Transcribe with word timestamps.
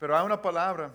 Pero 0.00 0.16
hay 0.16 0.24
una 0.24 0.40
palabra 0.40 0.94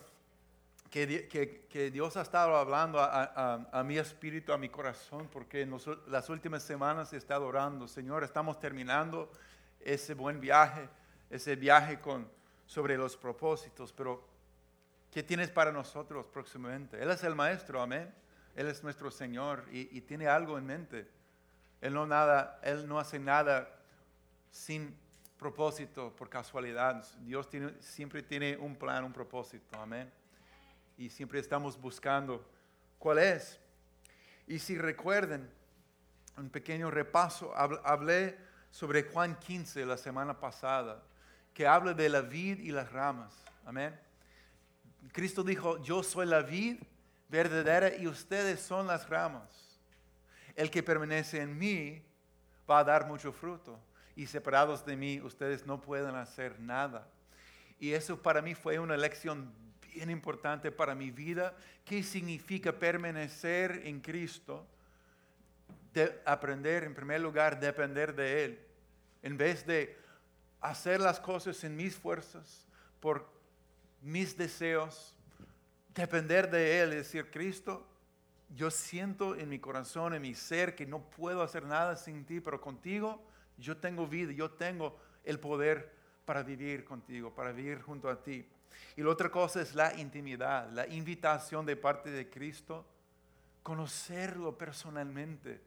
que, 0.90 1.28
que, 1.70 1.92
Dios 1.92 2.18
ha 2.18 2.24
estado 2.24 2.56
hablando 2.58 3.00
a, 3.00 3.24
a, 3.24 3.80
a, 3.80 3.84
mi 3.84 4.00
espíritu, 4.00 4.52
a 4.52 4.58
mi 4.58 4.68
corazón, 4.68 5.30
porque 5.32 5.62
en 5.62 5.78
las 6.08 6.28
últimas 6.30 6.64
semanas 6.64 7.14
he 7.14 7.18
estado 7.18 7.46
orando, 7.46 7.88
Señor, 7.88 8.24
estamos 8.24 8.60
terminando 8.60 9.32
ese 9.80 10.16
buen 10.16 10.42
viaje, 10.42 10.90
ese 11.30 11.56
viaje 11.56 12.00
con, 12.00 12.28
sobre 12.66 12.98
los 12.98 13.16
propósitos, 13.16 13.94
pero 13.94 14.28
¿qué 15.12 15.22
tienes 15.22 15.52
para 15.52 15.72
nosotros 15.72 16.26
próximamente? 16.34 17.00
Él 17.00 17.12
es 17.12 17.24
el 17.24 17.36
Maestro, 17.36 17.84
amén. 17.84 18.12
Él 18.56 18.68
es 18.68 18.84
nuestro 18.84 19.12
Señor 19.12 19.66
y, 19.72 19.96
y 19.96 20.02
tiene 20.02 20.28
algo 20.28 20.58
en 20.58 20.66
mente. 20.66 21.08
Él 21.80 21.94
no, 21.94 22.08
nada, 22.08 22.60
él 22.64 22.88
no 22.88 22.98
hace 22.98 23.20
nada 23.20 23.70
sin 24.50 24.98
propósito, 25.38 26.16
por 26.16 26.30
casualidad. 26.30 27.06
Dios 27.20 27.48
siempre 27.80 28.24
tiene 28.24 28.58
un 28.58 28.76
plan, 28.76 29.04
un 29.04 29.14
propósito, 29.14 29.80
amén. 29.80 30.12
Y 30.98 31.10
siempre 31.10 31.40
estamos 31.40 31.80
buscando 31.80 32.44
cuál 32.98 33.20
es. 33.20 33.60
Y 34.48 34.60
si 34.60 34.78
recuerden, 34.78 35.50
un 36.38 36.50
pequeño 36.50 36.92
repaso, 36.92 37.54
hablé 37.56 38.38
sobre 38.72 39.04
Juan 39.04 39.38
15 39.40 39.86
la 39.86 39.98
semana 39.98 40.40
pasada, 40.40 41.04
que 41.54 41.66
habla 41.66 41.94
de 41.94 42.10
la 42.10 42.22
vid 42.22 42.60
y 42.60 42.72
las 42.72 42.92
ramas, 42.92 43.34
amén. 43.66 43.98
Cristo 45.12 45.44
dijo, 45.44 45.82
yo 45.82 46.04
soy 46.04 46.26
la 46.26 46.42
vid 46.42 46.82
verdadera 47.30 47.96
y 47.96 48.08
ustedes 48.08 48.60
son 48.60 48.88
las 48.88 49.08
ramas. 49.08 49.80
El 50.56 50.70
que 50.70 50.84
permanece 50.84 51.42
en 51.42 51.58
mí 51.58 52.02
va 52.70 52.80
a 52.80 52.84
dar 52.84 53.08
mucho 53.08 53.32
fruto 53.32 53.80
y 54.16 54.28
separados 54.28 54.86
de 54.86 54.96
mí 54.96 55.20
ustedes 55.22 55.66
no 55.66 55.82
pueden 55.82 56.16
hacer 56.16 56.60
nada. 56.60 57.08
Y 57.80 57.92
eso 57.92 58.22
para 58.22 58.42
mí 58.42 58.56
fue 58.56 58.80
una 58.80 58.96
lección 58.96 59.52
bien 59.94 60.10
importante 60.10 60.72
para 60.72 60.96
mi 60.96 61.12
vida. 61.12 61.54
¿Qué 61.84 62.02
significa 62.02 62.72
permanecer 62.72 63.82
en 63.86 64.00
Cristo? 64.00 64.66
De 65.94 66.22
aprender, 66.26 66.84
en 66.84 66.96
primer 66.96 67.22
lugar, 67.22 67.60
depender 67.60 68.16
de 68.16 68.46
Él. 68.46 68.60
En 69.22 69.38
vez 69.38 69.66
de 69.66 69.98
hacer 70.62 71.02
las 71.02 71.20
cosas 71.20 71.64
en 71.64 71.76
mis 71.76 71.96
fuerzas, 71.96 72.66
por 73.02 73.30
mis 74.02 74.38
deseos, 74.38 75.14
depender 75.94 76.50
de 76.50 76.82
Él, 76.82 76.90
es 76.94 77.12
decir, 77.12 77.30
Cristo, 77.32 77.86
yo 78.50 78.72
siento 78.72 79.36
en 79.36 79.50
mi 79.50 79.60
corazón, 79.60 80.14
en 80.14 80.22
mi 80.22 80.36
ser, 80.36 80.76
que 80.76 80.86
no 80.86 81.10
puedo 81.10 81.42
hacer 81.42 81.66
nada 81.66 81.98
sin 81.98 82.26
ti, 82.26 82.40
pero 82.40 82.62
contigo 82.62 83.22
yo 83.58 83.78
tengo 83.78 84.08
vida, 84.08 84.32
yo 84.32 84.52
tengo 84.52 84.98
el 85.24 85.40
poder 85.40 85.94
para 86.26 86.44
vivir 86.44 86.84
contigo, 86.84 87.34
para 87.34 87.52
vivir 87.52 87.82
junto 87.82 88.10
a 88.10 88.22
ti. 88.22 88.46
Y 88.96 89.02
la 89.02 89.10
otra 89.10 89.30
cosa 89.30 89.62
es 89.62 89.76
la 89.76 89.94
intimidad, 89.96 90.70
la 90.72 90.88
invitación 90.88 91.66
de 91.66 91.76
parte 91.76 92.10
de 92.10 92.30
Cristo, 92.30 92.86
conocerlo 93.64 94.58
personalmente. 94.58 95.62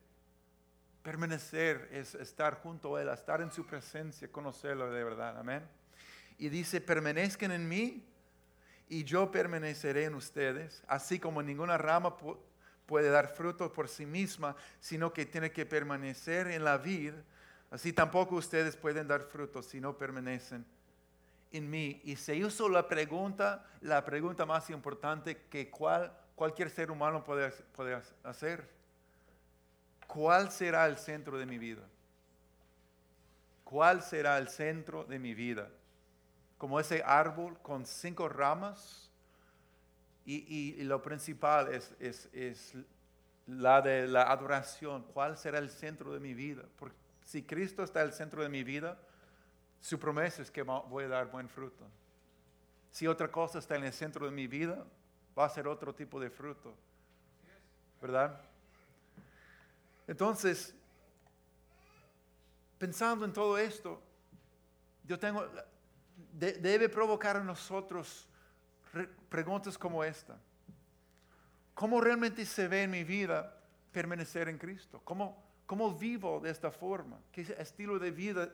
Permanecer 1.03 1.89
es 1.93 2.15
estar 2.15 2.61
junto 2.61 2.97
a 2.97 3.03
Él, 3.03 3.09
estar 3.09 3.41
en 3.41 3.51
su 3.51 3.65
presencia, 3.65 4.31
conocerlo 4.31 4.91
de 4.91 5.05
verdad. 5.05 5.39
Amén. 5.39 5.63
Y 6.39 6.49
dice, 6.49 6.81
permanezcan 6.81 7.53
en 7.53 7.69
mí 7.69 8.05
y 8.89 9.05
yo 9.05 9.31
permaneceré 9.31 10.05
en 10.05 10.15
ustedes, 10.15 10.83
así 10.87 11.19
como 11.19 11.43
ninguna 11.43 11.77
rama 11.77 12.17
puede 12.87 13.11
dar 13.11 13.29
fruto 13.29 13.73
por 13.73 13.89
sí 13.89 14.07
misma, 14.07 14.57
sino 14.81 15.13
que 15.13 15.27
tiene 15.27 15.51
que 15.51 15.67
permanecer 15.67 16.49
en 16.49 16.65
la 16.65 16.79
vid 16.79 17.13
Así 17.71 17.93
tampoco 17.93 18.37
ustedes 18.37 18.77
pueden 18.77 19.07
dar 19.07 19.23
frutos 19.23 19.67
si 19.67 19.81
no 19.81 19.97
permanecen 19.97 20.65
en 21.53 21.71
mí. 21.71 22.01
Y 22.05 22.17
se 22.17 22.37
hizo 22.37 22.69
la 22.69 22.89
pregunta, 22.89 23.65
la 23.81 24.05
pregunta 24.05 24.47
más 24.47 24.71
importante 24.71 25.45
que 25.51 25.71
cual, 25.71 26.13
cualquier 26.35 26.71
ser 26.71 26.91
humano 26.91 27.23
puede, 27.25 27.51
puede 27.51 28.01
hacer. 28.23 28.69
¿Cuál 30.07 30.51
será 30.51 30.87
el 30.87 30.97
centro 30.97 31.39
de 31.39 31.45
mi 31.45 31.59
vida? 31.59 31.83
¿Cuál 33.65 34.03
será 34.03 34.39
el 34.39 34.49
centro 34.49 35.05
de 35.05 35.19
mi 35.19 35.35
vida? 35.35 35.69
Como 36.57 36.81
ese 36.81 37.03
árbol 37.05 37.59
con 37.61 37.85
cinco 37.85 38.29
ramas 38.29 39.11
y, 40.25 40.81
y, 40.81 40.85
lo 40.85 41.03
principal 41.03 41.73
es, 41.73 41.95
es, 42.01 42.29
es, 42.33 42.75
la 43.47 43.81
de 43.81 44.07
la 44.07 44.25
adoración. 44.31 45.03
¿Cuál 45.15 45.39
será 45.39 45.59
el 45.59 45.71
centro 45.71 46.13
de 46.13 46.21
mi 46.21 46.35
vida? 46.35 46.65
Porque 46.79 46.97
si 47.29 47.43
Cristo 47.43 47.83
está 47.83 48.01
el 48.01 48.15
centro 48.15 48.43
de 48.43 48.49
mi 48.49 48.65
vida, 48.65 48.99
su 49.83 49.99
promesa 49.99 50.41
es 50.41 50.51
que 50.51 50.63
voy 50.63 51.05
a 51.05 51.09
dar 51.09 51.31
buen 51.31 51.47
fruto. 51.47 51.85
Si 52.91 53.07
otra 53.07 53.31
cosa 53.31 53.59
está 53.59 53.77
en 53.77 53.85
el 53.85 53.93
centro 53.93 54.25
de 54.25 54.33
mi 54.33 54.47
vida, 54.47 54.83
va 55.39 55.45
a 55.45 55.51
ser 55.51 55.69
otro 55.69 55.95
tipo 55.95 56.19
de 56.19 56.31
fruto. 56.31 56.75
¿Verdad? 58.01 58.41
Entonces, 60.07 60.75
pensando 62.79 63.27
en 63.27 63.35
todo 63.35 63.59
esto, 63.59 64.01
yo 65.05 65.19
tengo, 65.19 65.47
debe 66.33 66.89
provocar 66.89 67.37
en 67.37 67.45
nosotros 67.45 68.27
preguntas 69.29 69.77
como 69.77 70.03
esta. 70.03 70.41
¿Cómo 71.75 72.01
realmente 72.01 72.47
se 72.47 72.69
ve 72.69 72.85
en 72.85 72.91
mi 72.91 73.05
vida 73.05 73.55
permanecer 73.93 74.49
en 74.49 74.57
Cristo? 74.57 75.03
¿Cómo, 75.05 75.48
¿Cómo 75.69 75.93
vivo 75.93 76.41
de 76.41 76.49
esta 76.49 76.71
forma? 76.71 77.21
¿Qué 77.31 77.43
estilo 77.59 77.99
de 77.99 78.11
vida 78.11 78.51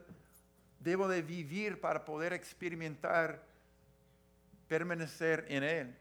debo 0.81 1.07
de 1.07 1.23
vivir 1.23 1.81
para 1.81 2.05
poder 2.05 2.33
experimentar, 2.33 3.41
permanecer 4.67 5.47
en 5.49 5.63
Él? 5.63 5.97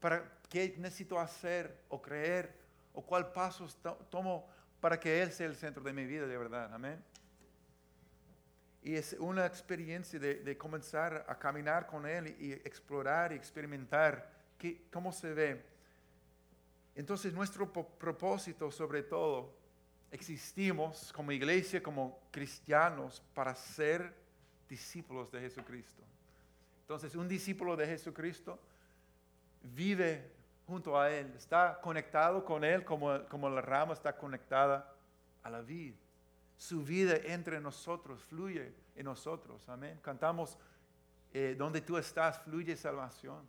¿Para 0.00 0.30
qué 0.50 0.74
necesito 0.76 1.18
hacer 1.18 1.84
o 1.88 2.02
creer? 2.02 2.54
¿O 2.92 3.00
cuál 3.00 3.32
paso 3.32 3.66
tomo 4.10 4.46
para 4.78 5.00
que 5.00 5.22
Él 5.22 5.32
sea 5.32 5.46
el 5.46 5.56
centro 5.56 5.82
de 5.82 5.94
mi 5.94 6.04
vida 6.04 6.26
de 6.26 6.36
verdad? 6.36 6.74
Amén. 6.74 7.02
Y 8.82 8.96
es 8.96 9.16
una 9.18 9.46
experiencia 9.46 10.18
de, 10.18 10.58
comenzar 10.58 11.24
a 11.26 11.38
caminar 11.38 11.86
con 11.86 12.04
Él 12.04 12.36
y, 12.38 12.52
explorar 12.52 13.32
y 13.32 13.36
experimentar 13.36 14.30
cómo 14.92 15.12
se 15.12 15.32
ve. 15.32 15.64
Entonces 16.94 17.32
nuestro 17.32 17.72
propósito 17.72 18.70
sobre 18.70 19.02
todo 19.02 19.63
existimos 20.14 21.12
como 21.12 21.32
iglesia, 21.32 21.82
como 21.82 22.20
cristianos, 22.30 23.20
para 23.34 23.52
ser 23.52 24.14
discípulos 24.68 25.32
de 25.32 25.40
Jesucristo. 25.40 26.04
Entonces, 26.82 27.16
un 27.16 27.26
discípulo 27.26 27.76
de 27.76 27.84
Jesucristo 27.84 28.60
vive 29.60 30.30
junto 30.68 30.96
a 30.96 31.10
Él, 31.10 31.34
está 31.36 31.80
conectado 31.82 32.44
con 32.44 32.62
Él 32.62 32.84
como, 32.84 33.24
como 33.28 33.50
la 33.50 33.60
rama 33.60 33.92
está 33.92 34.16
conectada 34.16 34.94
a 35.42 35.50
la 35.50 35.62
vida. 35.62 35.96
Su 36.56 36.84
vida 36.84 37.16
entre 37.24 37.60
nosotros, 37.60 38.22
fluye 38.22 38.72
en 38.94 39.06
nosotros. 39.06 39.68
Amén. 39.68 39.98
Cantamos, 40.00 40.56
eh, 41.32 41.56
donde 41.58 41.80
tú 41.80 41.98
estás, 41.98 42.38
fluye 42.38 42.76
salvación. 42.76 43.42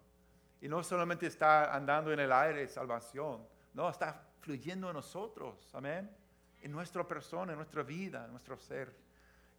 Y 0.62 0.68
no 0.68 0.82
solamente 0.82 1.28
está 1.28 1.76
andando 1.76 2.12
en 2.12 2.22
el 2.22 2.32
aire 2.32 2.68
salvación, 2.68 3.48
no, 3.76 3.88
está 3.88 4.26
fluyendo 4.42 4.88
en 4.88 4.96
nosotros. 4.96 5.70
Amén 5.72 6.25
en 6.62 6.72
nuestra 6.72 7.08
persona, 7.08 7.54
en 7.54 7.58
nuestra 7.58 7.84
vida, 7.84 8.26
en 8.26 8.32
nuestro 8.32 8.58
ser. 8.58 8.94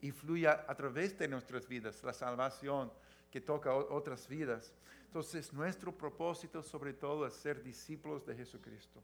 Y 0.01 0.13
a 0.45 0.75
través 0.75 1.19
de 1.19 1.29
nuestras 1.29 1.67
vidas 1.67 2.03
la 2.03 2.13
salvación 2.13 2.93
que 3.31 3.41
toca 3.41 3.75
otras 3.75 4.29
vidas. 4.29 4.73
Entonces, 5.07 5.53
nuestro 5.53 5.97
propósito 5.97 6.63
sobre 6.63 6.93
todo 6.93 7.27
es 7.27 7.35
ser 7.35 7.63
discípulos 7.63 8.27
de 8.27 8.35
Jesucristo. 8.35 9.03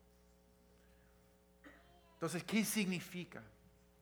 Entonces, 2.14 2.44
¿qué 2.44 2.64
significa? 2.64 3.42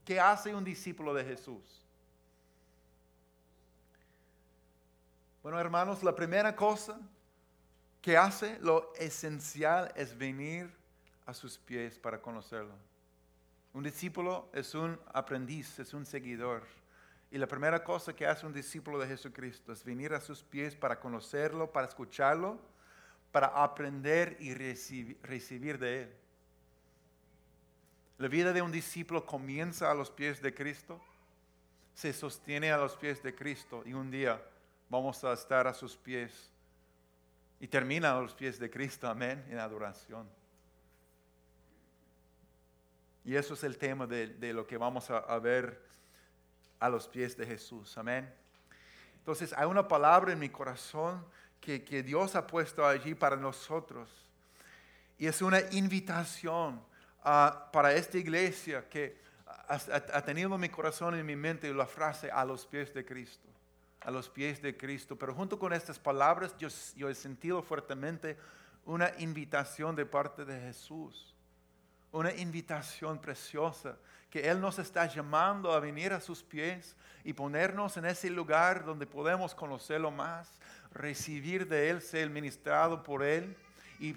¿Qué 0.05 0.19
hace 0.19 0.55
un 0.55 0.65
discípulo 0.65 1.15
de 1.15 1.25
Jesús? 1.25 1.87
Bueno, 5.43 5.59
hermanos, 5.59 6.03
la 6.03 6.15
primera 6.15 6.55
cosa 6.55 7.01
que 8.03 8.17
hace, 8.17 8.59
lo 8.61 8.93
esencial, 8.95 9.93
es 9.95 10.17
venir 10.17 10.71
a 11.27 11.33
sus 11.33 11.57
pies 11.59 11.99
para 11.99 12.21
conocerlo. 12.21 12.75
Un 13.73 13.85
discípulo 13.85 14.49
es 14.53 14.75
un 14.75 14.99
aprendiz, 15.13 15.79
es 15.79 15.95
un 15.95 16.05
seguidor. 16.05 16.63
Y 17.31 17.39
la 17.39 17.47
primera 17.47 17.85
cosa 17.85 18.15
que 18.15 18.27
hace 18.27 18.45
un 18.45 18.53
discípulo 18.53 18.99
de 18.99 19.07
Jesucristo 19.07 19.73
es 19.73 19.85
venir 19.85 20.13
a 20.13 20.21
sus 20.21 20.43
pies 20.43 20.75
para 20.75 20.99
conocerlo, 20.99 21.71
para 21.71 21.87
escucharlo, 21.87 22.59
para 23.31 23.47
aprender 23.63 24.37
y 24.41 24.53
recibir, 24.55 25.79
de 25.79 26.03
él. 26.03 26.17
La 28.19 28.27
vida 28.27 28.53
de 28.53 28.61
un 28.61 28.73
discípulo 28.73 29.25
comienza 29.25 29.91
a 29.91 29.95
los 29.95 30.11
pies 30.11 30.43
de 30.43 30.53
Cristo, 30.53 31.01
se 31.95 32.13
sostiene 32.13 32.73
a 32.73 32.77
los 32.77 32.97
pies 32.97 33.23
de 33.23 33.35
Cristo 33.35 33.83
y 33.87 33.93
un 33.93 34.11
día 34.11 34.43
vamos 34.89 35.23
a 35.23 35.33
estar 35.33 35.69
a 35.69 35.75
sus 35.75 35.97
pies 35.97 36.51
y 37.61 37.69
termina 37.69 38.17
a 38.17 38.21
los 38.21 38.35
pies 38.35 38.59
de 38.59 38.69
Cristo, 38.69 39.09
amén, 39.09 39.45
en 39.49 39.59
adoración. 39.59 40.40
Y 43.25 43.37
eso 43.37 43.55
es 43.55 43.65
el 43.65 43.79
tema 43.79 44.07
de, 44.07 44.53
lo 44.53 44.67
que 44.67 44.77
vamos 44.77 45.11
a, 45.11 45.39
ver 45.39 45.83
a 46.79 46.89
los 46.89 47.09
pies 47.09 47.37
de 47.37 47.47
Jesús. 47.47 47.97
Amén. 47.99 48.33
Entonces 49.19 49.53
hay 49.53 49.67
una 49.67 49.87
palabra 49.87 50.33
en 50.33 50.39
mi 50.39 50.49
corazón 50.49 51.25
que, 51.61 51.85
que 51.85 52.03
Dios 52.03 52.35
ha 52.35 52.47
puesto 52.47 52.87
allí 52.87 53.15
para 53.15 53.37
nosotros. 53.37 54.09
Y 55.19 55.27
es 55.27 55.43
una 55.43 55.61
invitación 55.73 56.83
ah, 57.23 57.69
para 57.73 57.93
esta 57.93 58.17
iglesia 58.17 58.89
que 58.89 59.21
ha, 59.69 60.23
tenido 60.23 60.55
en 60.55 60.61
mi 60.61 60.69
corazón 60.69 61.15
y 61.15 61.21
en 61.21 61.27
mi 61.27 61.37
mente 61.37 61.73
la 61.73 61.87
frase 61.87 62.31
a 62.31 62.45
los 62.45 62.67
pies 62.67 62.93
de 62.93 63.05
Cristo, 63.05 63.49
a 64.01 64.11
los 64.11 64.29
pies 64.29 64.61
de 64.61 64.77
Cristo. 64.77 65.17
Pero 65.17 65.35
junto 65.35 65.59
con 65.59 65.73
estas 65.73 65.99
palabras 65.99 66.57
yo, 66.59 66.69
yo 66.97 67.09
he 67.09 67.15
sentido 67.15 67.63
fuertemente 67.63 68.37
una 68.85 69.13
invitación 69.19 69.95
de 69.95 70.07
parte 70.07 70.45
de 70.45 70.59
Jesús, 70.61 71.35
una 72.13 72.33
invitación 72.35 73.19
preciosa 73.19 73.97
que 74.31 74.49
Él 74.49 74.61
nos 74.61 74.79
está 74.79 75.07
llamando 75.07 75.73
a 75.73 75.81
venir 75.81 76.13
a 76.13 76.21
sus 76.21 76.43
pies 76.43 76.97
y 77.25 77.33
ponernos 77.33 77.97
en 77.97 78.07
ese 78.07 78.31
lugar 78.31 78.85
donde 78.85 79.07
podemos 79.07 79.55
conocerlo 79.55 80.11
más, 80.11 80.49
recibir 80.93 81.69
de 81.69 81.91
Él, 81.91 82.01
ser 82.01 82.31
ministrado 82.31 83.03
por 83.03 83.23
Él 83.23 83.57
y, 83.99 84.15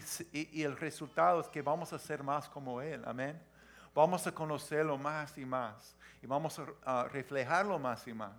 el 0.63 0.78
resultado 0.78 1.42
es 1.42 1.48
que 1.48 1.62
vamos 1.62 1.92
a 1.92 2.00
ser 2.00 2.24
más 2.24 2.48
como 2.48 2.81
Él, 2.81 3.04
amén. 3.06 3.40
Vamos 3.94 4.25
a 4.25 4.31
conocerlo 4.34 4.98
más 4.98 5.38
y 5.38 5.45
más 5.45 5.95
y 6.22 6.28
vamos 6.28 6.60
a, 6.86 7.04
reflejarlo 7.10 7.78
más 7.78 8.07
y 8.07 8.13
más. 8.13 8.34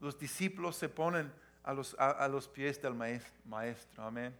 Los 0.00 0.18
discípulos 0.18 0.76
se 0.76 0.88
ponen 0.88 1.32
a 1.62 1.72
los, 1.72 1.94
a, 1.98 2.26
los 2.28 2.48
pies 2.48 2.80
del 2.82 2.94
maestro, 2.94 3.32
maestro, 3.44 4.04
amén. 4.04 4.34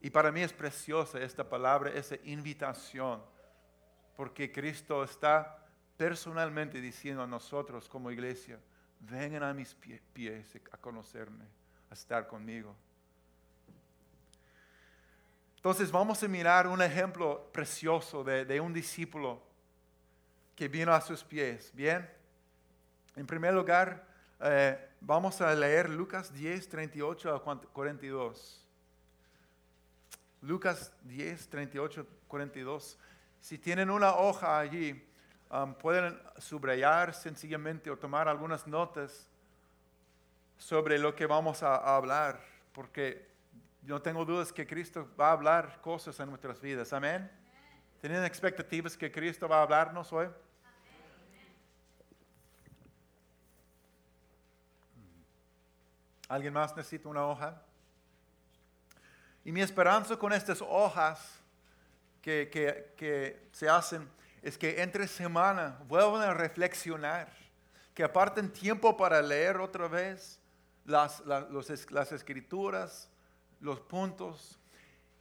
Y 0.00 0.10
para 0.10 0.32
mí 0.32 0.42
es 0.42 0.52
preciosa 0.52 1.20
esta 1.20 1.48
palabra, 1.48 1.90
esa 1.90 2.16
invitación, 2.24 3.22
porque 4.16 4.50
Cristo 4.50 5.04
está 5.04 5.66
personalmente 5.96 6.80
diciendo 6.80 7.22
a 7.22 7.26
nosotros 7.26 7.88
como 7.88 8.10
iglesia, 8.10 8.58
vengan 9.00 9.42
a 9.42 9.52
mis 9.52 9.74
pies 9.74 10.58
a 10.72 10.78
conocerme, 10.78 11.44
a 11.90 11.94
estar 11.94 12.26
conmigo. 12.26 12.74
Entonces 15.56 15.92
vamos 15.92 16.22
a 16.22 16.28
mirar 16.28 16.66
un 16.66 16.80
ejemplo 16.80 17.50
precioso 17.52 18.24
de, 18.24 18.58
un 18.60 18.72
discípulo 18.72 19.42
que 20.56 20.68
vino 20.68 20.94
a 20.94 21.02
sus 21.02 21.22
pies. 21.22 21.70
Bien, 21.74 22.08
en 23.14 23.26
primer 23.26 23.52
lugar, 23.52 24.06
eh, 24.40 24.88
vamos 25.02 25.38
a 25.42 25.54
leer 25.54 25.90
Lucas 25.90 26.32
10, 26.32 26.66
38 26.66 27.34
a 27.34 27.42
42. 27.42 28.66
Lucas 30.42 30.92
10, 31.02 31.48
38, 31.48 32.06
42. 32.26 32.98
Si 33.40 33.58
tienen 33.58 33.90
una 33.90 34.14
hoja 34.14 34.58
allí, 34.58 35.06
um, 35.50 35.74
pueden 35.74 36.18
subrayar 36.38 37.14
sencillamente 37.14 37.90
o 37.90 37.98
tomar 37.98 38.28
algunas 38.28 38.66
notas 38.66 39.28
sobre 40.56 40.98
lo 40.98 41.14
que 41.14 41.26
vamos 41.26 41.62
a 41.62 41.96
hablar, 41.96 42.40
porque 42.72 43.30
no 43.82 44.00
tengo 44.00 44.24
dudas 44.24 44.52
que 44.52 44.66
Cristo 44.66 45.08
va 45.18 45.28
a 45.28 45.32
hablar 45.32 45.80
cosas 45.80 46.18
en 46.20 46.28
nuestras 46.28 46.60
vidas. 46.60 46.92
Amén. 46.92 47.30
¿Tienen 48.00 48.24
expectativas 48.24 48.96
que 48.96 49.10
Cristo 49.10 49.48
va 49.48 49.58
a 49.58 49.62
hablarnos 49.62 50.12
hoy? 50.12 50.28
¿Alguien 56.28 56.52
más 56.52 56.76
necesita 56.76 57.08
una 57.08 57.26
hoja? 57.26 57.60
Y 59.44 59.52
mi 59.52 59.62
esperanza 59.62 60.16
con 60.16 60.32
estas 60.32 60.60
hojas 60.62 61.40
que, 62.20 62.50
que, 62.96 63.48
se 63.52 63.68
hacen 63.68 64.08
es 64.42 64.58
que 64.58 64.82
entre 64.82 65.06
semana 65.06 65.78
vuelvan 65.86 66.22
a 66.22 66.34
reflexionar, 66.34 67.32
que 67.94 68.04
aparten 68.04 68.52
tiempo 68.52 68.96
para 68.96 69.20
leer 69.22 69.58
otra 69.58 69.88
vez 69.88 70.40
las, 70.84 71.22
las 71.24 72.12
escrituras, 72.12 73.10
los 73.60 73.80
puntos 73.80 74.60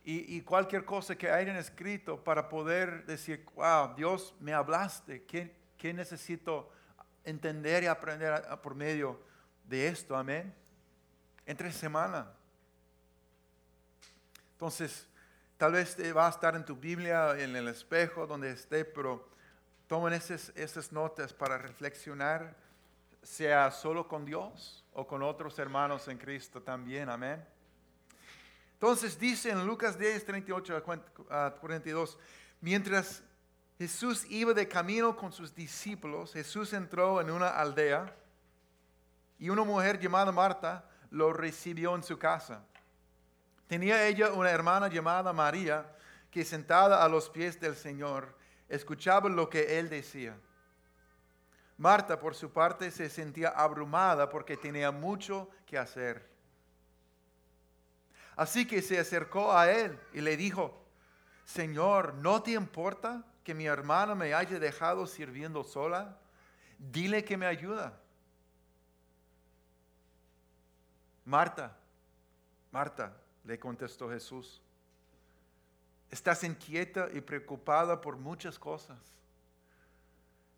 y, 0.04 0.42
cualquier 0.42 0.86
cosa 0.86 1.16
que 1.16 1.30
hayan 1.30 1.56
escrito 1.58 2.24
para 2.24 2.50
poder 2.50 3.06
decir, 3.06 3.46
wow, 3.54 3.94
Dios 3.96 4.34
me 4.40 4.54
hablaste, 4.54 5.24
¿qué, 5.26 5.56
qué 5.78 5.94
necesito 5.94 6.72
entender 7.24 7.84
y 7.84 7.86
aprender 7.88 8.44
por 8.64 8.74
medio 8.74 9.22
de 9.66 9.88
esto? 9.88 10.16
Amén. 10.16 10.52
Entre 11.46 11.72
semana. 11.72 12.28
Entonces, 14.60 15.08
tal 15.56 15.72
vez 15.72 15.96
va 16.14 16.28
a 16.28 16.30
estar 16.32 16.54
en 16.54 16.66
tu 16.66 16.76
Biblia, 16.76 17.32
en 17.40 17.56
el 17.56 17.70
espejo, 17.70 18.28
donde 18.28 18.52
esté, 18.52 18.84
pero 18.84 19.30
tomen 19.88 20.12
esas, 20.12 20.92
notas 20.92 21.32
para 21.32 21.58
reflexionar, 21.58 22.54
sea 23.24 23.72
solo 23.72 24.06
con 24.06 24.26
Dios 24.26 24.84
o 24.92 25.08
con 25.08 25.24
otros 25.24 25.58
hermanos 25.60 26.10
en 26.10 26.18
Cristo 26.18 26.62
también. 26.62 27.10
Amén. 27.10 27.42
Entonces 28.74 29.18
dice 29.18 29.50
en 29.50 29.66
Lucas 29.66 29.98
10, 29.98 30.26
38 30.26 30.84
a 31.30 31.52
42, 31.52 32.18
mientras 32.60 33.24
Jesús 33.78 34.26
iba 34.30 34.54
de 34.54 34.68
camino 34.68 35.16
con 35.16 35.32
sus 35.32 35.56
discípulos, 35.56 36.34
Jesús 36.34 36.74
entró 36.74 37.22
en 37.22 37.32
una 37.32 37.48
aldea 37.48 38.14
y 39.38 39.50
una 39.50 39.64
mujer 39.64 39.98
llamada 40.02 40.34
Marta 40.34 40.84
lo 41.12 41.32
recibió 41.32 41.96
en 41.96 42.04
su 42.04 42.20
casa. 42.20 42.66
Tenía 43.70 44.08
ella 44.08 44.34
una 44.34 44.50
hermana 44.50 44.88
llamada 44.88 45.32
María 45.32 45.86
que 46.32 46.44
sentada 46.44 47.04
a 47.04 47.08
los 47.08 47.30
pies 47.30 47.60
del 47.60 47.76
Señor 47.76 48.36
escuchaba 48.68 49.30
lo 49.30 49.48
que 49.48 49.78
él 49.78 49.90
decía. 49.90 50.36
Marta, 51.78 52.20
por 52.20 52.34
su 52.34 52.52
parte, 52.52 52.90
se 52.90 53.12
sentía 53.12 53.50
abrumada 53.50 54.28
porque 54.28 54.58
tenía 54.58 54.90
mucho 54.90 55.52
que 55.68 55.78
hacer. 55.78 56.28
Así 58.36 58.66
que 58.66 58.82
se 58.82 58.98
acercó 58.98 59.56
a 59.56 59.70
él 59.72 60.00
y 60.14 60.22
le 60.22 60.36
dijo, 60.36 60.84
Señor, 61.46 62.16
¿no 62.16 62.42
te 62.42 62.54
importa 62.54 63.24
que 63.44 63.54
mi 63.54 63.68
hermana 63.68 64.16
me 64.16 64.34
haya 64.34 64.58
dejado 64.58 65.06
sirviendo 65.06 65.64
sola? 65.64 66.18
Dile 66.80 67.24
que 67.24 67.38
me 67.38 67.46
ayuda. 67.46 68.02
Marta, 71.24 71.78
Marta, 72.72 73.16
le 73.50 73.58
contestó 73.58 74.08
Jesús, 74.12 74.62
estás 76.12 76.44
inquieta 76.44 77.10
y 77.12 77.20
preocupada 77.20 78.00
por 78.00 78.16
muchas 78.16 78.60
cosas, 78.60 79.00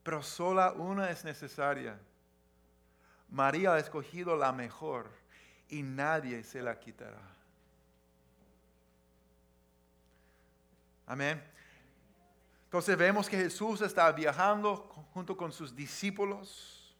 pero 0.03 0.21
sola 0.21 0.73
una 0.73 1.09
es 1.09 1.23
necesaria. 1.23 1.97
María 3.29 3.75
ha 3.75 3.79
escogido 3.79 4.35
la 4.35 4.51
mejor 4.51 5.09
y 5.69 5.81
nadie 5.83 6.43
se 6.43 6.61
la 6.61 6.77
quitará. 6.77 7.21
Amén. 11.07 11.41
Entonces 12.65 12.97
vemos 12.97 13.29
que 13.29 13.37
Jesús 13.37 13.79
está 13.79 14.11
viajando 14.11 14.75
junto 15.13 15.37
con 15.37 15.53
sus 15.53 15.73
discípulos 15.73 16.93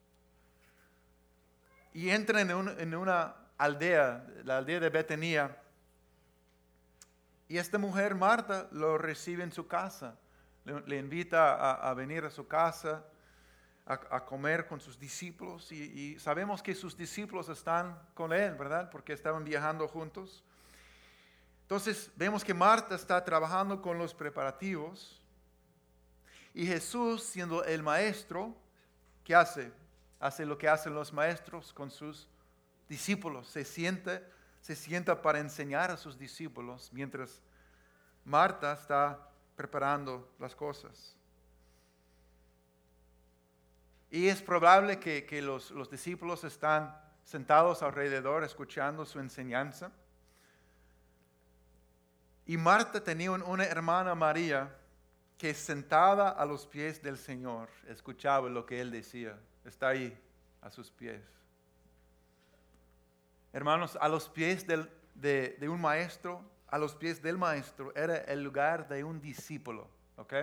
y 1.94 2.10
entra 2.10 2.40
en, 2.40 2.96
una 2.96 3.36
aldea, 3.58 4.26
la 4.46 4.60
aldea 4.60 4.80
de 4.80 4.90
Betania. 4.90 5.58
Y 7.52 7.58
esta 7.58 7.78
mujer, 7.78 8.16
Marta, 8.16 8.70
lo 8.72 8.98
recibe 8.98 9.44
en 9.44 9.52
su 9.52 9.68
casa. 9.68 10.16
Le, 10.86 10.98
invita 10.98 11.74
a, 11.74 11.94
venir 11.94 12.24
a 12.24 12.30
su 12.30 12.48
casa 12.48 13.04
a, 13.86 14.24
comer 14.24 14.68
con 14.68 14.80
sus 14.80 14.98
discípulos. 14.98 15.70
y 15.70 16.18
sabemos 16.18 16.64
que 16.64 16.74
sus 16.74 16.96
discípulos 16.96 17.50
están 17.50 18.00
con 18.14 18.32
él, 18.32 18.56
¿verdad? 18.56 18.90
Porque 18.90 19.12
estaban 19.12 19.44
viajando 19.44 19.86
juntos. 19.90 20.46
Entonces 21.64 22.10
vemos 22.16 22.42
que 22.46 22.54
Marta 22.54 22.96
está 22.96 23.22
trabajando 23.22 23.82
con 23.82 23.98
los 23.98 24.14
preparativos 24.14 25.22
y 26.54 26.66
Jesús, 26.66 27.22
siendo 27.22 27.66
el 27.66 27.84
maestro, 27.84 28.56
¿qué 29.26 29.36
hace? 29.36 29.74
Hace 30.22 30.46
lo 30.46 30.58
que 30.58 30.70
hacen 30.70 30.94
los 30.94 31.12
maestros 31.12 31.74
con 31.74 31.92
sus 31.92 32.30
discípulos. 32.88 33.50
Se 33.50 33.66
sienta, 33.66 34.22
se 34.62 34.76
sienta 34.76 35.22
para 35.22 35.40
enseñar 35.40 35.92
a 35.92 35.98
sus 35.98 36.18
discípulos 36.18 36.90
mientras 36.94 37.42
Marta 38.24 38.74
está 38.74 39.20
preparando 39.56 40.32
las 40.40 40.56
cosas. 40.56 41.16
Y 44.10 44.28
es 44.28 44.42
probable 44.42 45.00
que, 45.00 45.42
los, 45.42 45.72
los 45.72 45.90
discípulos 45.90 46.44
están 46.44 46.96
sentados 47.24 47.82
alrededor 47.82 48.44
escuchando 48.44 49.06
su 49.06 49.20
enseñanza. 49.20 49.92
Y 52.46 52.58
Marta 52.58 53.04
tenía 53.04 53.32
una 53.32 53.64
hermana 53.64 54.14
María 54.14 54.76
que 55.38 55.54
sentada 55.54 56.30
a 56.30 56.46
los 56.46 56.68
pies 56.68 57.02
del 57.02 57.18
Señor 57.18 57.70
escuchaba 57.88 58.50
lo 58.50 58.66
que 58.66 58.82
él 58.82 58.92
decía. 58.92 59.40
Está 59.66 59.90
ahí, 59.90 60.16
a 60.62 60.70
sus 60.70 60.92
pies. 60.92 61.22
Hermanos, 63.54 63.98
a 64.00 64.08
los 64.08 64.30
pies 64.30 64.66
de, 64.68 65.70
un 65.70 65.82
maestro, 65.82 66.44
a 66.68 66.78
los 66.78 66.96
pies 66.96 67.22
del 67.22 67.38
maestro, 67.38 67.94
era 67.96 68.18
el 68.18 68.44
lugar 68.44 68.88
de 68.88 69.04
un 69.04 69.20
discípulo. 69.20 69.88
¿Ok? 70.18 70.34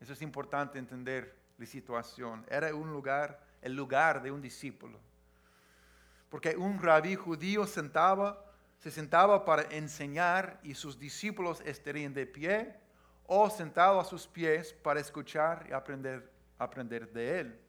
Eso 0.00 0.12
es 0.12 0.22
importante 0.22 0.78
entender 0.78 1.34
la 1.58 1.66
situación. 1.66 2.44
Era 2.48 2.74
un 2.74 2.92
lugar, 2.92 3.40
el 3.62 3.74
lugar 3.74 4.22
de 4.22 4.30
un 4.30 4.42
discípulo. 4.42 4.98
Porque 6.28 6.56
un 6.56 6.80
rabí 6.82 7.14
judío 7.14 7.66
sentaba 7.66 8.46
se 8.78 8.90
sentaba 8.90 9.44
para 9.44 9.62
enseñar 9.74 10.60
y 10.62 10.74
sus 10.74 10.98
discípulos 10.98 11.60
estarían 11.64 12.14
de 12.14 12.26
pie 12.26 12.76
o 13.26 13.50
sentado 13.50 13.98
a 13.98 14.04
sus 14.04 14.26
pies 14.26 14.72
para 14.72 15.00
escuchar 15.00 15.66
y 15.68 15.72
aprender, 15.72 16.30
aprender 16.58 17.12
de 17.12 17.40
él. 17.40 17.60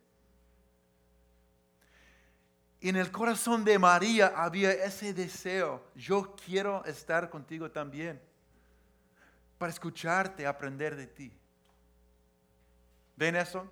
En 2.79 2.95
el 2.95 3.11
corazón 3.11 3.65
de 3.65 3.79
María 3.79 4.33
había 4.35 4.71
ese 4.71 5.13
deseo, 5.13 5.83
yo 5.95 6.35
quiero 6.45 6.85
estar 6.85 7.29
contigo 7.29 7.71
también, 7.71 8.21
para 9.57 9.71
escucharte, 9.71 10.45
aprender 10.45 10.95
de 10.95 11.07
ti. 11.07 11.33
¿Ven 13.15 13.35
eso? 13.35 13.67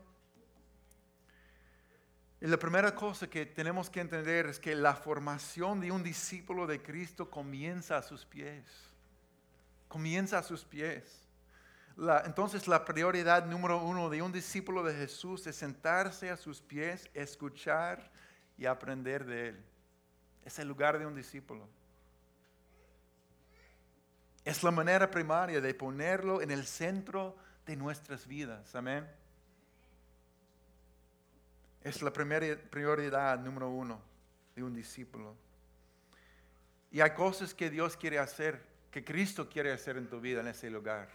Y 2.41 2.47
la 2.47 2.57
primera 2.57 2.93
cosa 2.95 3.29
que 3.29 3.45
tenemos 3.45 3.89
que 3.91 4.01
entender 4.01 4.47
es 4.47 4.59
que 4.59 4.75
la 4.75 4.95
formación 4.95 5.79
de 5.79 5.91
un 5.91 6.01
discípulo 6.01 6.65
de 6.65 6.81
Cristo 6.81 7.29
comienza 7.29 7.97
a 7.97 8.01
sus 8.01 8.25
pies. 8.25 8.65
Comienza 9.87 10.39
a 10.39 10.43
sus 10.43 10.65
pies. 10.65 11.21
entonces 12.25 12.67
la 12.67 12.83
prioridad 12.83 13.45
número 13.45 13.81
uno 13.81 14.09
de 14.09 14.21
un 14.21 14.31
discípulo 14.31 14.83
de 14.83 14.95
Jesús 14.95 15.45
es 15.47 15.55
sentarse 15.55 16.29
a 16.29 16.37
sus 16.37 16.59
pies, 16.59 17.09
escuchar 17.13 18.11
y 18.57 18.65
aprender 18.65 19.25
de 19.25 19.49
Él. 19.49 19.63
Es 20.43 20.59
el 20.59 20.67
lugar 20.67 20.99
de 20.99 21.05
un 21.05 21.15
discípulo. 21.15 21.67
Es 24.43 24.63
la 24.63 24.71
manera 24.71 25.09
primaria 25.09 25.59
de 25.59 25.73
ponerlo 25.73 26.41
en 26.41 26.51
el 26.51 26.65
centro 26.65 27.35
de 27.65 27.75
nuestras 27.75 28.27
vidas. 28.27 28.75
Amén. 28.75 29.07
Es 31.81 32.01
la 32.01 32.13
primera 32.13 32.55
prioridad 32.69 33.39
número 33.39 33.69
uno 33.69 33.99
de 34.55 34.63
un 34.63 34.73
discípulo. 34.73 35.35
Y 36.91 37.01
hay 37.01 37.11
cosas 37.11 37.53
que 37.53 37.69
Dios 37.69 37.97
quiere 37.97 38.19
hacer, 38.19 38.63
que 38.91 39.03
Cristo 39.03 39.49
quiere 39.49 39.71
hacer 39.71 39.97
en 39.97 40.07
tu 40.07 40.21
vida 40.21 40.41
en 40.41 40.47
ese 40.47 40.69
lugar. 40.69 41.09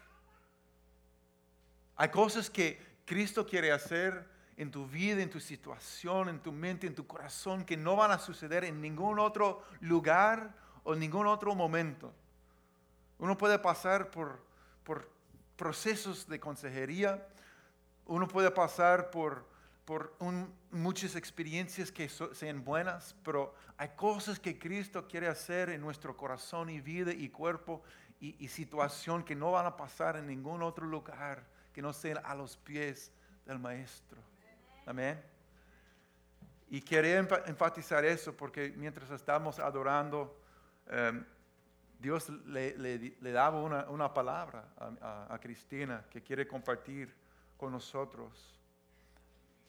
Hay 1.97 2.09
cosas 2.09 2.51
que 2.51 2.81
Cristo 3.05 3.47
quiere 3.47 3.73
hacer 3.73 4.27
en 4.57 4.71
tu 4.71 4.87
vida, 4.87 5.23
en 5.23 5.31
tu 5.31 5.41
situación, 5.41 6.29
en 6.29 6.41
tu 6.41 6.53
mente, 6.53 6.87
en 6.87 6.95
tu 6.95 7.07
corazón, 7.07 7.65
que 7.65 7.77
no 7.77 7.97
van 7.97 8.11
a 8.11 8.19
suceder 8.19 8.65
en 8.65 8.81
ningún 8.81 9.19
otro 9.19 9.63
lugar 9.81 10.55
o 10.85 10.95
ningún 10.95 11.27
otro 11.27 11.55
momento. 11.55 12.13
Uno 13.19 13.37
puede 13.37 13.59
pasar 13.59 14.11
por, 14.11 14.45
por 14.85 15.11
procesos 15.57 16.27
de 16.29 16.41
consejería, 16.41 17.27
uno 18.07 18.27
puede 18.29 18.51
pasar 18.51 19.11
por 19.11 19.51
por 19.91 20.15
muchas 20.71 21.17
experiencias 21.17 21.91
que 21.91 22.09
sean 22.09 22.63
buenas, 22.63 23.17
pero 23.25 23.57
hay 23.77 23.89
cosas 23.97 24.39
que 24.39 24.57
Cristo 24.57 25.09
quiere 25.09 25.27
hacer 25.27 25.69
en 25.69 25.81
nuestro 25.81 26.17
corazón 26.17 26.71
y 26.71 26.81
vida 26.81 27.13
y 27.13 27.29
cuerpo 27.29 27.83
y, 28.21 28.47
situación 28.47 29.25
que 29.25 29.35
no 29.35 29.51
van 29.51 29.67
a 29.67 29.77
pasar 29.77 30.17
en 30.17 30.29
ningún 30.29 30.63
otro 30.63 30.87
lugar 30.87 31.45
que 31.73 31.83
no 31.83 31.93
sean 31.93 32.21
a 32.25 32.37
los 32.37 32.57
pies 32.57 33.11
del 33.45 33.59
Maestro. 33.59 34.30
Amén. 34.87 35.21
Y 36.69 36.81
quería 36.81 37.19
enfatizar 37.19 38.05
eso 38.05 38.37
porque 38.37 38.73
mientras 38.77 39.11
estamos 39.11 39.59
adorando, 39.59 40.41
em, 40.87 41.25
Dios 41.99 42.29
le, 42.47 43.33
daba 43.33 43.61
una, 43.61 44.15
palabra 44.15 44.65
a 44.79 45.39
Cristina 45.41 46.07
que 46.09 46.23
quiere 46.23 46.47
compartir 46.47 47.15
con 47.57 47.73
nosotros 47.73 48.61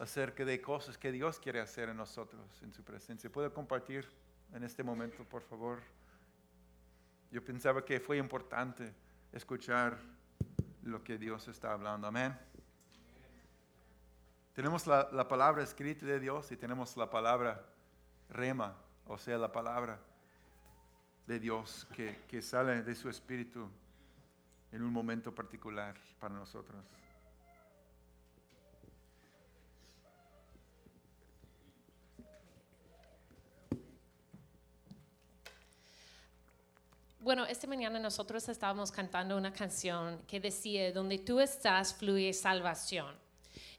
acerca 0.01 0.43
de 0.45 0.59
cosas 0.61 0.97
que 0.97 1.11
Dios 1.11 1.39
quiere 1.39 1.59
hacer 1.59 1.89
en 1.89 1.97
nosotros, 1.97 2.41
en 2.63 2.73
su 2.73 2.83
presencia. 2.83 3.29
¿Puedo 3.29 3.53
compartir 3.53 4.09
en 4.53 4.63
este 4.63 4.83
momento, 4.83 5.23
por 5.25 5.43
favor? 5.43 5.79
Yo 7.29 7.43
pensaba 7.43 7.85
que 7.85 7.99
fue 7.99 8.17
importante 8.17 8.93
escuchar 9.31 9.99
lo 10.83 11.03
que 11.03 11.17
Dios 11.17 11.47
está 11.47 11.73
hablando. 11.73 12.07
Amén. 12.07 12.50
Tenemos 14.53 14.85
la, 14.85 15.27
palabra 15.27 15.63
escrita 15.63 16.05
de 16.05 16.19
Dios 16.19 16.51
y 16.51 16.57
tenemos 16.57 16.97
la 16.97 17.09
palabra 17.09 17.65
rema, 18.29 18.75
o 19.07 19.17
sea, 19.17 19.37
la 19.37 19.51
palabra 19.51 19.97
de 21.25 21.39
Dios 21.39 21.87
que, 21.95 22.19
que 22.27 22.41
sale 22.41 22.83
de 22.83 22.95
su 22.95 23.09
espíritu 23.09 23.69
en 24.73 24.83
un 24.83 24.91
momento 24.91 25.33
particular 25.33 25.95
para 26.19 26.35
nosotros. 26.35 26.83
Bueno, 37.21 37.45
esta 37.45 37.67
mañana 37.67 37.99
nosotros 37.99 38.49
estábamos 38.49 38.91
cantando 38.91 39.37
una 39.37 39.53
canción 39.53 40.23
que 40.27 40.39
decía, 40.39 40.91
donde 40.91 41.19
tú 41.19 41.39
estás 41.39 41.93
fluye 41.93 42.33
salvación. 42.33 43.15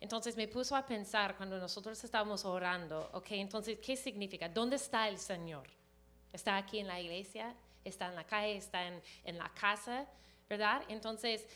Entonces 0.02 0.36
me 0.36 0.48
puso 0.48 0.74
a 0.74 0.84
pensar 0.84 1.36
cuando 1.36 1.58
nosotros 1.58 2.02
estábamos 2.02 2.44
orando, 2.44 3.08
ok, 3.12 3.26
entonces, 3.30 3.78
¿qué 3.78 3.94
significa? 3.94 4.48
¿Dónde 4.48 4.74
está 4.74 5.08
el 5.08 5.16
Señor? 5.16 5.62
¿Está 6.32 6.56
aquí 6.56 6.80
en 6.80 6.88
la 6.88 7.00
iglesia? 7.00 7.54
¿Está 7.84 8.08
en 8.08 8.16
la 8.16 8.24
calle? 8.24 8.56
¿Está 8.56 8.84
en, 8.84 9.00
en 9.24 9.38
la 9.38 9.48
casa? 9.50 10.08
¿Verdad? 10.48 10.82
Entonces 10.88 11.46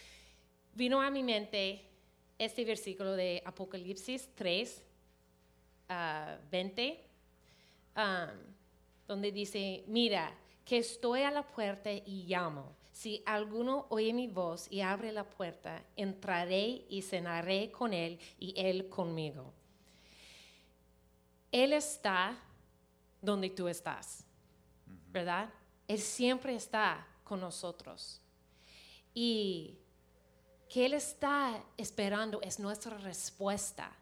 vino 0.74 1.02
a 1.02 1.10
mi 1.10 1.24
mente 1.24 1.90
este 2.38 2.64
versículo 2.64 3.16
de 3.16 3.42
Apocalipsis 3.44 4.28
3, 4.36 4.82
20, 6.48 7.04
ah, 7.96 8.30
um, 8.32 8.38
donde 9.08 9.32
dice, 9.32 9.82
mira, 9.88 10.32
que 10.64 10.78
estoy 10.78 11.22
a 11.22 11.32
la 11.32 11.42
puerta 11.42 11.90
y 11.90 12.26
llamo. 12.28 12.76
Si 12.96 13.22
alguno 13.26 13.84
oye 13.90 14.14
mi 14.14 14.26
voz 14.26 14.72
y 14.72 14.80
abre 14.80 15.12
la 15.12 15.28
puerta, 15.28 15.84
entraré 15.96 16.86
y 16.88 17.02
cenaré 17.02 17.70
con 17.70 17.92
él 17.92 18.18
y 18.38 18.54
él 18.56 18.88
conmigo. 18.88 19.52
Él 21.52 21.74
está 21.74 22.38
donde 23.20 23.50
tú 23.50 23.68
estás, 23.68 24.24
¿verdad? 25.10 25.50
Él 25.86 25.98
siempre 25.98 26.54
está 26.54 27.06
con 27.22 27.38
nosotros. 27.38 28.22
Y 29.12 29.78
que 30.70 30.86
Él 30.86 30.94
está 30.94 31.62
esperando 31.76 32.40
es 32.40 32.58
nuestra 32.58 32.96
respuesta. 32.96 33.92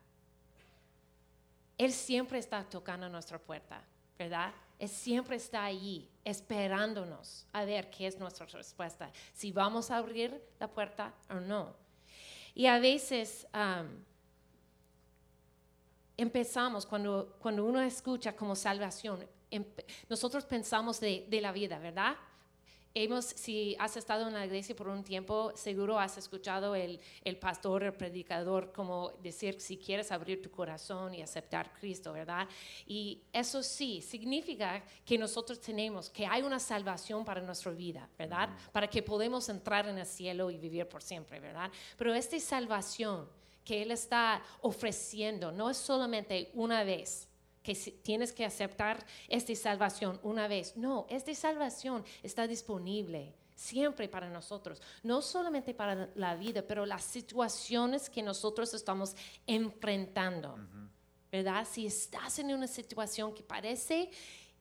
Él 1.76 1.92
siempre 1.92 2.38
está 2.38 2.62
tocando 2.62 3.08
nuestra 3.08 3.40
puerta, 3.40 3.82
¿verdad? 4.16 4.54
Él 4.78 4.88
siempre 4.88 5.36
está 5.36 5.64
allí 5.64 6.08
esperándonos 6.24 7.46
a 7.52 7.64
ver 7.64 7.90
qué 7.90 8.06
es 8.06 8.18
nuestra 8.18 8.46
respuesta, 8.46 9.10
si 9.32 9.52
vamos 9.52 9.90
a 9.90 9.98
abrir 9.98 10.42
la 10.58 10.68
puerta 10.68 11.14
o 11.30 11.34
no. 11.34 11.74
Y 12.54 12.66
a 12.66 12.78
veces 12.78 13.46
empezamos, 16.16 16.86
cuando, 16.86 17.36
cuando 17.40 17.64
uno 17.64 17.80
escucha 17.80 18.34
como 18.34 18.54
salvación, 18.54 19.26
nosotros 20.08 20.44
pensamos 20.44 21.00
de, 21.00 21.26
de 21.28 21.40
la 21.40 21.52
vida, 21.52 21.78
¿verdad? 21.78 22.16
Hemos, 22.94 23.24
si 23.24 23.76
has 23.78 23.96
estado 23.96 24.28
en 24.28 24.34
la 24.34 24.46
iglesia 24.46 24.76
por 24.76 24.88
un 24.88 25.02
tiempo, 25.02 25.52
seguro 25.56 25.98
has 25.98 26.16
escuchado 26.16 26.74
el, 26.74 27.00
el 27.24 27.36
pastor, 27.36 27.82
el 27.82 27.92
predicador, 27.92 28.72
como 28.72 29.10
decir 29.22 29.60
si 29.60 29.76
quieres 29.76 30.12
abrir 30.12 30.40
tu 30.40 30.50
corazón 30.50 31.12
y 31.12 31.20
aceptar 31.20 31.66
a 31.66 31.72
Cristo, 31.72 32.12
¿verdad? 32.12 32.48
Y 32.86 33.20
eso 33.32 33.62
sí, 33.62 34.00
significa 34.00 34.82
que 35.04 35.18
nosotros 35.18 35.60
tenemos, 35.60 36.08
que 36.08 36.24
hay 36.24 36.42
una 36.42 36.60
salvación 36.60 37.24
para 37.24 37.40
nuestra 37.40 37.72
vida, 37.72 38.08
¿verdad? 38.16 38.50
Para 38.72 38.88
que 38.88 39.02
podamos 39.02 39.48
entrar 39.48 39.88
en 39.88 39.98
el 39.98 40.06
cielo 40.06 40.50
y 40.50 40.58
vivir 40.58 40.86
por 40.86 41.02
siempre, 41.02 41.40
¿verdad? 41.40 41.70
Pero 41.96 42.14
esta 42.14 42.38
salvación 42.38 43.28
que 43.64 43.82
Él 43.82 43.90
está 43.90 44.42
ofreciendo 44.60 45.50
no 45.50 45.70
es 45.70 45.76
solamente 45.76 46.50
una 46.54 46.84
vez, 46.84 47.26
que 47.64 47.74
tienes 47.74 48.30
que 48.32 48.44
aceptar 48.44 49.04
esta 49.26 49.54
salvación 49.56 50.20
una 50.22 50.46
vez. 50.46 50.76
No, 50.76 51.06
esta 51.08 51.34
salvación 51.34 52.04
está 52.22 52.46
disponible 52.46 53.34
siempre 53.54 54.06
para 54.06 54.28
nosotros, 54.28 54.82
no 55.02 55.22
solamente 55.22 55.72
para 55.72 56.10
la 56.14 56.36
vida, 56.36 56.62
pero 56.62 56.84
las 56.84 57.02
situaciones 57.02 58.10
que 58.10 58.22
nosotros 58.22 58.74
estamos 58.74 59.16
enfrentando. 59.46 60.58
¿Verdad? 61.32 61.66
Si 61.68 61.86
estás 61.86 62.38
en 62.38 62.52
una 62.52 62.66
situación 62.66 63.34
que 63.34 63.42
parece 63.42 64.10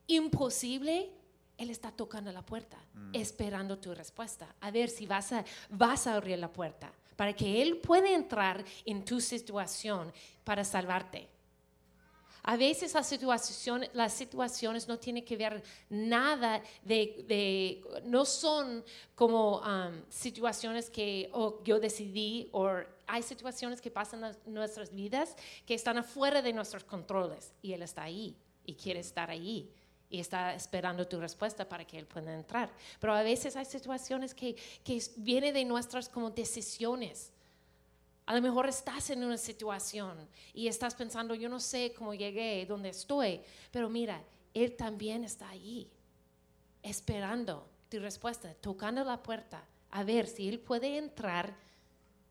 imposible, 0.06 1.12
Él 1.58 1.70
está 1.70 1.92
tocando 1.92 2.32
la 2.32 2.44
puerta, 2.44 2.78
mm. 2.94 3.10
esperando 3.12 3.78
tu 3.78 3.94
respuesta, 3.94 4.56
a 4.60 4.70
ver 4.70 4.88
si 4.88 5.06
vas 5.06 5.30
a, 5.32 5.44
vas 5.68 6.06
a 6.06 6.14
abrir 6.14 6.38
la 6.38 6.50
puerta, 6.50 6.90
para 7.16 7.34
que 7.34 7.60
Él 7.60 7.76
pueda 7.76 8.10
entrar 8.10 8.64
en 8.86 9.04
tu 9.04 9.20
situación 9.20 10.10
para 10.42 10.64
salvarte. 10.64 11.33
A 12.46 12.58
veces 12.58 12.92
las 12.92 13.08
situaciones, 13.08 13.88
las 13.94 14.12
situaciones 14.12 14.86
no 14.86 14.98
tienen 14.98 15.24
que 15.24 15.34
ver 15.34 15.62
nada 15.88 16.62
de, 16.84 17.82
no 18.04 18.26
son 18.26 18.84
como 19.14 19.60
um, 19.60 20.02
situaciones 20.10 20.90
que 20.90 21.30
yo 21.64 21.80
decidí 21.80 22.50
o 22.52 22.68
hay 23.06 23.22
situaciones 23.22 23.80
que 23.80 23.90
pasan 23.90 24.24
en 24.24 24.54
nuestras 24.54 24.94
vidas 24.94 25.34
que 25.64 25.72
están 25.72 25.96
afuera 25.96 26.42
de 26.42 26.52
nuestros 26.52 26.84
controles 26.84 27.54
y 27.62 27.72
Él 27.72 27.82
está 27.82 28.02
ahí 28.02 28.36
y 28.66 28.74
quiere 28.74 29.00
estar 29.00 29.30
ahí 29.30 29.70
y 30.10 30.20
está 30.20 30.54
esperando 30.54 31.08
tu 31.08 31.18
respuesta 31.18 31.66
para 31.66 31.86
que 31.86 31.98
Él 31.98 32.06
pueda 32.06 32.34
entrar. 32.34 32.70
Pero 33.00 33.14
a 33.14 33.22
veces 33.22 33.56
hay 33.56 33.64
situaciones 33.64 34.34
que, 34.34 34.54
que 34.84 35.02
vienen 35.16 35.54
de 35.54 35.64
nuestras 35.64 36.10
como 36.10 36.28
decisiones. 36.28 37.32
A 38.26 38.34
lo 38.34 38.40
mejor 38.40 38.66
estás 38.66 39.10
en 39.10 39.22
una 39.22 39.36
situación 39.36 40.28
y 40.54 40.68
estás 40.68 40.94
pensando, 40.94 41.34
yo 41.34 41.48
no 41.48 41.60
sé 41.60 41.92
cómo 41.96 42.14
llegué, 42.14 42.64
dónde 42.66 42.88
estoy, 42.88 43.40
pero 43.70 43.90
mira, 43.90 44.22
Él 44.54 44.76
también 44.76 45.24
está 45.24 45.50
allí, 45.50 45.90
esperando 46.82 47.68
tu 47.90 47.98
respuesta, 47.98 48.54
tocando 48.54 49.04
la 49.04 49.22
puerta, 49.22 49.66
a 49.90 50.04
ver 50.04 50.26
si 50.26 50.48
Él 50.48 50.58
puede 50.58 50.96
entrar 50.96 51.54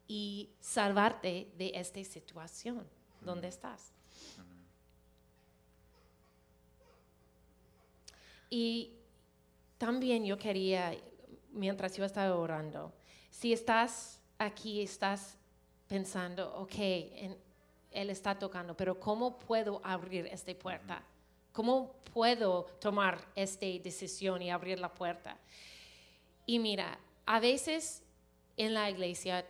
y 0.07 0.49
salvarte 0.59 1.51
de 1.57 1.71
esta 1.75 2.03
situación 2.03 2.87
donde 3.21 3.47
estás. 3.47 3.91
Y 8.49 8.93
también 9.77 10.25
yo 10.25 10.37
quería, 10.37 10.95
mientras 11.51 11.95
yo 11.97 12.05
estaba 12.05 12.35
orando, 12.35 12.93
si 13.31 13.53
estás 13.53 14.19
aquí, 14.37 14.81
estás 14.81 15.37
pensando, 15.87 16.53
ok, 16.55 16.75
Él 17.91 18.09
está 18.09 18.37
tocando, 18.37 18.75
pero 18.75 18.99
¿cómo 18.99 19.39
puedo 19.39 19.81
abrir 19.83 20.27
esta 20.27 20.53
puerta? 20.55 21.03
¿Cómo 21.51 21.93
puedo 22.13 22.65
tomar 22.79 23.23
esta 23.35 23.65
decisión 23.65 24.41
y 24.41 24.49
abrir 24.49 24.79
la 24.79 24.93
puerta? 24.93 25.37
Y 26.45 26.59
mira, 26.59 26.97
a 27.25 27.39
veces 27.39 28.01
en 28.57 28.73
la 28.73 28.89
iglesia 28.89 29.45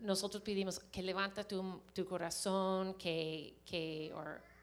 nosotros 0.00 0.42
pedimos 0.42 0.78
que 0.78 1.02
levanta 1.02 1.46
tu, 1.46 1.82
tu 1.92 2.04
corazón, 2.04 2.94
que, 2.94 3.56
que 3.64 4.12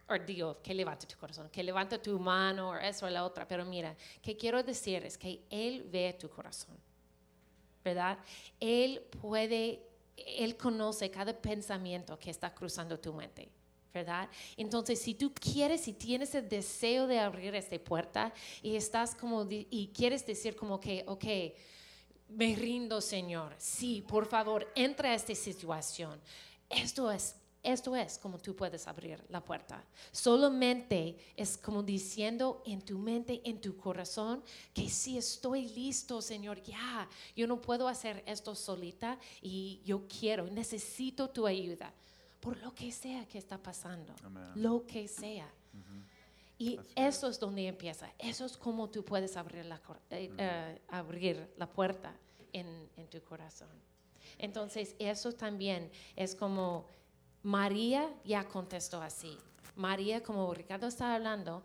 o 0.07 0.19
Dios, 0.19 0.57
que 0.61 0.73
levante 0.73 1.07
tu 1.07 1.17
corazón, 1.17 1.49
que 1.49 1.63
levante 1.63 1.97
tu 1.99 2.19
mano, 2.19 2.71
o 2.71 2.75
eso 2.75 3.05
o 3.05 3.09
la 3.09 3.23
otra. 3.23 3.47
Pero 3.47 3.65
mira, 3.65 3.95
que 4.21 4.35
quiero 4.35 4.61
decir 4.61 5.05
es 5.05 5.17
que 5.17 5.41
Él 5.49 5.87
ve 5.91 6.15
tu 6.19 6.29
corazón, 6.29 6.75
¿verdad? 7.83 8.17
Él 8.59 9.01
puede, 9.21 9.81
Él 10.15 10.57
conoce 10.57 11.09
cada 11.09 11.33
pensamiento 11.33 12.17
que 12.17 12.29
está 12.29 12.53
cruzando 12.53 12.99
tu 12.99 13.13
mente. 13.13 13.49
¿verdad? 13.93 14.27
Entonces, 14.57 14.99
si 14.99 15.13
tú 15.13 15.31
quieres, 15.33 15.81
si 15.81 15.93
tienes 15.93 16.33
el 16.33 16.49
deseo 16.49 17.05
de 17.05 17.19
abrir 17.19 17.53
esta 17.53 17.77
puerta 17.77 18.33
y 18.63 18.75
estás 18.75 19.13
como, 19.13 19.45
y 19.47 19.91
quieres 19.93 20.25
decir 20.25 20.55
como 20.55 20.79
que, 20.79 21.03
ok, 21.07 21.25
me 22.29 22.55
rindo, 22.55 23.01
Señor, 23.01 23.53
sí, 23.59 24.03
por 24.07 24.25
favor, 24.25 24.67
entra 24.73 25.11
a 25.11 25.13
esta 25.13 25.35
situación. 25.35 26.19
Esto 26.69 27.11
es 27.11 27.35
esto 27.63 27.95
es 27.95 28.19
como 28.19 28.37
tú 28.37 28.55
puedes 28.55 28.87
abrir 28.87 29.23
la 29.29 29.43
puerta. 29.43 29.83
Solamente 30.11 31.17
es 31.37 31.57
como 31.57 31.81
diciendo 31.81 32.61
en 32.65 32.81
tu 32.81 32.99
mente, 32.99 33.41
en 33.45 33.61
tu 33.61 33.77
corazón, 33.77 34.43
que 34.73 34.89
sí 34.89 35.17
estoy 35.17 35.69
listo, 35.69 36.21
Señor, 36.21 36.61
ya. 36.61 37.07
Yo 37.35 37.47
no 37.47 37.61
puedo 37.61 37.87
hacer 37.87 38.21
esto 38.27 38.53
solita 38.53 39.17
y 39.41 39.81
yo 39.85 40.05
quiero, 40.07 40.45
necesito 40.47 41.29
tu 41.29 41.47
ayuda. 41.47 41.93
Por 42.41 42.57
lo 42.57 42.75
que 42.75 42.91
sea 42.91 43.25
que 43.25 43.37
está 43.37 43.57
pasando. 43.57 44.13
Lo 44.55 44.85
que 44.85 45.07
sea. 45.07 45.49
Y 46.59 46.79
eso 46.95 47.29
es 47.29 47.39
donde 47.39 47.67
empieza. 47.67 48.11
Eso 48.19 48.45
es 48.45 48.57
como 48.57 48.89
tú 48.89 49.03
puedes 49.05 49.37
abrir 49.37 49.65
la, 49.65 49.81
eh, 50.09 50.29
eh, 50.37 50.81
abrir 50.89 51.49
la 51.57 51.69
puerta 51.69 52.13
en, 52.51 52.89
en 52.97 53.07
tu 53.07 53.21
corazón. 53.21 53.69
Entonces, 54.37 54.95
eso 54.99 55.31
también 55.31 55.89
es 56.15 56.35
como 56.35 56.87
María 57.43 58.09
ya 58.23 58.47
contestó 58.47 59.01
así. 59.01 59.37
María, 59.75 60.23
como 60.23 60.53
Ricardo 60.53 60.87
estaba 60.87 61.15
hablando, 61.15 61.63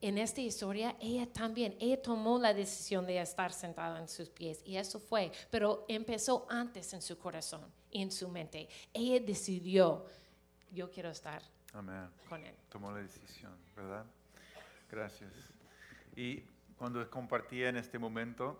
en 0.00 0.18
esta 0.18 0.40
historia, 0.40 0.96
ella 1.00 1.26
también, 1.32 1.74
ella 1.80 2.00
tomó 2.00 2.38
la 2.38 2.54
decisión 2.54 3.06
de 3.06 3.20
estar 3.20 3.52
sentada 3.52 3.98
en 3.98 4.08
sus 4.08 4.28
pies 4.28 4.62
y 4.64 4.76
eso 4.76 5.00
fue, 5.00 5.32
pero 5.50 5.84
empezó 5.88 6.46
antes 6.50 6.92
en 6.92 7.02
su 7.02 7.18
corazón 7.18 7.62
y 7.90 8.02
en 8.02 8.12
su 8.12 8.28
mente. 8.28 8.68
Ella 8.92 9.24
decidió, 9.24 10.06
yo 10.70 10.90
quiero 10.90 11.10
estar 11.10 11.42
con 12.28 12.44
él. 12.44 12.54
Tomó 12.68 12.92
la 12.92 12.98
decisión, 12.98 13.52
¿verdad? 13.74 14.04
Gracias. 14.90 15.32
Y 16.14 16.42
cuando 16.76 17.08
compartía 17.10 17.68
en 17.68 17.76
este 17.76 17.98
momento, 17.98 18.58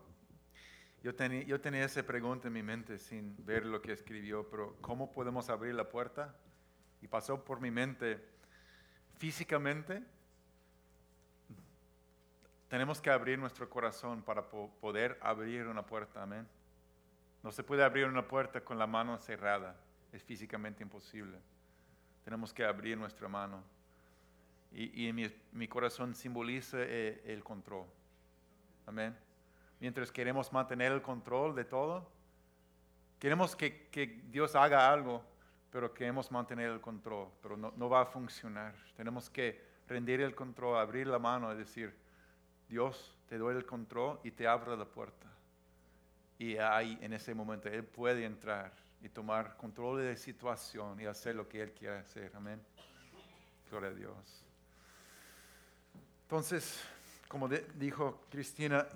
yo, 1.02 1.14
tenía, 1.14 1.42
yo 1.44 1.60
tenía 1.60 1.84
esa 1.84 2.02
pregunta 2.02 2.48
en 2.48 2.54
mi 2.54 2.62
mente 2.62 2.98
sin 2.98 3.36
ver 3.44 3.64
lo 3.66 3.80
que 3.80 3.92
escribió, 3.92 4.48
pero 4.50 4.76
¿cómo 4.80 5.12
podemos 5.12 5.48
abrir 5.48 5.74
la 5.74 5.88
puerta? 5.88 6.34
Pasó 7.06 7.44
por 7.44 7.60
mi 7.60 7.70
mente 7.70 8.24
físicamente, 9.18 10.02
tenemos 12.68 13.00
que 13.00 13.10
abrir 13.10 13.38
nuestro 13.38 13.70
corazón 13.70 14.22
para 14.22 14.48
poder 14.48 15.18
abrir 15.22 15.66
una 15.66 15.86
puerta, 15.86 16.22
amén. 16.22 16.46
No 17.42 17.52
se 17.52 17.62
puede 17.62 17.84
abrir 17.84 18.06
una 18.06 18.26
puerta 18.26 18.60
con 18.62 18.78
la 18.78 18.86
mano 18.86 19.16
cerrada, 19.18 19.76
es 20.12 20.22
físicamente 20.22 20.82
imposible. 20.82 21.38
Tenemos 22.24 22.52
que 22.52 22.64
abrir 22.64 22.98
nuestra 22.98 23.28
mano. 23.28 23.62
Y, 24.72 25.10
mi, 25.12 25.68
corazón 25.68 26.14
simboliza 26.14 26.76
eh, 26.80 27.22
el 27.24 27.42
control, 27.42 27.86
amén. 28.84 29.16
Mientras 29.80 30.10
queremos 30.10 30.52
mantener 30.52 30.92
el 30.92 31.00
control 31.00 31.54
de 31.54 31.64
todo, 31.64 32.10
queremos 33.18 33.54
que, 33.54 33.88
que 33.88 34.06
Dios 34.28 34.54
haga 34.54 34.92
algo, 34.92 35.24
pero 35.76 35.92
queremos 35.92 36.32
mantener 36.32 36.70
el 36.70 36.80
control, 36.80 37.28
pero 37.42 37.54
no, 37.54 37.88
va 37.90 38.00
a 38.00 38.06
funcionar. 38.06 38.74
Tenemos 38.96 39.28
que 39.28 39.62
rendir 39.86 40.22
el 40.22 40.34
control, 40.34 40.78
abrir 40.78 41.06
la 41.06 41.18
mano 41.18 41.52
y 41.52 41.56
decir, 41.58 41.94
Dios, 42.66 43.14
te 43.28 43.36
doy 43.36 43.54
el 43.56 43.66
control 43.66 44.18
y 44.24 44.30
te 44.30 44.48
abro 44.48 44.74
la 44.74 44.86
puerta. 44.86 45.26
Y 46.38 46.56
ahí, 46.56 46.98
en 47.02 47.12
ese 47.12 47.34
momento, 47.34 47.68
Él 47.68 47.84
puede 47.84 48.24
entrar 48.24 48.72
y 49.02 49.10
tomar 49.10 49.58
control 49.58 49.98
de 49.98 50.12
la 50.12 50.16
situación 50.16 50.98
y 50.98 51.04
hacer 51.04 51.34
lo 51.34 51.46
que 51.46 51.60
Él 51.60 51.72
quiere 51.72 51.98
hacer. 51.98 52.32
Amén. 52.34 52.58
Gloria 53.68 53.90
a 53.90 53.92
Dios. 53.92 54.46
Entonces, 56.22 56.82
como 57.28 57.48
dijo 57.48 58.24
Cristina, 58.30 58.86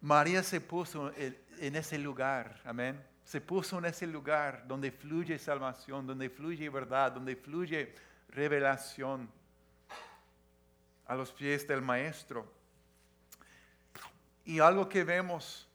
María 0.00 0.42
se 0.42 0.60
puso 0.60 1.12
en 1.16 1.76
ese 1.76 1.96
lugar. 1.96 2.60
Amén 2.64 3.17
se 3.28 3.42
puso 3.42 3.76
en 3.76 3.84
ese 3.84 4.06
lugar 4.06 4.66
donde 4.66 4.90
fluye 4.90 5.38
salvación, 5.38 6.06
donde 6.06 6.30
fluye 6.30 6.70
verdad, 6.70 7.12
donde 7.12 7.36
fluye 7.36 7.94
revelación 8.30 9.30
a 11.06 11.14
los 11.14 11.30
pies 11.32 11.68
del 11.68 11.82
Maestro. 11.82 12.50
Y 14.46 14.60
algo 14.60 14.88
que 14.88 15.04
vemos 15.04 15.68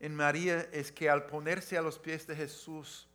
en 0.00 0.16
María 0.16 0.66
es 0.72 0.90
que 0.90 1.08
al 1.08 1.26
ponerse 1.26 1.78
a 1.78 1.80
los 1.80 1.96
pies 1.96 2.26
de 2.26 2.34
Jesús, 2.34 3.06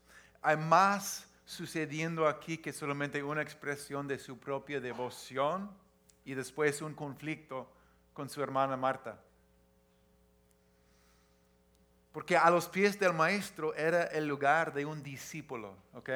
hay 0.42 0.56
más 0.56 1.28
sucediendo 1.44 2.30
aquí 2.30 2.60
que 2.60 2.72
solamente 2.72 3.22
una 3.22 3.42
expresión 3.42 4.08
de 4.08 4.20
su 4.20 4.40
propia 4.40 4.80
devoción 4.80 5.70
y 6.24 6.34
después 6.34 6.82
un 6.82 6.94
conflicto 6.94 7.70
con 8.14 8.30
su 8.30 8.42
hermana 8.42 8.78
Marta. 8.78 9.22
Porque 12.12 12.36
a 12.36 12.50
los 12.50 12.68
pies 12.68 13.00
del 13.00 13.14
maestro 13.14 13.74
era 13.74 14.04
el 14.04 14.28
lugar 14.28 14.74
de 14.74 14.86
un 14.86 15.02
discípulo, 15.02 15.76
¿ok? 15.94 16.10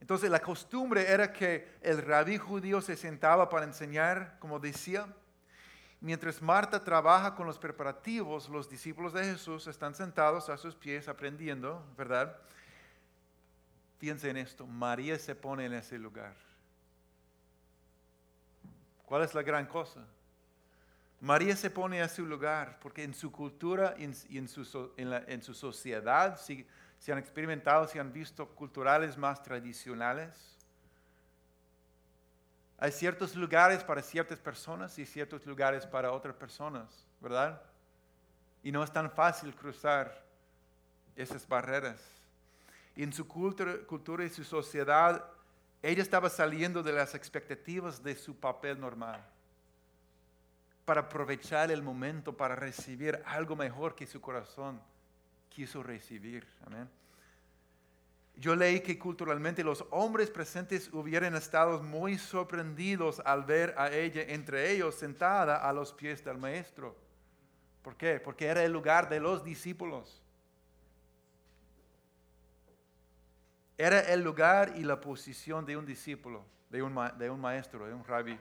Entonces 0.00 0.30
la 0.30 0.40
costumbre 0.40 1.10
era 1.10 1.32
que 1.32 1.76
el 1.80 2.02
rabí 2.02 2.36
judío 2.36 2.80
se 2.80 2.96
sentaba 2.96 3.48
para 3.48 3.64
enseñar, 3.64 4.36
como 4.38 4.60
decía, 4.60 5.06
mientras 6.00 6.42
Marta 6.42 6.84
trabaja 6.84 7.34
con 7.34 7.46
los 7.46 7.58
preparativos, 7.58 8.48
los 8.48 8.68
discípulos 8.68 9.14
de 9.14 9.24
Jesús 9.24 9.66
están 9.66 9.94
sentados 9.94 10.48
a 10.50 10.58
sus 10.58 10.74
pies 10.74 11.08
aprendiendo, 11.08 11.82
¿verdad? 11.96 12.36
Fíjense 13.98 14.28
en 14.28 14.36
esto, 14.36 14.66
María 14.66 15.18
se 15.18 15.34
pone 15.34 15.64
en 15.64 15.72
ese 15.72 15.98
lugar. 15.98 16.36
¿Cuál 19.06 19.22
es 19.22 19.34
la 19.34 19.42
gran 19.42 19.66
cosa? 19.66 20.04
María 21.20 21.56
se 21.56 21.70
pone 21.70 22.02
a 22.02 22.08
su 22.08 22.26
lugar 22.26 22.78
porque 22.80 23.02
en 23.02 23.14
su 23.14 23.32
cultura 23.32 23.94
y 23.98 24.04
en, 24.04 24.48
su, 24.48 25.54
sociedad 25.54 26.38
si, 26.38 26.66
han 27.10 27.18
experimentado, 27.18 27.86
se 27.88 27.98
han 27.98 28.12
visto 28.12 28.46
culturales 28.48 29.16
más 29.16 29.42
tradicionales. 29.42 30.30
Hay 32.78 32.92
ciertos 32.92 33.34
lugares 33.34 33.82
para 33.82 34.02
ciertas 34.02 34.38
personas 34.38 34.98
y 34.98 35.06
ciertos 35.06 35.46
lugares 35.46 35.86
para 35.86 36.12
otras 36.12 36.34
personas, 36.34 37.06
¿verdad? 37.20 37.62
Y 38.62 38.70
no 38.70 38.84
es 38.84 38.92
tan 38.92 39.10
fácil 39.10 39.54
cruzar 39.54 40.22
esas 41.16 41.48
barreras. 41.48 42.02
En 42.94 43.10
su 43.10 43.26
cultura 43.26 44.24
y 44.24 44.28
su 44.28 44.44
sociedad, 44.44 45.24
ella 45.82 46.02
estaba 46.02 46.28
saliendo 46.28 46.82
de 46.82 46.92
las 46.92 47.14
expectativas 47.14 48.02
de 48.02 48.14
su 48.16 48.38
papel 48.38 48.78
normal 48.78 49.24
para 50.86 51.02
aprovechar 51.02 51.70
el 51.70 51.82
momento, 51.82 52.34
para 52.34 52.56
recibir 52.56 53.20
algo 53.26 53.56
mejor 53.56 53.94
que 53.94 54.06
su 54.06 54.20
corazón 54.20 54.80
quiso 55.50 55.82
recibir. 55.82 56.46
Amén. 56.64 56.88
yo 58.36 58.54
leí 58.54 58.80
que 58.80 58.98
culturalmente 58.98 59.64
los 59.64 59.84
hombres 59.90 60.30
presentes 60.30 60.88
hubieran 60.92 61.34
estado 61.34 61.82
muy 61.82 62.18
sorprendidos 62.18 63.20
al 63.24 63.44
ver 63.44 63.74
a 63.76 63.90
ella 63.90 64.22
entre 64.28 64.70
ellos 64.70 64.94
sentada 64.94 65.56
a 65.56 65.72
los 65.72 65.92
pies 65.92 66.24
del 66.24 66.38
maestro. 66.38 66.96
¿Por 67.82 67.96
qué? 67.96 68.20
Porque 68.20 68.46
era 68.46 68.62
el 68.62 68.72
lugar 68.72 69.08
de 69.08 69.20
los 69.20 69.42
discípulos. 69.42 70.22
Era 73.78 74.00
el 74.00 74.22
lugar 74.22 74.74
y 74.76 74.84
la 74.84 75.00
posición 75.00 75.66
de 75.66 75.76
un 75.76 75.84
discípulo, 75.84 76.44
de 76.70 76.82
un, 76.82 76.92
maestro, 77.40 77.86
de 77.86 77.94
un 77.94 78.04
rabí. 78.04 78.38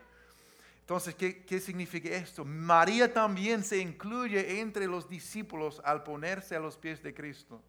Entonces, 0.86 1.16
¿qué, 1.16 1.44
¿qué, 1.44 1.60
significa 1.60 2.10
esto? 2.10 2.46
María 2.46 3.12
también 3.12 3.64
se 3.64 3.80
incluye 3.80 4.60
entre 4.60 4.86
los 4.86 5.10
discípulos 5.10 5.82
al 5.84 6.04
ponerse 6.04 6.56
a 6.56 6.60
los 6.60 6.78
pies 6.78 7.02
de 7.02 7.12
Cristo. 7.12 7.60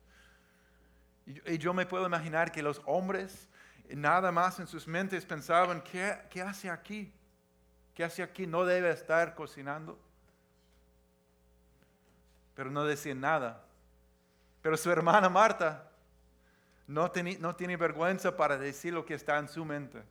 Y 1.24 1.57
yo 1.57 1.72
me 1.72 1.87
puedo 1.87 2.05
imaginar 2.05 2.52
que 2.52 2.62
los 2.62 2.83
hombres 2.85 3.48
nada 3.88 4.31
más 4.33 4.61
en 4.61 4.66
sus 4.66 4.87
mentes 4.87 5.24
pensaban, 5.24 5.83
¿qué, 5.83 6.42
hace 6.42 6.68
aquí? 6.68 7.11
¿Qué 7.94 8.05
hace 8.05 8.22
aquí? 8.22 8.46
No 8.46 8.66
debe 8.66 8.90
estar 8.90 9.35
cocinando. 9.35 9.98
Pero 12.55 12.70
no 12.70 12.85
decían 12.85 13.20
nada. 13.20 13.64
Pero 14.61 14.76
su 14.76 14.90
hermana 14.90 15.31
Marta 15.31 15.90
no 16.87 17.11
tiene 17.11 17.76
vergüenza 17.79 18.37
para 18.37 18.59
decir 18.59 18.92
lo 18.92 19.07
que 19.07 19.14
está 19.14 19.38
en 19.38 19.48
su 19.48 19.64
mente. 19.64 20.02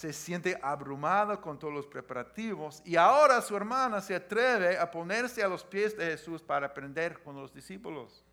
Se 0.00 0.14
siente 0.14 0.58
abrumada 0.62 1.38
con 1.38 1.58
todos 1.58 1.74
los 1.74 1.86
preparativos 1.86 2.80
y 2.86 2.96
ahora 2.96 3.42
su 3.42 3.54
hermana 3.54 4.00
se 4.00 4.14
atreve 4.14 4.78
a 4.78 4.90
ponerse 4.90 5.42
a 5.42 5.46
los 5.46 5.62
pies 5.62 5.94
de 5.94 6.06
Jesús 6.06 6.40
para 6.40 6.68
aprender 6.68 7.22
con 7.22 7.36
los 7.36 7.52
discípulos. 7.52 8.24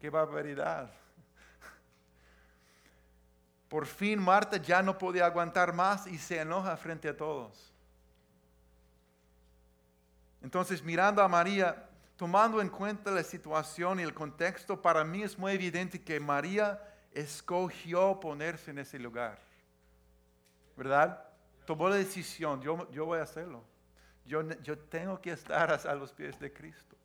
Qué 0.00 0.08
barbaridad. 0.08 0.90
Por 3.68 3.84
fin 3.84 4.18
Marta 4.18 4.56
ya 4.56 4.82
no 4.82 4.96
podía 4.96 5.26
aguantar 5.26 5.74
más 5.74 6.06
y 6.06 6.16
se 6.16 6.40
enoja 6.40 6.74
frente 6.78 7.10
a 7.10 7.16
todos. 7.18 7.70
Entonces 10.40 10.82
mirando 10.82 11.22
a 11.22 11.28
María, 11.28 11.86
tomando 12.16 12.62
en 12.62 12.70
cuenta 12.70 13.10
la 13.10 13.22
situación 13.22 14.00
y 14.00 14.04
el 14.04 14.14
contexto, 14.14 14.80
para 14.80 15.04
mí 15.04 15.22
es 15.22 15.38
muy 15.38 15.52
evidente 15.52 16.02
que 16.02 16.18
María 16.18 16.82
escogió 17.12 18.18
ponerse 18.18 18.70
en 18.70 18.78
ese 18.78 18.98
lugar. 18.98 19.51
¿Verdad? 20.76 21.24
Tomó 21.64 21.88
la 21.88 21.96
decisión, 21.96 22.60
yo, 22.60 22.90
yo 22.90 23.06
voy 23.06 23.18
a 23.18 23.22
hacerlo. 23.22 23.64
Yo, 24.24 24.42
yo 24.62 24.78
tengo 24.78 25.20
que 25.20 25.32
estar 25.32 25.72
a 25.72 25.94
los 25.94 26.12
pies 26.12 26.38
de 26.38 26.52
Cristo. 26.52 26.96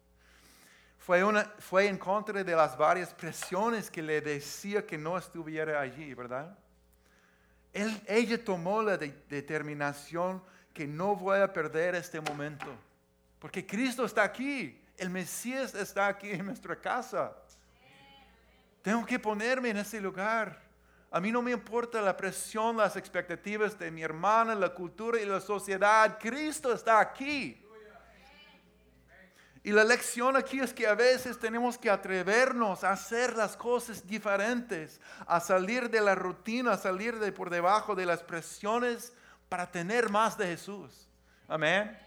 Fue, 0.98 1.24
una, 1.24 1.46
fue 1.60 1.88
en 1.88 1.98
contra 1.98 2.44
de 2.44 2.56
las 2.56 2.78
varias 2.78 3.14
presiones 3.14 3.90
que 3.90 4.02
le 4.02 4.20
decía 4.20 4.86
que 4.86 4.98
no 4.98 5.18
estuviera 5.18 5.80
allí, 5.80 6.14
¿verdad? 6.14 6.58
Él, 7.72 8.02
ella 8.08 8.44
tomó 8.44 8.82
la 8.82 8.98
determinación 8.98 10.44
que 10.74 10.86
no 10.86 11.16
voy 11.16 11.40
a 11.40 11.52
perder 11.52 11.96
este 11.96 12.20
momento, 12.20 12.68
porque 13.40 13.66
Cristo 13.66 14.06
está 14.06 14.24
aquí, 14.24 14.82
el 14.98 15.10
Mesías 15.10 15.74
está 15.76 16.08
aquí 16.08 16.32
en 16.32 16.46
nuestra 16.46 16.76
casa. 16.76 17.36
Tengo 18.82 19.06
que 19.06 19.20
ponerme 19.20 19.70
en 19.70 19.78
ese 19.78 20.02
lugar. 20.02 20.67
A 21.10 21.20
mí 21.20 21.32
no 21.32 21.42
me 21.42 21.52
importa 21.52 22.02
la 22.02 22.16
presión, 22.18 22.78
las 22.78 22.96
expectativas 22.96 23.78
de 23.80 23.90
mi 23.92 24.04
hermana, 24.04 24.56
la 24.56 24.74
cultura 24.74 25.20
y 25.20 25.26
la 25.26 25.40
sociedad. 25.40 26.18
Cristo 26.20 26.74
está 26.74 27.00
aquí. 27.00 27.64
Y 29.64 29.72
la 29.72 29.84
lección 29.84 30.38
aquí 30.38 30.60
es 30.62 30.74
que 30.74 30.88
a 30.88 30.96
veces 30.96 31.38
tenemos 31.38 31.78
que 31.78 31.90
atrevernos 31.90 32.84
a 32.86 32.92
hacer 32.92 33.36
las 33.36 33.58
cosas 33.58 34.08
diferentes, 34.08 35.02
a 35.26 35.42
salir 35.42 35.90
de 35.90 36.00
la 36.00 36.16
rutina, 36.16 36.74
a 36.74 36.78
salir 36.78 37.20
de 37.20 37.34
por 37.34 37.50
debajo 37.50 37.94
de 37.94 38.06
las 38.06 38.24
presiones 38.24 39.12
para 39.50 39.70
tener 39.70 40.10
más 40.10 40.38
de 40.38 40.48
Jesús. 40.48 41.10
Amén. 41.48 41.98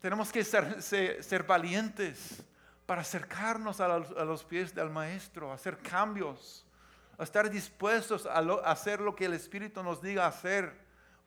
Tenemos 0.00 0.32
que 0.32 0.42
ser, 0.42 1.44
valientes 1.44 2.42
para 2.84 3.02
acercarnos 3.02 3.80
a 3.80 3.86
los, 4.24 4.42
pies 4.42 4.74
del 4.74 4.90
Maestro, 4.90 5.52
hacer 5.52 5.78
cambios, 5.78 6.66
a 7.18 7.22
estar 7.22 7.50
dispuestos 7.50 8.26
a, 8.26 8.38
a, 8.38 8.70
hacer 8.70 9.00
lo 9.00 9.14
que 9.14 9.26
el 9.26 9.34
Espíritu 9.34 9.82
nos 9.82 10.02
diga 10.02 10.26
hacer 10.26 10.72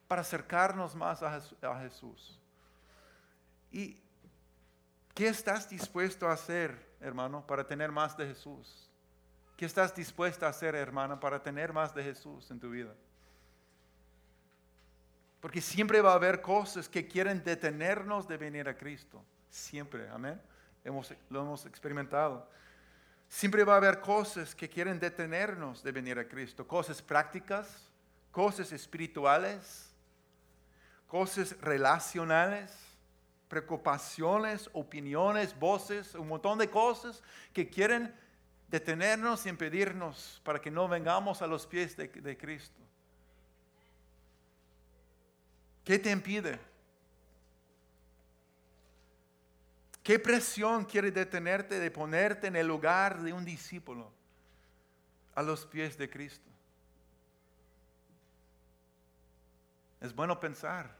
para 0.08 0.22
acercarnos 0.22 0.96
más 0.96 1.24
a, 1.24 1.36
a 1.36 1.80
Jesús. 1.82 2.40
Y 3.72 4.02
¿Qué 5.16 5.30
estás 5.30 5.70
dispuesto 5.70 6.28
a 6.28 6.34
hacer, 6.34 6.78
hermano, 7.00 7.48
para 7.48 7.66
tener 7.66 7.90
más 7.90 8.18
de 8.18 8.28
Jesús? 8.28 8.92
¿Qué 9.56 9.66
estás 9.66 9.96
dispuesta 9.96 10.46
a 10.46 10.50
hacer, 10.50 10.76
hermana, 10.76 11.18
para 11.18 11.42
tener 11.42 11.72
más 11.72 11.96
de 11.96 12.04
Jesús 12.04 12.52
en 12.52 12.60
tu 12.60 12.70
vida? 12.70 12.94
Porque 15.40 15.62
siempre 15.62 16.02
va 16.02 16.12
a 16.12 16.16
haber 16.16 16.42
cosas 16.42 16.90
que 16.90 17.08
quieren 17.08 17.42
detenernos 17.46 18.28
de 18.28 18.36
venir 18.36 18.68
a 18.68 18.76
Cristo. 18.76 19.24
Siempre, 19.50 20.10
amén. 20.10 20.42
lo 21.30 21.42
hemos 21.42 21.66
experimentado. 21.66 22.50
Siempre 23.28 23.64
va 23.64 23.74
a 23.74 23.78
haber 23.78 24.00
cosas 24.00 24.56
que 24.56 24.70
quieren 24.70 25.00
detenernos 25.00 25.84
de 25.84 25.92
venir 25.92 26.18
a 26.20 26.28
Cristo. 26.28 26.68
Cosas 26.68 27.02
prácticas, 27.02 27.90
cosas 28.32 28.72
espirituales, 28.72 29.94
cosas 31.08 31.56
relacionales 31.62 32.86
preocupaciones, 33.48 34.70
opiniones, 34.74 35.58
voces, 35.58 36.16
un 36.16 36.28
montón 36.28 36.58
de 36.58 36.70
cosas 36.70 37.22
que 37.54 37.70
quieren 37.70 38.14
detenernos 38.68 39.46
y 39.46 39.50
impedirnos 39.50 40.42
para 40.44 40.60
que 40.60 40.72
no 40.72 40.88
vengamos 40.88 41.42
a 41.42 41.48
los 41.48 41.66
pies 41.68 41.96
de, 41.96 42.38
Cristo. 42.38 42.82
¿Qué 45.84 46.00
te 46.00 46.12
impide? 46.12 46.60
¿Qué 50.06 50.20
presión 50.20 50.86
quiere 50.86 51.10
detenerte 51.10 51.80
de 51.80 51.90
ponerte 51.90 52.46
en 52.46 52.56
el 52.56 52.68
lugar 52.68 53.24
de 53.24 53.34
un 53.34 53.44
discípulo 53.44 54.12
a 55.34 55.42
los 55.42 55.66
pies 55.66 55.98
de 55.98 56.08
Cristo? 56.08 56.48
Es 60.00 60.14
bueno 60.14 60.40
pensar. 60.40 60.96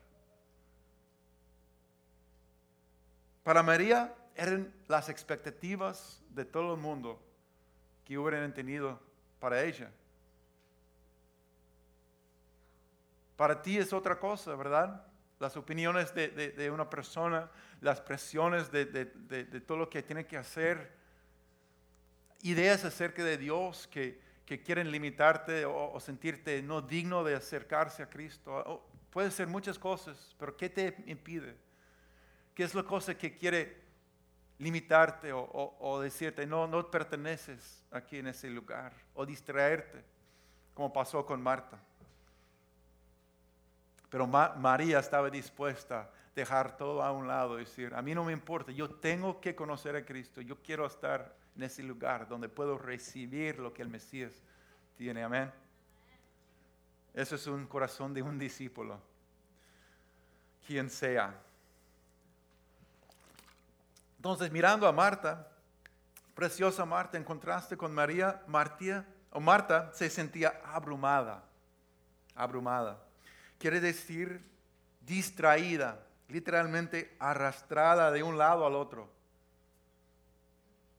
Para 3.44 3.62
María 3.62 4.12
eran 4.34 4.74
las 4.88 5.08
expectativas 5.08 6.24
de 6.32 6.44
todo 6.44 6.74
el 6.74 6.82
mundo 6.82 7.24
que 8.06 8.18
hubieran 8.18 8.56
tenido 8.56 9.00
para 9.40 9.62
ella. 9.62 9.92
Para 13.38 13.62
ti 13.62 13.78
es 13.78 13.94
otra 13.94 14.20
cosa, 14.20 14.56
¿verdad? 14.56 15.06
Las 15.40 15.58
opiniones 15.58 16.14
de, 16.14 16.72
una 16.72 16.90
persona, 16.90 17.50
las 17.82 18.00
presiones 18.00 18.72
de, 18.72 18.86
todo 19.66 19.78
lo 19.78 19.90
que 19.90 20.02
tiene 20.02 20.26
que 20.26 20.38
hacer, 20.38 20.94
ideas 22.42 22.86
acerca 22.86 23.24
de 23.24 23.38
Dios 23.38 23.88
que, 23.88 24.24
quieren 24.64 24.92
limitarte 24.92 25.66
o, 25.66 26.00
sentirte 26.00 26.62
no 26.62 26.82
digno 26.82 27.24
de 27.24 27.36
acercarse 27.36 28.04
a 28.04 28.10
Cristo. 28.10 28.88
puede 29.10 29.32
ser 29.32 29.48
muchas 29.48 29.78
cosas, 29.78 30.36
pero 30.40 30.56
¿qué 30.56 30.70
te 30.70 30.96
impide? 31.08 31.56
¿Qué 32.54 32.64
es 32.64 32.74
la 32.74 32.84
cosa 32.84 33.18
que 33.18 33.36
quiere 33.36 33.84
limitarte 34.60 35.32
o, 35.34 36.00
decirte, 36.02 36.48
no, 36.48 36.66
no 36.66 36.90
perteneces 36.90 37.84
aquí 37.92 38.20
en 38.20 38.28
ese 38.28 38.50
lugar? 38.50 38.94
O 39.14 39.26
distraerte, 39.26 40.02
como 40.74 40.94
pasó 40.94 41.26
con 41.26 41.42
Marta. 41.42 41.78
Pero 44.16 44.28
María 44.28 45.00
estaba 45.00 45.30
dispuesta 45.30 46.00
a 46.00 46.10
dejar 46.34 46.78
todo 46.78 47.04
a 47.04 47.12
un 47.12 47.28
lado 47.28 47.58
y 47.58 47.66
decir, 47.66 47.94
a 47.94 48.02
mí 48.02 48.16
no 48.16 48.24
me 48.24 48.32
importa, 48.32 48.72
yo 48.72 48.90
tengo 48.90 49.42
que 49.42 49.58
conocer 49.58 49.94
a 49.98 50.06
Cristo, 50.06 50.40
yo 50.40 50.56
quiero 50.62 50.86
estar 50.86 51.36
en 51.54 51.64
ese 51.64 51.84
lugar 51.84 52.26
donde 52.26 52.48
puedo 52.48 52.78
recibir 52.78 53.60
lo 53.60 53.74
que 53.74 53.82
el 53.82 53.90
Mesías 53.90 54.32
tiene. 54.96 55.22
Amén. 55.22 55.52
Eso 57.14 57.36
es 57.36 57.46
un 57.48 57.68
corazón 57.68 58.14
de 58.14 58.22
un 58.22 58.40
discípulo, 58.40 59.02
quien 60.66 60.90
sea. 60.90 61.38
Entonces, 64.16 64.50
mirando 64.50 64.88
a 64.88 64.94
Marta, 64.94 65.52
preciosa 66.34 66.86
Marta, 66.86 67.18
en 67.18 67.26
contraste 67.26 67.76
con 67.76 67.94
María, 67.94 68.46
o 69.32 69.42
Marta 69.42 69.92
se 69.94 70.10
sentía 70.10 70.62
abrumada, 70.64 71.44
abrumada. 72.34 73.05
Quiere 73.66 73.80
decir 73.80 74.40
distraída, 75.02 76.06
literalmente 76.28 77.16
arrastrada 77.18 78.12
de 78.12 78.22
un 78.22 78.38
lado 78.38 78.64
al 78.64 78.76
otro, 78.76 79.10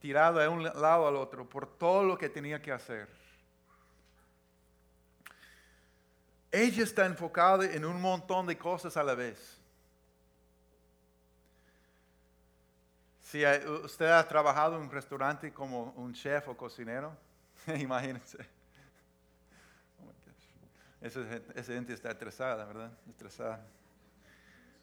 tirada 0.01 0.43
de 0.43 0.49
un 0.49 0.65
lado 0.65 1.07
al 1.07 1.15
otro 1.15 1.49
por 1.49 1.79
todo 1.79 2.03
lo 2.03 2.19
que 2.19 2.29
tenía 2.29 2.61
que 2.61 2.73
hacer. 2.73 3.09
Ella 6.51 6.83
está 6.83 7.07
enfocada 7.07 7.67
en 7.67 7.85
un 7.85 8.01
montón 8.01 8.49
de 8.49 8.59
cosas 8.59 8.97
a 8.97 9.05
la 9.05 9.15
vez. 9.15 9.61
Si 13.23 13.45
usted 13.85 14.07
ha 14.07 14.27
trabajado 14.27 14.75
en 14.75 14.83
un 14.83 14.91
restaurante 14.91 15.53
como 15.53 15.93
un 15.93 16.13
chef 16.15 16.49
o 16.49 16.57
cocinero, 16.57 17.17
Imagínense. 17.79 18.56
Ese- 21.01 21.43
esa 21.55 21.73
gente 21.73 21.93
está 21.93 22.11
estresada, 22.11 22.65
¿verdad? 22.65 22.91
Estresada. 23.09 23.65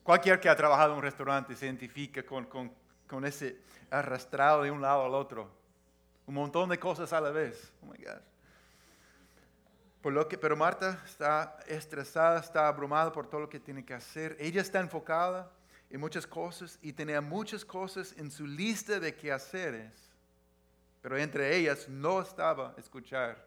Cualquier 0.03 0.39
que 0.39 0.49
ha 0.49 0.55
trabajado 0.55 0.91
en 0.91 0.97
un 0.97 1.03
restaurante 1.03 1.55
se 1.55 1.65
identifica 1.65 2.23
con, 2.23 2.45
con, 2.45 2.71
con 3.07 3.25
ese 3.25 3.57
arrastrado 3.89 4.63
de 4.63 4.71
un 4.71 4.81
lado 4.81 5.05
al 5.05 5.13
otro. 5.13 5.49
Un 6.25 6.35
montón 6.35 6.69
de 6.69 6.79
cosas 6.79 7.11
a 7.13 7.21
la 7.21 7.31
vez. 7.31 7.71
Oh 7.81 7.85
my 7.87 7.97
gosh. 7.97 8.21
Por 10.01 10.11
lo 10.11 10.27
que, 10.27 10.37
pero 10.37 10.57
Marta 10.57 11.01
está 11.05 11.57
estresada, 11.65 12.39
está 12.39 12.67
abrumada 12.67 13.11
por 13.11 13.27
todo 13.27 13.41
lo 13.41 13.49
que 13.49 13.59
tiene 13.59 13.85
que 13.85 13.93
hacer. 13.93 14.35
Ella 14.39 14.61
está 14.61 14.81
enfocada 14.81 15.49
en 15.89 15.99
muchas 15.99 16.27
cosas 16.27 16.77
y 16.81 16.91
tenía 16.91 17.21
muchas 17.21 17.63
cosas 17.63 18.13
en 18.17 18.29
su 18.29 18.45
lista 18.45 18.99
de 18.99 19.15
quehaceres, 19.15 19.93
pero 21.01 21.17
entre 21.17 21.55
ellas 21.55 21.87
no 21.87 22.21
estaba 22.21 22.73
escuchar 22.77 23.45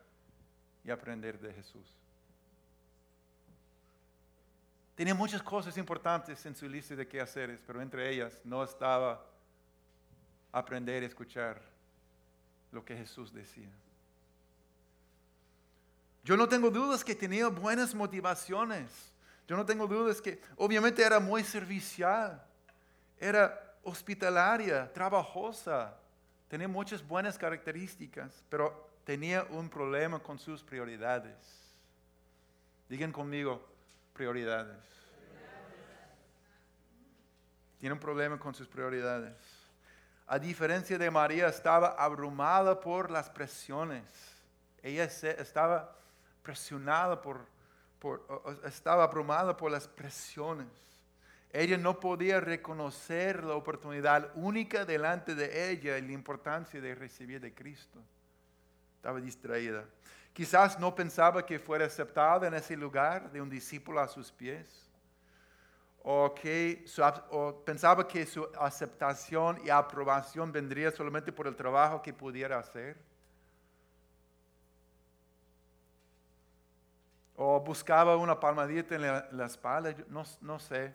y 0.83 0.91
aprender 0.91 1.39
de 1.39 1.53
Jesús. 1.53 1.95
Tenía 4.97 5.15
muchas 5.15 5.43
cosas 5.43 5.77
importantes 5.77 6.45
en 6.47 6.57
su 6.57 6.67
lista 6.67 6.97
de 6.97 7.07
quehaceres, 7.07 7.61
pero 7.67 7.83
entre 7.83 8.11
ellas 8.11 8.41
no 8.45 8.65
estaba 8.65 9.23
aprender 10.51 11.03
y 11.03 11.07
escuchar 11.07 11.61
lo 12.73 12.83
que 12.83 12.97
Jesús 12.97 13.33
decía. 13.33 13.71
Yo 16.25 16.35
no 16.35 16.49
tengo 16.49 16.71
dudas 16.71 17.05
que 17.05 17.15
tenía 17.15 17.49
buenas 17.49 17.95
motivaciones. 17.95 19.13
Yo 19.47 19.55
no 19.55 19.67
tengo 19.67 19.87
dudas 19.87 20.21
que 20.23 20.41
obviamente 20.57 21.03
era 21.03 21.21
muy 21.21 21.45
servicial, 21.45 22.43
era 23.21 23.77
hospitalaria, 23.83 24.91
trabajosa, 24.93 25.95
tenía 26.49 26.69
muchas 26.69 27.07
buenas 27.07 27.37
características, 27.37 28.43
pero 28.49 28.89
tenía 29.05 29.47
un 29.51 29.69
problema 29.69 30.19
con 30.19 30.39
sus 30.39 30.65
prioridades. 30.65 31.37
Digan 32.89 33.13
conmigo, 33.13 33.76
prioridades. 34.17 34.77
Tiene 37.79 37.93
un 37.93 38.01
problema 38.01 38.39
con 38.39 38.55
sus 38.55 38.67
prioridades. 38.67 39.35
A 40.27 40.39
diferencia 40.39 40.99
de 40.99 41.11
María, 41.11 41.47
estaba 41.49 41.89
abrumada 41.91 42.81
por 42.81 43.11
las 43.11 43.29
presiones. 43.31 44.03
Ella 44.83 45.05
estaba 45.05 45.97
presionada 46.43 47.21
por, 47.21 47.47
por- 48.01 48.27
estaba 48.65 49.05
abrumada 49.05 49.57
por 49.57 49.71
las 49.71 49.87
presiones. 49.87 50.67
Ella 51.53 51.77
no 51.79 52.01
podía 52.01 52.41
reconocer 52.41 53.45
la 53.45 53.55
oportunidad 53.55 54.31
única 54.35 54.85
delante 54.85 55.35
de 55.35 55.71
ella 55.71 55.97
y 55.99 56.03
la 56.03 56.13
importancia 56.13 56.81
de 56.81 56.95
recibir 56.95 57.41
de 57.41 57.55
Cristo. 57.55 58.01
Estaba 58.97 59.21
distraída. 59.21 59.85
Quizás 60.37 60.79
no 60.79 60.95
pensaba 60.95 61.47
que 61.47 61.59
fuera 61.59 61.87
aceptada 61.87 62.47
en 62.47 62.53
ese 62.53 62.77
lugar 62.77 63.33
de 63.33 63.41
un 63.41 63.49
discípulo 63.49 64.01
a 64.01 64.07
sus 64.07 64.31
pies. 64.31 64.87
O, 66.03 66.35
que 66.35 66.85
o 67.31 67.65
pensaba 67.65 68.07
que 68.07 68.27
su 68.27 68.47
aceptación 68.61 69.59
y 69.65 69.71
aprobación 69.71 70.53
vendría 70.53 70.91
solamente 70.91 71.33
por 71.33 71.47
el 71.47 71.57
trabajo 71.57 72.03
que 72.03 72.13
pudiera 72.13 72.59
hacer. 72.59 72.99
o 77.39 77.59
buscaba 77.61 78.17
una 78.17 78.39
palmadita 78.39 78.95
en 78.95 79.03
la, 79.03 79.29
la 79.33 79.47
espalda, 79.47 79.95
no, 80.09 80.23
no 80.43 80.59
sé. 80.59 80.95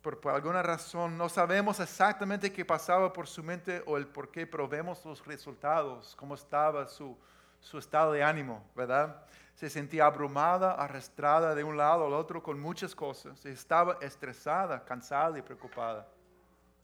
Por 0.00 0.18
alguna 0.30 0.62
razón 0.62 1.18
no 1.18 1.28
sabemos 1.28 1.78
exactamente 1.78 2.50
qué 2.50 2.64
pasaba 2.64 3.12
por 3.12 3.26
su 3.26 3.42
mente 3.42 3.82
o 3.86 3.98
el 3.98 4.06
por 4.06 4.30
qué, 4.30 4.46
pero 4.46 4.66
vemos 4.66 5.04
los 5.04 5.26
resultados, 5.26 6.16
cómo 6.16 6.34
estaba 6.34 6.86
su, 6.88 7.18
su 7.64 7.78
estado 7.78 8.12
de 8.12 8.22
ánimo, 8.22 8.62
¿verdad? 8.76 9.24
Se 9.54 9.70
sentía 9.70 10.04
abrumada, 10.04 10.72
arrastrada 10.72 11.54
de 11.54 11.64
un 11.64 11.78
lado 11.78 12.06
al 12.06 12.12
otro 12.12 12.42
con 12.42 12.60
muchas 12.60 12.94
cosas. 12.94 13.44
Estaba 13.46 13.96
estresada, 14.02 14.84
cansada 14.84 15.38
y 15.38 15.42
preocupada, 15.42 16.06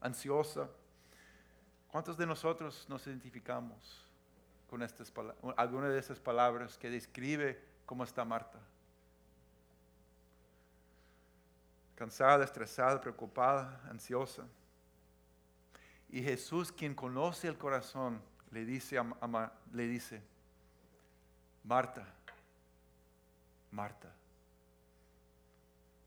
ansiosa. 0.00 0.70
¿Cuántos 1.88 2.16
de 2.16 2.24
nosotros 2.24 2.86
nos 2.88 3.06
identificamos 3.06 4.06
con 4.70 4.82
estas 4.82 5.12
alguna 5.56 5.88
de 5.90 5.98
esas 5.98 6.18
palabras 6.18 6.78
que 6.78 6.88
describe 6.88 7.62
cómo 7.84 8.02
está 8.02 8.24
Marta? 8.24 8.58
Cansada, 11.94 12.42
estresada, 12.42 12.98
preocupada, 12.98 13.82
ansiosa. 13.90 14.44
Y 16.08 16.22
Jesús, 16.22 16.72
quien 16.72 16.94
conoce 16.94 17.48
el 17.48 17.58
corazón, 17.58 18.22
le 18.50 18.64
dice, 18.64 18.98
a, 18.98 19.52
le 19.72 19.86
dice, 19.86 20.22
Marta, 21.64 22.06
Marta. 23.70 24.12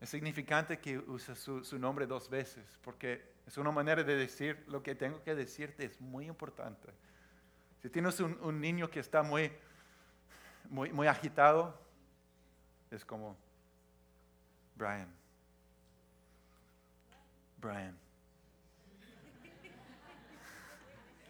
Es 0.00 0.10
significante 0.10 0.78
que 0.78 0.98
usa 0.98 1.34
su, 1.34 1.78
nombre 1.78 2.06
dos 2.06 2.28
veces, 2.28 2.78
porque 2.82 3.34
es 3.46 3.56
una 3.56 3.70
manera 3.70 4.02
de 4.02 4.16
decir 4.16 4.62
lo 4.68 4.82
que 4.82 4.94
tengo 4.94 5.22
que 5.22 5.34
decirte 5.34 5.86
es 5.86 6.00
muy 6.00 6.26
importante. 6.26 6.88
Si 7.80 7.88
tienes 7.88 8.20
un, 8.20 8.38
un 8.42 8.60
niño 8.60 8.90
que 8.90 9.00
está 9.00 9.22
muy, 9.22 9.50
muy, 10.68 10.92
muy 10.92 11.06
agitado, 11.06 11.78
es 12.90 13.04
como, 13.04 13.36
Brian, 14.76 15.08
Brian. 17.58 17.96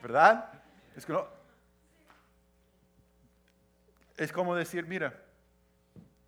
¿Verdad? 0.03 0.53
Es 0.97 1.07
como, 1.07 1.27
es 4.17 4.33
como 4.33 4.55
decir, 4.55 4.87
mira, 4.87 5.21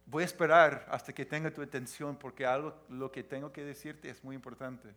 voy 0.07 0.23
a 0.23 0.27
esperar 0.27 0.87
hasta 0.91 1.13
que 1.13 1.25
tenga 1.25 1.53
tu 1.53 1.63
atención 1.63 2.17
porque 2.17 2.47
algo 2.47 2.75
lo 2.89 3.11
que 3.11 3.23
tengo 3.23 3.53
que 3.53 3.65
decirte 3.65 4.11
es 4.11 4.23
muy 4.25 4.35
importante. 4.35 4.89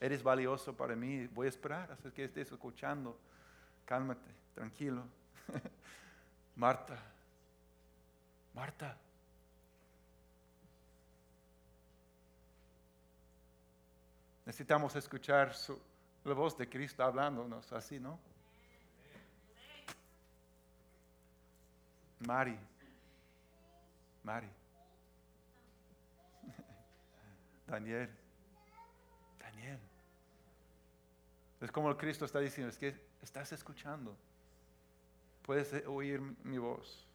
Eres 0.00 0.22
valioso 0.22 0.74
para 0.76 0.96
mí, 0.96 1.26
voy 1.28 1.46
a 1.46 1.50
esperar 1.50 1.90
hasta 1.92 2.10
que 2.10 2.24
estés 2.24 2.50
escuchando. 2.50 3.18
Cálmate, 3.84 4.30
tranquilo. 4.54 5.02
Marta, 6.56 6.98
Marta. 8.54 8.96
Necesitamos 14.46 14.96
escuchar 14.96 15.54
su- 15.54 15.78
la 16.24 16.34
voz 16.34 16.56
de 16.58 16.68
Cristo 16.68 17.02
hablándonos 17.04 17.72
así, 17.72 18.00
¿no? 18.00 18.18
Mari, 22.20 22.58
Mari, 24.22 24.48
Daniel, 27.66 28.10
Daniel. 29.38 29.78
Es 31.60 31.72
como 31.72 31.96
Cristo 31.96 32.24
está 32.24 32.40
diciendo, 32.40 32.70
es 32.70 32.78
que 32.78 32.94
estás 33.22 33.52
escuchando. 33.52 34.16
Puedes 35.42 35.72
oír 35.86 36.20
mi 36.44 36.58
voz. 36.58 37.06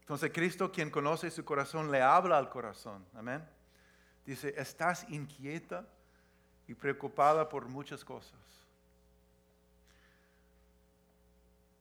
Entonces 0.00 0.30
Cristo, 0.32 0.72
quien 0.72 0.90
conoce 0.90 1.30
su 1.30 1.44
corazón, 1.44 1.90
le 1.90 2.00
habla 2.00 2.38
al 2.38 2.48
corazón. 2.48 3.04
Amén. 3.14 3.46
Dice, 4.24 4.54
estás 4.56 5.08
inquieta 5.10 5.86
y 6.66 6.74
preocupada 6.74 7.48
por 7.48 7.68
muchas 7.68 8.04
cosas. 8.04 8.57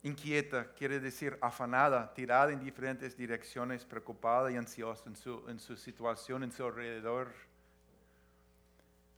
Inquieta 0.07 0.71
quiere 0.73 0.99
decir 0.99 1.37
afanada, 1.41 2.13
tirada 2.13 2.53
en 2.53 2.59
diferentes 2.59 3.17
direcciones, 3.17 3.83
preocupada 3.83 4.49
y 4.49 4.55
ansiosa 4.55 5.09
en 5.09 5.15
su, 5.15 5.43
en 5.49 5.59
su 5.59 5.75
situación, 5.75 6.43
en 6.43 6.51
su 6.51 6.63
alrededor. 6.63 7.33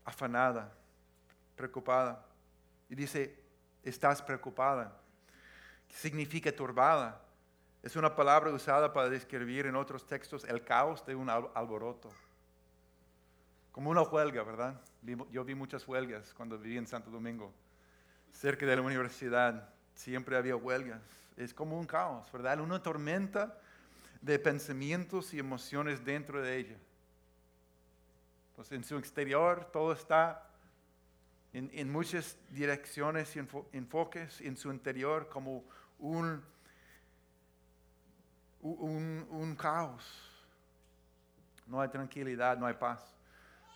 Afanada, 0.04 0.74
preocupada. 1.56 2.26
Y 2.90 2.96
dice, 2.96 3.40
estás 3.84 4.22
preocupada. 4.22 5.00
Significa 5.88 6.52
turbada. 6.52 7.22
Es 7.84 7.96
una 7.96 8.16
palabra 8.16 8.50
usada 8.52 8.92
para 8.92 9.10
describir 9.10 9.68
en 9.68 9.76
otros 9.76 10.08
textos 10.08 10.44
el 10.44 10.64
caos 10.64 11.06
de 11.06 11.16
un 11.16 11.30
al- 11.30 11.52
alboroto. 11.54 12.10
Como 13.72 13.92
una 13.92 14.02
huelga, 14.02 14.44
¿verdad? 14.44 14.82
Yo 15.32 15.46
vi 15.46 15.54
muchas 15.54 15.88
huelgas 15.88 16.34
cuando 16.34 16.58
viví 16.58 16.78
en 16.78 16.88
Santo 16.88 17.12
Domingo, 17.12 17.54
cerca 18.32 18.66
de 18.66 18.76
la 18.76 18.82
universidad. 18.82 19.72
Siempre 20.00 20.38
había 20.38 20.56
huelgas. 20.56 21.02
Es 21.36 21.54
como 21.54 21.78
un 21.78 21.86
caos, 21.86 22.32
¿verdad? 22.32 22.62
Una 22.62 22.82
tormenta 22.82 23.58
de 24.22 24.40
pensamientos 24.40 25.34
y 25.34 25.40
emociones 25.40 26.06
dentro 26.06 26.42
de 26.42 26.56
ella. 26.56 26.78
Pues 28.56 28.72
en 28.72 28.86
su 28.86 28.98
exterior 28.98 29.70
todo 29.74 29.92
está 29.92 30.48
en, 31.52 31.70
en 31.74 31.92
muchas 31.92 32.38
direcciones 32.50 33.36
y 33.36 33.40
enfo- 33.40 33.66
enfoques, 33.74 34.40
en 34.40 34.56
su 34.56 34.72
interior 34.72 35.28
como 35.28 35.66
un, 36.00 36.42
un, 38.62 39.28
un 39.30 39.56
caos. 39.58 40.06
No 41.68 41.82
hay 41.82 41.90
tranquilidad, 41.90 42.58
no 42.58 42.66
hay 42.66 42.76
paz. 42.76 43.02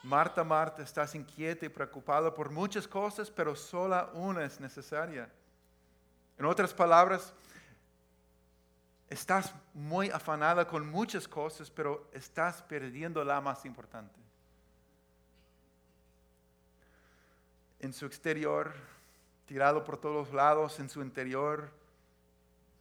Marta, 0.04 0.42
Marta, 0.46 0.84
estás 0.84 1.16
inquieta 1.16 1.66
y 1.66 1.70
preocupada 1.70 2.34
por 2.34 2.50
muchas 2.50 2.88
cosas, 2.88 3.30
pero 3.30 3.58
sola 3.58 4.10
una 4.14 4.46
es 4.46 4.62
necesaria. 4.62 5.30
En 6.38 6.46
otras 6.46 6.74
palabras, 6.74 7.34
estás 9.10 9.54
muy 9.74 10.10
afanada 10.10 10.68
con 10.68 10.88
muchas 10.88 11.28
cosas, 11.28 11.70
pero 11.70 12.10
estás 12.12 12.62
perdiendo 12.64 13.24
la 13.24 13.40
más 13.42 13.66
importante. 13.66 14.20
En 17.80 17.94
su 17.94 18.06
exterior, 18.06 18.74
tirado 19.46 19.84
por 19.84 19.98
todos 19.98 20.34
lados, 20.34 20.80
en 20.80 20.90
su 20.90 21.02
interior, 21.02 21.70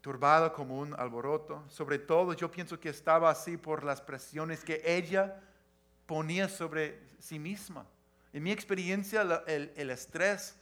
turbado 0.00 0.52
como 0.52 0.78
un 0.78 0.94
alboroto. 0.98 1.62
Sobre 1.68 1.98
todo, 1.98 2.32
yo 2.32 2.50
pienso 2.50 2.80
que 2.80 2.88
estaba 2.88 3.30
así 3.30 3.56
por 3.56 3.84
las 3.84 4.00
presiones 4.00 4.64
que 4.64 4.82
ella 4.84 5.40
ponía 6.06 6.48
sobre 6.48 7.00
sí 7.18 7.38
misma. 7.38 7.84
En 8.32 8.42
mi 8.42 8.52
experiencia, 8.52 9.22
el, 9.46 9.72
el 9.76 9.90
estrés 9.90 10.56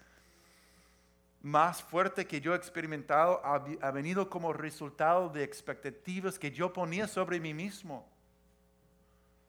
más 1.42 1.83
fuerte 1.83 2.26
que 2.26 2.40
yo 2.40 2.53
he 2.53 2.57
experimentado 2.57 3.40
ha, 3.44 3.64
ha, 3.81 3.90
venido 3.90 4.29
como 4.29 4.53
resultado 4.53 5.29
de 5.31 5.42
expectativas 5.42 6.38
que 6.38 6.50
yo 6.50 6.72
ponía 6.72 7.09
sobre 7.09 7.40
mí 7.40 7.55
mismo. 7.55 8.07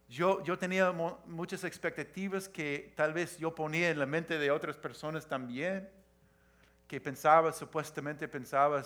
Yo, 0.08 0.44
yo 0.44 0.58
tenía 0.58 0.92
muchas 1.26 1.64
expectativas 1.64 2.48
que 2.48 2.94
tal 2.96 3.14
vez 3.14 3.38
yo 3.38 3.54
ponía 3.54 3.90
en 3.90 4.00
la 4.00 4.06
mente 4.06 4.38
de 4.38 4.52
otras 4.52 4.78
personas 4.78 5.28
también, 5.28 5.90
que 6.88 7.00
pensaba, 7.00 7.54
supuestamente 7.54 8.28
pensaba 8.28 8.84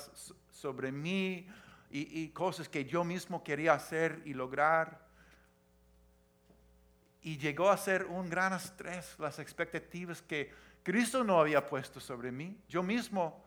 sobre 0.52 0.91
mí 0.91 1.48
y, 1.89 2.22
y 2.22 2.30
cosas 2.30 2.70
que 2.70 2.86
yo 2.86 3.04
mismo 3.04 3.44
quería 3.44 3.74
hacer 3.74 4.22
y 4.26 4.34
lograr. 4.34 5.04
Y 7.22 7.38
llegó 7.38 7.72
a 7.72 7.78
ser 7.78 8.06
un 8.06 8.30
gran 8.30 8.54
estrés 8.54 9.15
las 9.18 9.39
expectativas 9.39 10.22
que 10.22 10.52
Cristo 10.86 11.24
no 11.24 11.39
había 11.39 11.65
puesto 11.65 12.00
sobre 12.00 12.32
mí. 12.32 12.56
Yo 12.69 12.84
mismo 12.84 13.43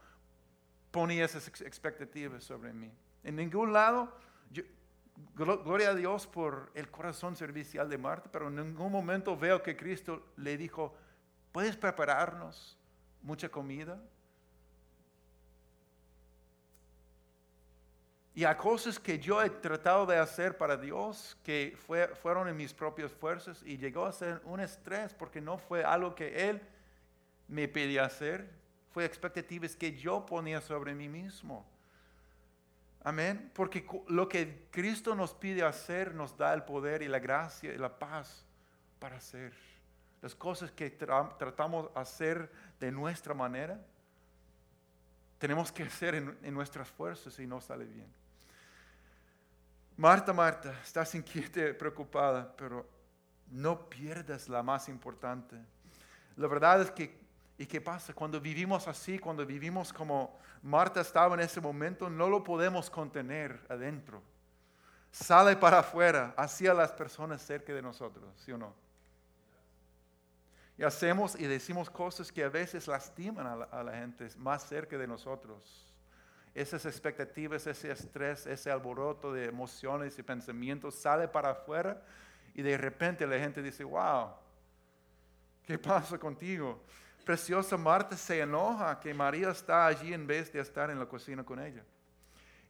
ponía 0.90 1.24
esas 1.24 1.46
expectativas 1.46 2.42
sobre 2.42 2.72
mí. 2.72 2.92
En 3.22 3.36
ningún 3.36 3.72
lado, 3.72 4.12
gloria 5.36 5.90
a 5.90 5.94
Dios 5.94 6.26
por 6.26 6.72
el 6.74 6.90
corazón 6.90 7.36
servicial 7.36 7.88
de 7.88 7.96
Marta, 7.96 8.28
pero 8.32 8.48
en 8.48 8.56
ningún 8.56 8.90
momento 8.90 9.36
veo 9.36 9.62
que 9.62 9.76
Cristo 9.76 10.32
le 10.36 10.56
dijo, 10.56 10.96
¿puedes 11.52 11.76
prepararnos 11.76 12.76
mucha 13.22 13.48
comida? 13.48 14.02
Y 18.34 18.44
hay 18.44 18.56
cosas 18.56 18.98
que 18.98 19.16
yo 19.20 19.40
he 19.40 19.48
tratado 19.48 20.06
de 20.06 20.18
hacer 20.18 20.58
para 20.58 20.76
Dios 20.76 21.38
que 21.44 21.78
fue, 21.86 22.08
fueron 22.16 22.48
en 22.48 22.56
mis 22.56 22.74
propias 22.74 23.12
fuerzas 23.12 23.62
y 23.64 23.78
llegó 23.78 24.06
a 24.06 24.12
ser 24.12 24.42
un 24.44 24.58
estrés 24.58 25.14
porque 25.14 25.40
no 25.40 25.56
fue 25.56 25.84
algo 25.84 26.16
que 26.16 26.50
Él 26.50 26.60
me 27.48 27.66
pedía 27.66 28.04
hacer, 28.04 28.48
fue 28.92 29.04
expectativas 29.04 29.74
que 29.74 29.96
yo 29.96 30.24
ponía 30.24 30.60
sobre 30.60 30.94
mí 30.94 31.08
mismo. 31.08 31.66
Amén. 33.02 33.50
Porque 33.54 33.86
lo 34.08 34.28
que 34.28 34.68
Cristo 34.70 35.14
nos 35.14 35.32
pide 35.32 35.62
hacer 35.62 36.14
nos 36.14 36.36
da 36.36 36.52
el 36.52 36.62
poder 36.64 37.02
y 37.02 37.08
la 37.08 37.18
gracia 37.18 37.72
y 37.72 37.78
la 37.78 37.98
paz 37.98 38.44
para 38.98 39.16
hacer. 39.16 39.54
Las 40.20 40.34
cosas 40.34 40.70
que 40.72 40.90
tratamos 40.90 41.92
de 41.94 42.00
hacer 42.00 42.50
de 42.80 42.90
nuestra 42.90 43.34
manera, 43.34 43.80
tenemos 45.38 45.70
que 45.70 45.84
hacer 45.84 46.16
en, 46.16 46.36
en 46.42 46.52
nuestras 46.52 46.88
fuerzas 46.88 47.38
y 47.38 47.46
no 47.46 47.60
sale 47.60 47.84
bien. 47.84 48.12
Marta, 49.96 50.32
Marta, 50.32 50.74
estás 50.82 51.14
inquieta 51.14 51.76
preocupada, 51.78 52.52
pero 52.56 52.86
no 53.50 53.88
pierdas 53.88 54.48
la 54.48 54.62
más 54.62 54.88
importante. 54.88 55.56
La 56.36 56.46
verdad 56.46 56.82
es 56.82 56.90
que 56.90 57.27
¿Y 57.58 57.66
qué 57.66 57.80
pasa? 57.80 58.14
Cuando 58.14 58.40
vivimos 58.40 58.86
así, 58.86 59.18
cuando 59.18 59.44
vivimos 59.44 59.92
como 59.92 60.38
Marta 60.62 61.00
estaba 61.00 61.34
en 61.34 61.40
ese 61.40 61.60
momento, 61.60 62.08
no 62.08 62.28
lo 62.28 62.44
podemos 62.44 62.88
contener 62.88 63.60
adentro. 63.68 64.22
Sale 65.10 65.56
para 65.56 65.80
afuera, 65.80 66.32
hacia 66.36 66.72
las 66.72 66.92
personas 66.92 67.42
cerca 67.42 67.72
de 67.72 67.82
nosotros, 67.82 68.24
¿sí 68.44 68.52
o 68.52 68.58
no? 68.58 68.72
Y 70.76 70.84
hacemos 70.84 71.34
y 71.34 71.46
decimos 71.48 71.90
cosas 71.90 72.30
que 72.30 72.44
a 72.44 72.48
veces 72.48 72.86
lastiman 72.86 73.44
a 73.44 73.56
la, 73.56 73.64
a 73.64 73.98
gente 73.98 74.28
más 74.36 74.62
cerca 74.62 74.96
de 74.96 75.08
nosotros. 75.08 75.92
Esas 76.54 76.86
expectativas, 76.86 77.66
ese 77.66 77.90
estrés, 77.90 78.46
ese 78.46 78.70
alboroto 78.70 79.32
de 79.32 79.46
emociones 79.46 80.16
y 80.16 80.22
pensamientos 80.22 80.94
sale 80.94 81.26
para 81.26 81.50
afuera 81.50 82.00
y 82.54 82.62
de 82.62 82.76
repente 82.78 83.26
la 83.26 83.38
gente 83.38 83.60
dice, 83.60 83.82
wow, 83.82 84.30
¿qué 85.64 85.76
pasa 85.76 86.16
contigo? 86.18 86.80
Preciosa 87.28 87.76
Marta 87.76 88.16
se 88.16 88.40
enoja 88.40 88.98
que 88.98 89.12
María 89.12 89.50
está 89.50 89.86
allí 89.86 90.14
en 90.14 90.26
vez 90.26 90.50
de 90.50 90.60
estar 90.60 90.88
en 90.88 90.98
la 90.98 91.04
cocina 91.04 91.44
con 91.44 91.60
ella. 91.60 91.84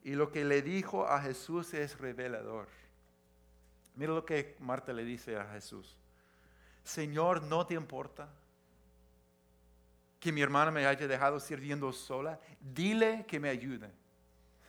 Y 0.02 0.16
lo 0.16 0.32
que 0.32 0.44
le 0.44 0.62
dijo 0.62 1.06
a 1.06 1.22
Jesús 1.22 1.72
es 1.74 1.96
revelador. 1.96 2.66
Mira 3.94 4.12
lo 4.12 4.24
que 4.24 4.56
Marta 4.58 4.92
le 4.92 5.04
dice 5.04 5.36
a 5.36 5.44
Jesús. 5.52 5.96
Señor, 6.82 7.44
¿no 7.44 7.64
te 7.68 7.74
importa 7.74 8.28
que 10.18 10.32
mi 10.32 10.40
hermana 10.40 10.72
me 10.72 10.84
haya 10.84 11.06
dejado 11.06 11.38
sirviendo 11.38 11.92
sola? 11.92 12.40
Dile 12.60 13.26
que 13.28 13.38
me 13.38 13.50
ayude. 13.50 13.88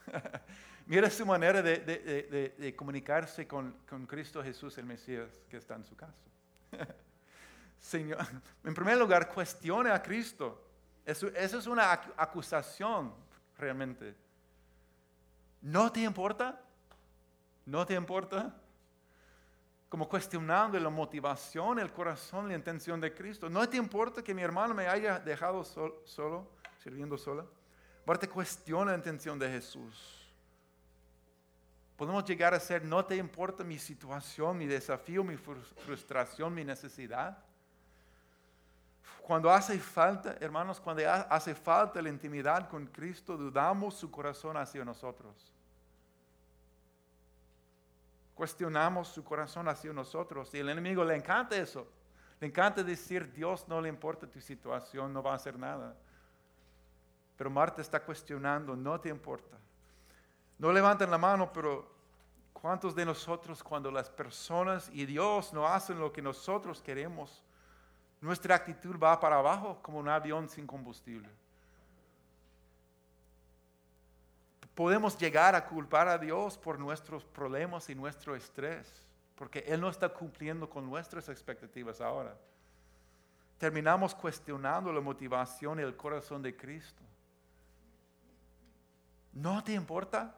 Mira 0.86 1.10
su 1.10 1.26
manera 1.26 1.64
de, 1.64 2.76
comunicarse 2.78 3.48
con, 3.48 3.74
Cristo 4.08 4.44
Jesús, 4.44 4.78
el 4.78 4.86
Mesías, 4.86 5.32
que 5.50 5.58
está 5.58 5.74
en 5.74 5.84
su 5.84 5.96
casa. 5.96 6.14
Señor, 7.80 8.20
en 8.64 8.74
primer 8.74 8.98
lugar, 8.98 9.30
cuestione 9.34 9.92
a 9.92 10.02
Cristo. 10.02 10.66
Eso, 11.06 11.28
es 11.28 11.66
una 11.66 11.92
acusación 11.92 13.14
realmente. 13.58 14.16
¿No 15.62 15.92
te 15.92 16.02
importa? 16.02 16.62
¿No 17.66 17.86
te 17.86 17.96
importa? 17.96 18.56
Como 19.90 20.08
cuestionando 20.08 20.80
la 20.80 20.90
motivación, 20.90 21.80
el 21.80 21.92
corazón, 21.92 22.48
la 22.48 22.54
intención 22.54 23.02
de 23.02 23.14
Cristo. 23.14 23.50
¿No 23.50 23.68
te 23.68 23.78
importa 23.78 24.24
que 24.24 24.36
mi 24.36 24.44
hermano 24.44 24.74
me 24.76 24.88
haya 24.88 25.18
dejado 25.20 25.64
solo, 25.64 26.48
sirviendo 26.84 27.18
sola? 27.18 27.46
Aparte, 28.04 28.30
cuestiona 28.30 28.92
la 28.92 28.98
intención 28.98 29.40
de 29.40 29.50
Jesús. 29.50 30.32
Podemos 31.98 32.24
llegar 32.24 32.54
a 32.54 32.60
ser, 32.60 32.86
no 32.86 33.04
te 33.04 33.16
importa 33.16 33.64
mi 33.64 33.78
situación, 33.78 34.58
mi 34.58 34.68
desafío, 34.68 35.24
mi 35.24 35.36
frustración, 35.38 36.54
mi 36.54 36.64
necesidad. 36.64 37.49
Cuando 39.30 39.52
hace 39.52 39.78
falta, 39.78 40.38
hermanos, 40.40 40.80
cuando 40.80 41.04
hace 41.08 41.54
falta 41.54 42.02
la 42.02 42.10
intimidad 42.10 42.68
con 42.68 42.88
Cristo, 42.88 43.38
dudamos 43.38 43.94
su 43.94 44.10
corazón 44.10 44.58
hacia 44.58 44.84
nosotros. 44.84 45.54
Cuestionamos 48.34 49.08
su 49.08 49.24
corazón 49.24 49.68
hacia 49.68 49.94
nosotros. 49.94 50.52
Y 50.56 50.58
el 50.58 50.70
enemigo 50.70 51.06
le 51.06 51.16
encanta 51.16 51.56
eso. 51.56 51.88
Le 52.40 52.48
encanta 52.48 52.82
decir, 52.82 53.32
Dios 53.32 53.68
no 53.68 53.80
le 53.80 53.90
importa 53.90 54.26
tu 54.26 54.42
situación, 54.42 55.14
no 55.14 55.22
va 55.22 55.34
a 55.34 55.36
hacer 55.36 55.60
nada. 55.60 55.96
Pero 57.38 57.52
Marta 57.52 57.84
está 57.84 58.04
cuestionando, 58.04 58.76
no 58.76 59.00
te 59.00 59.10
importa. 59.10 59.58
No 60.58 60.74
levanten 60.74 61.12
la 61.12 61.20
mano, 61.20 61.54
pero 61.54 61.88
¿cuántos 62.52 62.96
de 62.96 63.06
nosotros 63.06 63.62
cuando 63.62 63.92
las 63.92 64.10
personas 64.10 64.90
y 64.92 65.06
Dios 65.06 65.54
no 65.54 65.68
hacen 65.68 66.00
lo 66.00 66.12
que 66.12 66.24
nosotros 66.24 66.82
queremos? 66.82 67.44
Nuestra 68.22 68.56
actitud 68.56 68.98
va 68.98 69.20
para 69.20 69.38
abajo 69.38 69.80
como 69.82 70.00
un 70.00 70.10
avión 70.10 70.50
sin 70.50 70.68
combustible. 70.68 71.30
Podemos 74.76 75.18
llegar 75.18 75.56
a 75.56 75.66
culpar 75.66 76.08
a 76.08 76.18
Dios 76.18 76.58
por 76.58 76.80
nuestros 76.80 77.26
problemas 77.26 77.90
y 77.90 77.96
nuestro 77.96 78.36
estrés, 78.36 79.04
porque 79.36 79.60
Él 79.68 79.82
no 79.82 79.90
está 79.90 80.10
cumpliendo 80.10 80.70
con 80.70 80.86
nuestras 80.90 81.28
expectativas 81.30 82.00
ahora. 82.00 82.36
Terminamos 83.58 84.16
cuestionando 84.16 84.94
la 84.94 85.02
motivación 85.02 85.80
y 85.80 85.84
el 85.84 85.98
corazón 85.98 86.42
de 86.42 86.56
Cristo. 86.56 87.04
¿No 89.34 89.62
te 89.64 89.74
importa? 89.74 90.34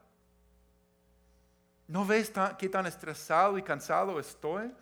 ¿No 1.87 2.05
ves 2.05 2.31
qué 2.57 2.67
tan 2.67 2.87
estresado 2.87 3.57
y 3.57 3.63
cansado 3.63 4.19
estoy? 4.19 4.73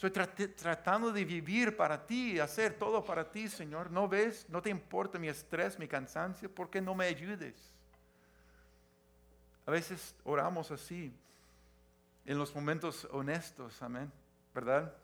Estoy 0.00 0.12
tratando 0.50 1.10
de 1.10 1.24
vivir 1.24 1.76
para 1.76 2.06
ti, 2.06 2.38
hacer 2.38 2.74
todo 2.74 3.04
para 3.04 3.28
ti, 3.28 3.48
Señor. 3.48 3.90
¿No 3.90 4.06
ves? 4.06 4.46
¿No 4.48 4.62
te 4.62 4.70
importa 4.70 5.18
mi 5.18 5.26
estrés, 5.26 5.76
mi 5.76 5.88
cansancio? 5.88 6.48
¿Por 6.48 6.70
qué 6.70 6.80
no 6.80 6.94
me 6.94 7.06
ayudes? 7.06 7.56
A 9.66 9.72
veces 9.72 10.14
oramos 10.22 10.70
así, 10.70 11.12
en 12.24 12.38
los 12.38 12.54
momentos 12.54 13.08
honestos, 13.10 13.82
amén, 13.82 14.12
¿verdad? 14.54 14.94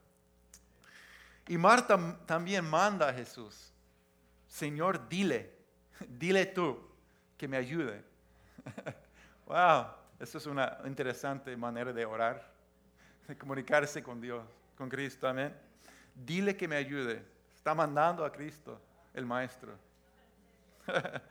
Y 1.49 1.59
Marta 1.59 2.17
también 2.25 2.65
manda 2.65 3.09
a 3.09 3.13
Jesús, 3.13 3.73
Señor, 4.47 5.09
dile, 5.09 5.51
dile 6.09 6.47
tú 6.47 6.79
que 7.37 7.49
me 7.49 7.57
ayude. 7.57 8.05
wow, 9.47 9.87
eso 10.21 10.39
es 10.39 10.47
una 10.47 10.79
interesante 10.85 11.57
manera 11.57 11.93
de 11.93 12.07
orar, 12.07 12.49
de 13.27 13.37
comunicarse 13.37 14.01
con 14.01 14.21
Dios 14.21 14.45
con 14.77 14.89
Cristo, 14.89 15.27
amén. 15.29 15.55
Dile 16.15 16.57
que 16.57 16.69
me 16.69 16.77
ayude. 16.77 17.23
Está 17.55 17.75
mandando 17.75 18.25
a 18.25 18.33
Cristo, 18.33 18.81
el 19.13 19.27
Maestro. 19.27 19.73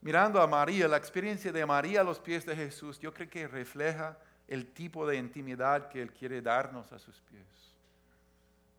Mirando 0.00 0.40
a 0.40 0.46
María, 0.46 0.86
la 0.86 0.96
experiencia 0.96 1.50
de 1.50 1.66
María 1.66 2.02
a 2.02 2.04
los 2.04 2.20
pies 2.20 2.46
de 2.46 2.54
Jesús, 2.54 2.98
yo 3.00 3.12
creo 3.12 3.28
que 3.28 3.48
refleja 3.48 4.16
el 4.46 4.72
tipo 4.72 5.06
de 5.06 5.16
intimidad 5.16 5.88
que 5.88 6.00
Él 6.00 6.12
quiere 6.12 6.40
darnos 6.40 6.92
a 6.92 6.98
sus 6.98 7.20
pies. 7.22 7.74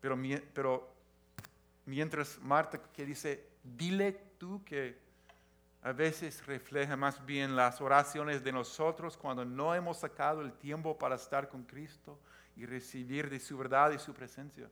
Pero, 0.00 0.16
mientras 1.84 2.38
Marta 2.38 2.80
que 2.92 3.04
dice, 3.04 3.44
dile 3.62 4.12
tú 4.38 4.64
que 4.64 4.98
a 5.82 5.92
veces 5.92 6.46
refleja 6.46 6.96
más 6.96 7.24
bien 7.24 7.54
las 7.54 7.80
oraciones 7.80 8.42
de 8.42 8.52
nosotros 8.52 9.16
cuando 9.16 9.44
no 9.44 9.74
hemos 9.74 9.98
sacado 9.98 10.40
el 10.40 10.52
tiempo 10.52 10.98
para 10.98 11.16
estar 11.16 11.48
con 11.48 11.64
Cristo 11.64 12.18
y 12.58 12.66
recibir 12.66 13.30
de 13.30 13.38
su 13.38 13.56
verdad 13.56 13.92
y 13.92 13.98
su 13.98 14.12
presencia. 14.12 14.68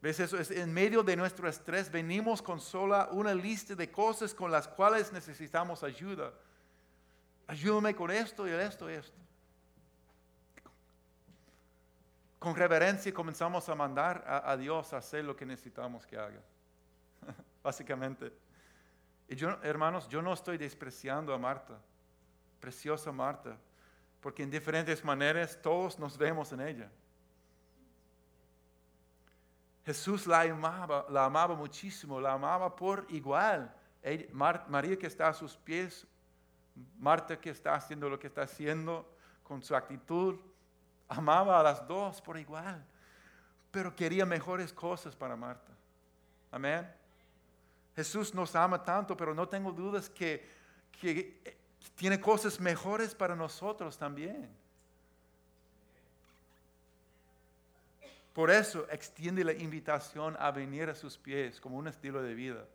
¿Ves 0.00 0.20
eso? 0.20 0.38
Es 0.38 0.52
en 0.52 0.72
medio 0.72 1.02
de 1.02 1.16
nuestro 1.16 1.48
estrés 1.48 1.90
venimos 1.90 2.40
con 2.40 2.60
sola 2.60 3.08
una 3.10 3.34
lista 3.34 3.74
de 3.74 3.90
cosas 3.90 4.32
con 4.32 4.52
las 4.52 4.68
cuales 4.68 5.12
necesitamos 5.12 5.82
ayuda. 5.82 6.32
Ayúdame 7.48 7.96
con 7.96 8.12
esto 8.12 8.46
y 8.46 8.52
esto 8.52 8.88
y 8.88 8.94
esto. 8.94 9.18
Con 12.38 12.54
reverencia 12.54 13.12
comenzamos 13.12 13.68
a 13.68 13.74
mandar 13.74 14.24
a, 14.24 14.52
a 14.52 14.56
Dios 14.56 14.92
a 14.92 14.98
hacer 14.98 15.24
lo 15.24 15.34
que 15.34 15.44
necesitamos 15.44 16.06
que 16.06 16.16
haga. 16.16 16.40
Básicamente. 17.64 18.32
Y 19.26 19.34
yo, 19.34 19.58
hermanos, 19.64 20.08
yo 20.08 20.22
no 20.22 20.32
estoy 20.32 20.58
despreciando 20.58 21.34
a 21.34 21.38
Marta, 21.38 21.76
preciosa 22.60 23.10
Marta, 23.10 23.58
porque 24.26 24.42
en 24.42 24.50
diferentes 24.50 25.04
maneras 25.04 25.56
todos 25.62 26.00
nos 26.00 26.18
vemos 26.18 26.50
en 26.50 26.60
ella. 26.60 26.90
Jesús 29.84 30.26
la 30.26 30.40
amaba, 30.40 31.06
la 31.08 31.26
amaba 31.26 31.54
muchísimo, 31.54 32.20
la 32.20 32.32
amaba 32.32 32.74
por 32.74 33.06
igual. 33.10 33.72
María 34.32 34.98
que 34.98 35.06
está 35.06 35.28
a 35.28 35.32
sus 35.32 35.56
pies, 35.56 36.08
Marta 36.98 37.40
que 37.40 37.50
está 37.50 37.76
haciendo 37.76 38.10
lo 38.10 38.18
que 38.18 38.26
está 38.26 38.42
haciendo 38.42 39.08
con 39.44 39.62
su 39.62 39.76
actitud, 39.76 40.40
amaba 41.06 41.60
a 41.60 41.62
las 41.62 41.86
dos 41.86 42.20
por 42.20 42.36
igual, 42.36 42.84
pero 43.70 43.94
quería 43.94 44.26
mejores 44.26 44.72
cosas 44.72 45.14
para 45.14 45.36
Marta. 45.36 45.72
Amén. 46.50 46.92
Jesús 47.94 48.34
nos 48.34 48.56
ama 48.56 48.82
tanto, 48.82 49.16
pero 49.16 49.32
no 49.32 49.48
tengo 49.48 49.70
dudas 49.70 50.10
que, 50.10 50.44
que 50.90 51.64
tiene 51.94 52.20
cosas 52.20 52.60
mejores 52.60 53.14
para 53.14 53.36
nosotros 53.36 53.96
también. 53.96 54.48
Por 58.32 58.50
eso 58.50 58.86
extiende 58.90 59.42
la 59.44 59.54
invitación 59.54 60.36
a 60.38 60.50
venir 60.50 60.90
a 60.90 60.94
sus 60.94 61.16
pies 61.16 61.58
como 61.58 61.78
un 61.78 61.88
estilo 61.88 62.22
de 62.22 62.34
vida. 62.34 62.66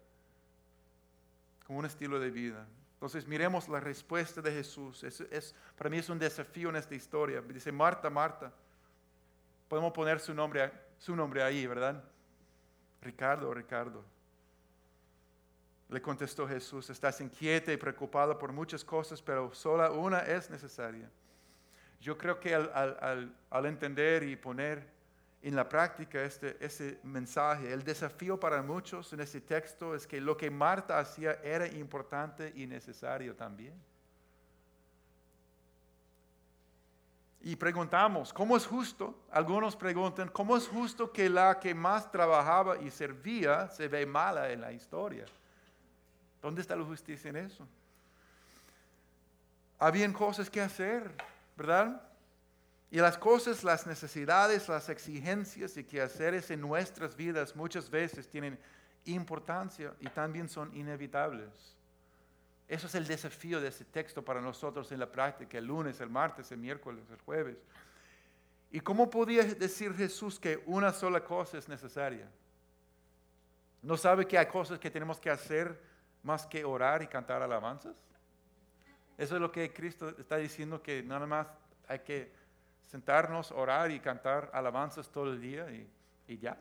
Como 1.67 1.77
un 1.77 1.85
estilo 1.85 2.19
de 2.19 2.31
vida. 2.31 2.65
Entonces 2.95 3.27
miremos 3.27 3.69
la 3.69 3.79
respuesta 3.79 4.41
de 4.41 4.51
Jesús. 4.51 5.03
Es, 5.03 5.55
para 5.75 5.89
mí 5.89 5.97
es 5.97 6.09
un 6.09 6.17
desafío 6.17 6.69
en 6.69 6.77
esta 6.77 6.95
historia. 6.95 7.41
Dice, 7.41 7.71
Marta, 7.71 8.09
Marta. 8.09 8.51
Podemos 9.67 9.93
poner 9.93 10.19
su 10.19 10.33
nombre, 10.33 10.71
su 10.97 11.15
nombre 11.15 11.43
ahí, 11.43 11.65
¿verdad? 11.67 12.03
Ricardo, 13.01 13.53
Ricardo. 13.53 14.03
Le 15.91 16.01
contestó 16.01 16.47
Jesús, 16.47 16.89
estás 16.89 17.19
inquieta 17.19 17.73
y 17.73 17.75
preocupada 17.75 18.39
por 18.39 18.53
muchas 18.53 18.81
cosas, 18.81 19.21
pero 19.21 19.53
sola 19.53 19.91
una 19.91 20.19
es 20.19 20.49
necesaria. 20.49 21.09
Yo 21.99 22.17
creo 22.17 22.39
que 22.39 22.55
al, 22.55 23.65
entender 23.65 24.23
y 24.23 24.37
poner 24.37 24.87
en 25.41 25.53
la 25.53 25.67
práctica 25.67 26.23
este, 26.23 26.55
ese 26.63 26.97
mensaje, 27.03 27.73
el 27.73 27.83
desafío 27.83 28.39
para 28.39 28.61
muchos 28.61 29.11
en 29.11 29.19
ese 29.19 29.41
texto 29.41 29.93
es 29.93 30.07
que 30.07 30.21
lo 30.21 30.37
que 30.37 30.49
Marta 30.49 30.97
hacía 30.97 31.33
era 31.43 31.67
importante 31.67 32.53
y 32.55 32.65
necesario 32.67 33.35
también. 33.35 33.73
Y 37.41 37.57
preguntamos, 37.57 38.31
¿cómo 38.31 38.55
es 38.55 38.65
justo? 38.65 39.25
Algunos 39.29 39.75
preguntan, 39.75 40.29
¿cómo 40.29 40.55
es 40.55 40.69
justo 40.69 41.11
que 41.11 41.29
la 41.29 41.59
que 41.59 41.75
más 41.75 42.09
trabajaba 42.09 42.77
y 42.77 42.89
servía 42.89 43.67
se 43.67 43.89
ve 43.89 44.05
mala 44.05 44.49
en 44.51 44.61
la 44.61 44.71
historia? 44.71 45.25
¿Dónde 46.41 46.61
está 46.61 46.75
la 46.75 46.83
justicia 46.83 47.29
en 47.29 47.37
eso? 47.37 47.67
Habían 49.77 50.13
cosas 50.13 50.49
que 50.49 50.61
hacer, 50.61 51.11
¿verdad? 51.55 52.01
Y 52.89 52.97
las 52.97 53.17
cosas, 53.17 53.63
las 53.63 53.87
necesidades, 53.87 54.67
las 54.67 54.89
exigencias 54.89 55.77
y 55.77 55.83
quehaceres 55.83 56.51
en 56.51 56.61
nuestras 56.61 57.15
vidas 57.15 57.55
muchas 57.55 57.89
veces 57.89 58.27
tienen 58.27 58.59
importancia 59.05 59.93
y 59.99 60.07
también 60.09 60.49
son 60.49 60.75
inevitables. 60.75 61.49
Eso 62.67 62.87
es 62.87 62.95
el 62.95 63.07
desafío 63.07 63.59
de 63.59 63.69
ese 63.69 63.85
texto 63.85 64.23
para 64.23 64.41
nosotros 64.41 64.91
en 64.91 64.99
la 64.99 65.11
práctica, 65.11 65.57
el 65.57 65.65
lunes, 65.65 65.99
el 65.99 66.09
martes, 66.09 66.51
el 66.51 66.57
miércoles, 66.57 67.03
el 67.09 67.19
jueves. 67.21 67.57
¿Y 68.71 68.79
cómo 68.79 69.09
podía 69.09 69.43
decir 69.43 69.93
Jesús 69.93 70.39
que 70.39 70.61
una 70.65 70.93
sola 70.93 71.23
cosa 71.23 71.57
es 71.57 71.67
necesaria? 71.67 72.29
¿No 73.81 73.97
sabe 73.97 74.25
que 74.25 74.37
hay 74.37 74.45
cosas 74.45 74.79
que 74.79 74.89
tenemos 74.89 75.19
que 75.19 75.29
hacer 75.29 75.90
más 76.23 76.45
que 76.45 76.63
orar 76.63 77.01
y 77.01 77.07
cantar 77.07 77.41
alabanzas? 77.41 77.95
Eso 79.17 79.35
es 79.35 79.41
lo 79.41 79.51
que 79.51 79.71
Cristo 79.71 80.09
está 80.17 80.37
diciendo, 80.37 80.81
que 80.81 81.03
nada 81.03 81.27
más 81.27 81.47
hay 81.87 81.99
que 81.99 82.31
sentarnos, 82.87 83.51
orar 83.51 83.91
y 83.91 83.99
cantar 83.99 84.49
alabanzas 84.53 85.09
todo 85.09 85.31
el 85.31 85.39
día 85.39 85.67
y, 86.27 86.37
ya. 86.39 86.57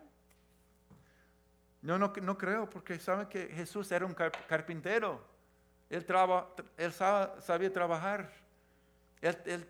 No, 1.83 1.99
no, 1.99 2.13
no, 2.23 2.37
creo, 2.37 2.69
porque 2.69 2.99
saben 2.99 3.27
que 3.29 3.47
Jesús 3.49 3.91
era 3.91 4.05
un 4.05 4.15
carpintero. 4.15 5.25
Él, 5.89 6.05
él 6.77 6.93
sabía 6.93 7.73
trabajar. 7.73 8.31
Él, 9.21 9.67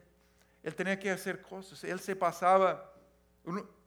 él, 0.62 0.74
tenía 0.74 0.98
que 0.98 1.10
hacer 1.10 1.40
cosas. 1.42 1.84
Él 1.84 2.00
se 2.00 2.16
pasaba, 2.16 2.92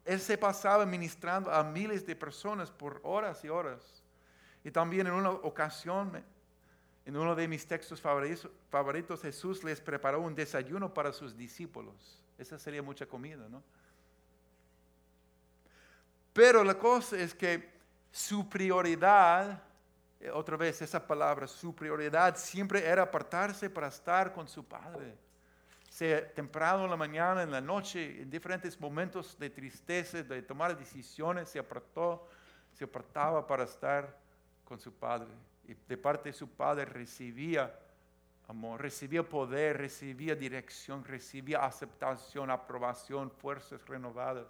él 0.05 0.19
se 0.19 0.37
pasaba 0.37 0.85
ministrando 0.85 1.51
a 1.51 1.63
miles 1.63 2.05
de 2.05 2.15
personas 2.15 2.71
por 2.71 3.01
horas 3.03 3.43
y 3.43 3.49
horas. 3.49 4.02
Y 4.63 4.71
también 4.71 5.07
en 5.07 5.13
una 5.13 5.31
ocasión, 5.31 6.23
en 7.05 7.17
uno 7.17 7.35
de 7.35 7.47
mis 7.47 7.67
textos 7.67 8.01
favoritos, 8.01 9.21
Jesús 9.21 9.63
les 9.63 9.81
preparó 9.81 10.21
un 10.21 10.33
desayuno 10.33 10.93
para 10.93 11.11
sus 11.11 11.35
discípulos. 11.35 12.21
Esa 12.37 12.57
sería 12.57 12.81
mucha 12.81 13.05
comida, 13.05 13.47
¿no? 13.49 13.61
Pero 16.31 16.63
la 16.63 16.77
cosa 16.77 17.17
es 17.17 17.35
que 17.35 17.71
su 18.11 18.49
prioridad, 18.49 19.61
eh, 20.19 20.31
otra 20.31 20.57
vez 20.57 20.81
esa 20.81 21.05
palabra, 21.05 21.47
su 21.47 21.75
prioridad 21.75 22.35
siempre 22.37 22.85
era 22.85 23.03
apartarse 23.03 23.69
para 23.69 23.87
estar 23.87 24.33
con 24.33 24.47
su 24.47 24.63
Padre. 24.63 25.15
Sea 25.89 26.33
temprano 26.33 26.85
en 26.85 26.89
la 26.89 26.97
mañana, 26.97 27.43
en 27.43 27.51
la 27.51 27.61
noche, 27.61 28.21
en 28.21 28.29
diferentes 28.31 28.79
momentos 28.79 29.37
de 29.37 29.51
tristeza, 29.51 30.23
de 30.23 30.41
tomar 30.41 30.75
decisiones, 30.75 31.49
se 31.49 31.59
apartó, 31.59 32.27
se 32.71 32.85
apartaba 32.85 33.45
para 33.45 33.65
estar 33.65 34.22
con 34.65 34.79
su 34.79 34.93
Padre. 34.93 35.29
Y 35.67 35.73
de 35.73 35.97
parte 35.97 36.29
de 36.29 36.33
su 36.33 36.49
Padre 36.49 36.85
recibía 36.85 37.73
amor, 38.47 38.81
recibía 38.81 39.23
poder, 39.23 39.77
recibía 39.77 40.35
dirección, 40.35 41.03
recibía 41.03 41.65
aceptación, 41.65 42.51
aprobación, 42.51 43.31
fuerzas 43.31 43.85
renovadas. 43.87 44.47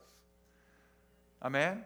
Amén. 1.39 1.85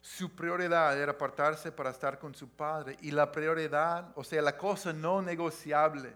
Su 0.00 0.30
prioridad 0.30 0.96
era 1.00 1.12
apartarse 1.12 1.72
para 1.72 1.90
estar 1.90 2.18
con 2.18 2.34
su 2.34 2.48
Padre. 2.48 2.96
Y 3.00 3.10
la 3.10 3.32
prioridad, 3.32 4.12
o 4.14 4.22
sea, 4.22 4.40
la 4.42 4.56
cosa 4.56 4.92
no 4.92 5.20
negociable 5.20 6.12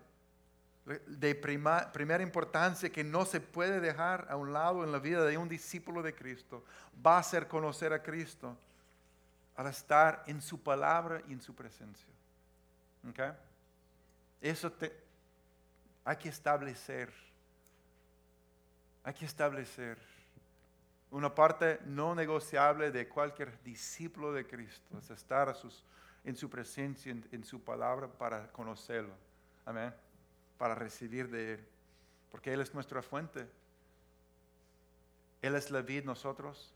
de 1.07 1.35
primera 1.35 2.23
importancia 2.23 2.91
que 2.91 3.05
no 3.05 3.25
se 3.25 3.41
puede 3.41 3.81
dejar 3.81 4.27
a 4.31 4.37
un 4.37 4.53
lado 4.53 4.85
en 4.85 4.93
la 4.93 4.99
vida 4.99 5.25
de 5.25 5.37
un 5.37 5.49
discípulo 5.49 6.03
de 6.03 6.15
Cristo 6.15 6.65
va 7.05 7.19
a 7.19 7.23
ser 7.23 7.47
conocer 7.47 7.93
a 7.93 8.03
Cristo 8.03 8.57
al 9.57 9.67
estar 9.67 10.25
en 10.27 10.41
su 10.41 10.63
palabra 10.63 11.21
y 11.29 11.33
en 11.33 11.43
su 11.43 11.55
presencia. 11.55 12.09
¿Okay? 13.11 13.33
Eso 14.41 14.73
te, 14.73 14.93
hay 16.05 16.17
que 16.17 16.29
establecer. 16.29 17.13
Hay 19.05 19.15
que 19.15 19.25
establecer 19.25 19.99
una 21.11 21.35
parte 21.35 21.81
no 21.87 22.15
negociable 22.15 22.91
de 22.91 23.09
cualquier 23.09 23.63
discípulo 23.63 24.33
de 24.33 24.47
Cristo, 24.47 24.99
es 24.99 25.11
estar 25.11 25.55
en 26.25 26.37
su 26.37 26.51
presencia, 26.51 27.11
en, 27.11 27.27
en 27.33 27.45
su 27.45 27.63
palabra 27.63 28.07
para 28.07 28.49
conocerlo. 28.53 29.15
Amén 29.65 30.08
para 30.59 30.75
recibir 30.75 31.31
de 31.31 31.55
Él, 31.55 31.67
porque 32.31 32.53
Él 32.53 32.61
es 32.61 32.75
nuestra 32.75 33.01
fuente. 33.01 33.49
Él 35.41 35.55
es 35.55 35.71
la 35.71 35.81
vid, 35.81 36.05
nosotros, 36.05 36.75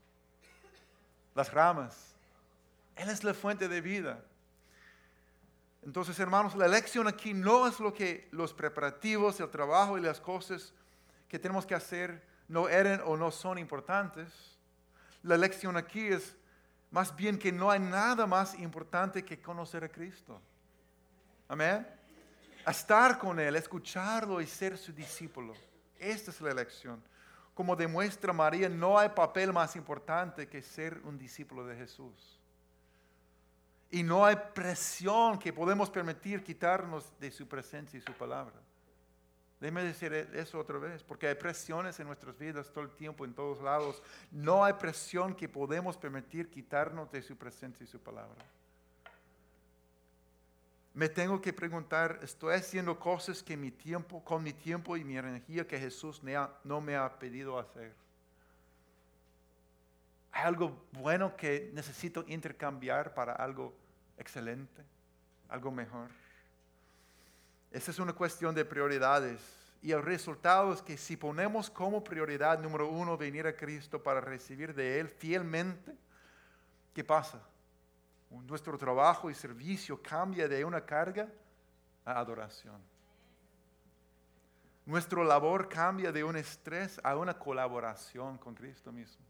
las 1.35 1.53
ramas. 1.53 2.15
Él 2.95 3.09
es 3.09 3.23
la 3.23 3.33
fuente 3.33 3.67
de 3.67 3.81
vida. 3.81 4.23
Entonces, 5.83 6.17
hermanos, 6.19 6.55
la 6.55 6.67
lección 6.67 7.07
aquí 7.07 7.33
no 7.33 7.67
es 7.67 7.79
lo 7.79 7.93
que 7.93 8.29
los 8.31 8.53
preparativos, 8.53 9.39
el 9.41 9.49
trabajo 9.49 9.97
y 9.97 10.01
las 10.01 10.21
cosas 10.21 10.73
que 11.27 11.37
tenemos 11.37 11.65
que 11.65 11.75
hacer 11.75 12.23
no 12.47 12.69
eran 12.69 13.01
o 13.05 13.17
no 13.17 13.31
son 13.31 13.57
importantes. 13.57 14.57
La 15.23 15.35
lección 15.35 15.75
aquí 15.75 16.07
es 16.07 16.37
más 16.91 17.13
bien 17.15 17.37
que 17.37 17.51
no 17.51 17.69
hay 17.69 17.79
nada 17.79 18.25
más 18.27 18.57
importante 18.59 19.25
que 19.25 19.41
conocer 19.41 19.83
a 19.83 19.89
Cristo. 19.89 20.39
Amén. 21.49 21.85
Estar 22.71 23.17
con 23.17 23.39
Él, 23.39 23.55
escucharlo 23.55 24.41
y 24.41 24.47
ser 24.47 24.77
su 24.77 24.93
discípulo. 24.93 25.53
Esta 25.99 26.31
es 26.31 26.41
la 26.41 26.53
lección. 26.53 27.01
Como 27.53 27.75
demuestra 27.75 28.33
María, 28.33 28.67
no 28.67 28.97
hay 28.97 29.09
papel 29.09 29.53
más 29.53 29.75
importante 29.75 30.47
que 30.47 30.61
ser 30.61 30.99
un 31.03 31.17
discípulo 31.17 31.65
de 31.65 31.75
Jesús. 31.75 32.39
Y 33.91 34.01
no 34.01 34.25
hay 34.25 34.35
presión 34.55 35.37
que 35.37 35.53
podemos 35.53 35.89
permitir 35.89 36.43
quitarnos 36.43 37.11
de 37.19 37.29
su 37.29 37.47
presencia 37.47 37.97
y 37.97 38.01
su 38.01 38.13
palabra. 38.13 38.55
Déjeme 39.59 39.83
decir 39.83 40.11
eso 40.13 40.59
otra 40.59 40.77
vez, 40.77 41.03
porque 41.03 41.27
hay 41.27 41.35
presiones 41.35 41.99
en 41.99 42.07
nuestras 42.07 42.37
vidas 42.37 42.69
todo 42.73 42.83
el 42.83 42.89
tiempo, 42.89 43.23
en 43.23 43.33
todos 43.33 43.61
lados. 43.61 44.01
No 44.31 44.65
hay 44.65 44.73
presión 44.73 45.35
que 45.35 45.47
podemos 45.47 45.95
permitir 45.95 46.49
quitarnos 46.49 47.11
de 47.11 47.21
su 47.21 47.37
presencia 47.37 47.83
y 47.83 47.87
su 47.87 47.99
palabra. 47.99 48.43
Me 50.93 51.09
tengo 51.09 51.41
que 51.41 51.51
preguntar, 51.51 52.19
¿estoy 52.21 52.55
haciendo 52.55 52.99
cosas 52.99 53.41
que 53.41 53.57
mi 53.57 53.71
tiempo, 53.71 54.23
con 54.23 54.43
mi 54.43 54.53
tiempo 54.53 54.95
y 54.95 55.03
mi 55.03 55.17
energía 55.17 55.67
que 55.67 55.79
Jesús 55.79 56.21
no 56.63 56.81
me 56.81 56.95
ha 56.95 57.17
pedido 57.17 57.57
hacer? 57.57 57.93
¿Hay 60.31 60.43
algo 60.43 60.85
bueno 60.91 61.35
que 61.35 61.71
necesito 61.73 62.23
intercambiar 62.27 63.13
para 63.13 63.33
algo 63.33 63.73
excelente, 64.17 64.83
algo 65.49 65.71
mejor. 65.71 66.09
Esa 67.71 67.91
es 67.91 67.99
una 67.99 68.13
cuestión 68.13 68.53
de 68.55 68.65
prioridades. 68.65 69.39
Y 69.81 69.91
el 69.91 70.01
resultado 70.01 70.73
es 70.73 70.81
que 70.81 70.97
si 70.97 71.17
ponemos 71.17 71.69
como 71.69 72.03
prioridad 72.03 72.59
número 72.59 72.87
uno 72.87 73.17
venir 73.17 73.45
a 73.47 73.55
Cristo 73.55 74.01
para 74.01 74.21
recibir 74.21 74.73
de 74.73 74.99
Él 74.99 75.09
fielmente, 75.09 75.93
¿qué 76.93 77.03
pasa? 77.03 77.41
Nuestro 78.41 78.77
trabajo 78.77 79.29
y 79.29 79.35
servicio 79.35 80.01
cambia 80.01 80.47
de 80.47 80.65
una 80.65 80.85
carga 80.85 81.29
a 82.03 82.19
adoración. 82.19 82.81
Nuestro 84.85 85.23
labor 85.23 85.69
cambia 85.69 86.11
de 86.11 86.23
un 86.23 86.35
estrés 86.35 86.99
a 87.03 87.15
una 87.15 87.37
colaboración 87.37 88.37
con 88.37 88.53
Cristo 88.53 88.91
mismo. 88.91 89.23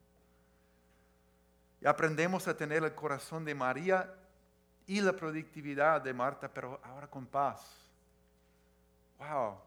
Y 1.81 1.85
aprendemos 1.85 2.47
a 2.47 2.55
tener 2.55 2.83
el 2.83 2.95
corazón 2.95 3.45
de 3.45 3.53
María 3.53 4.11
y 4.87 5.01
la 5.01 5.13
productividad 5.13 6.01
de 6.01 6.13
Marta, 6.13 6.51
pero 6.51 6.79
ahora 6.83 7.07
con 7.07 7.25
paz. 7.25 7.61
Wow, 9.19 9.57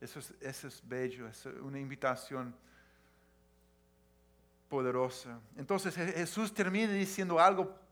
eso 0.00 0.18
es, 0.18 0.34
eso 0.40 0.68
es 0.68 0.82
bello, 0.86 1.26
es 1.28 1.46
una 1.46 1.78
invitación 1.78 2.54
poderosa. 4.68 5.38
Entonces 5.56 5.94
Jesús 5.94 6.52
termina 6.52 6.92
diciendo 6.92 7.40
algo 7.40 7.83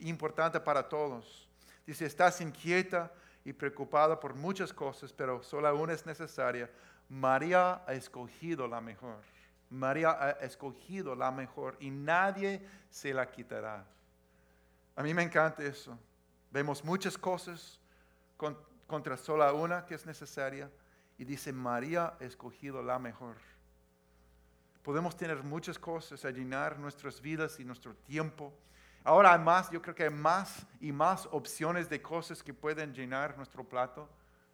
importante 0.00 0.60
para 0.60 0.88
todos. 0.88 1.48
Dice, 1.86 2.06
estás 2.06 2.40
inquieta 2.40 3.12
y 3.44 3.52
preocupada 3.52 4.18
por 4.18 4.34
muchas 4.34 4.72
cosas, 4.72 5.12
pero 5.12 5.42
solo 5.42 5.74
una 5.76 5.92
es 5.92 6.06
necesaria. 6.06 6.70
María 7.08 7.82
ha 7.86 7.94
escogido 7.94 8.68
la 8.68 8.80
mejor. 8.80 9.18
María 9.70 10.10
ha 10.10 10.30
escogido 10.44 11.14
la 11.14 11.30
mejor 11.30 11.76
y 11.80 11.90
nadie 11.90 12.66
se 12.90 13.14
la 13.14 13.30
quitará. 13.30 13.84
A 14.96 15.02
mí 15.02 15.14
me 15.14 15.22
encanta 15.22 15.62
eso. 15.62 15.96
Vemos 16.50 16.84
muchas 16.84 17.16
cosas 17.16 17.78
contra 18.86 19.16
sola 19.16 19.52
una 19.52 19.86
que 19.86 19.94
es 19.94 20.04
necesaria 20.04 20.70
y 21.16 21.24
dice, 21.24 21.52
María 21.52 22.14
ha 22.20 22.24
escogido 22.24 22.82
la 22.82 22.98
mejor. 22.98 23.36
Podemos 24.82 25.16
tener 25.16 25.42
muchas 25.44 25.78
cosas 25.78 26.24
a 26.24 26.30
llenar 26.30 26.78
nuestras 26.78 27.20
vidas 27.20 27.60
y 27.60 27.64
nuestro 27.64 27.94
tiempo. 27.94 28.52
Ahora 29.02 29.32
hay 29.32 29.40
más, 29.40 29.70
yo 29.70 29.80
creo 29.80 29.94
que 29.94 30.04
hay 30.04 30.10
más 30.10 30.66
y 30.80 30.92
más 30.92 31.26
opciones 31.32 31.88
de 31.88 32.02
cosas 32.02 32.42
que 32.42 32.52
pueden 32.52 32.92
llenar 32.92 33.36
nuestro 33.36 33.64
plato 33.64 34.08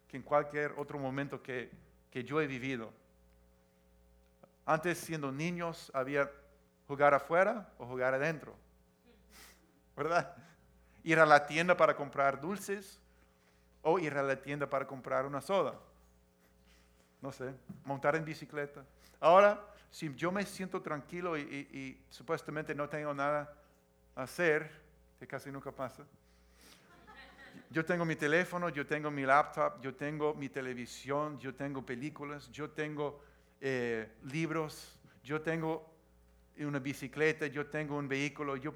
que 0.07 0.17
en 0.17 0.23
cualquier 0.23 0.73
otro 0.77 0.97
momento 0.97 1.41
que, 1.41 1.69
que 2.09 2.23
yo 2.23 2.39
he 2.39 2.47
vivido. 2.47 2.91
Antes, 4.65 4.97
siendo 4.97 5.31
niños, 5.31 5.91
había 5.93 6.31
jugar 6.87 7.13
afuera 7.13 7.69
o 7.77 7.85
jugar 7.85 8.13
adentro. 8.13 8.55
¿verdad? 9.97 10.31
Ir 11.03 11.19
a 11.19 11.25
la 11.25 11.47
tienda 11.47 11.75
para 11.75 11.95
comprar 11.95 12.39
dulces 12.39 12.99
o 13.81 13.97
ir 13.97 14.13
a 14.13 14.21
la 14.21 14.35
tienda 14.39 14.69
para 14.69 14.85
comprar 14.85 15.25
una 15.25 15.41
soda. 15.41 15.73
No 17.19 17.31
sé, 17.31 17.53
montar 17.83 18.15
en 18.15 18.23
bicicleta. 18.23 18.85
Ahora, 19.19 19.59
si 19.89 20.13
yo 20.13 20.31
me 20.31 20.45
siento 20.45 20.81
tranquilo 20.81 21.35
y, 21.35 21.99
supuestamente 22.11 22.75
no 22.75 22.87
tengo 22.87 23.13
nada 23.13 23.51
hacer, 24.17 24.69
que 25.19 25.27
casi 25.27 25.51
nunca 25.51 25.71
pasa, 25.71 26.05
yo 27.69 27.83
tengo 27.83 28.05
mi 28.05 28.15
teléfono, 28.15 28.69
yo 28.69 28.85
tengo 28.85 29.11
mi 29.11 29.23
laptop, 29.25 29.81
yo 29.81 29.93
tengo 29.95 30.33
mi 30.33 30.49
televisión, 30.49 31.37
yo 31.39 31.53
tengo 31.53 31.85
películas, 31.85 32.49
yo 32.51 32.69
tengo 32.69 33.21
eh, 33.59 34.09
libros, 34.23 34.97
yo 35.23 35.41
tengo 35.41 35.93
una 36.59 36.79
bicicleta, 36.79 37.47
yo 37.47 37.67
tengo 37.67 37.97
un 37.97 38.07
vehículo, 38.07 38.55
yo, 38.55 38.73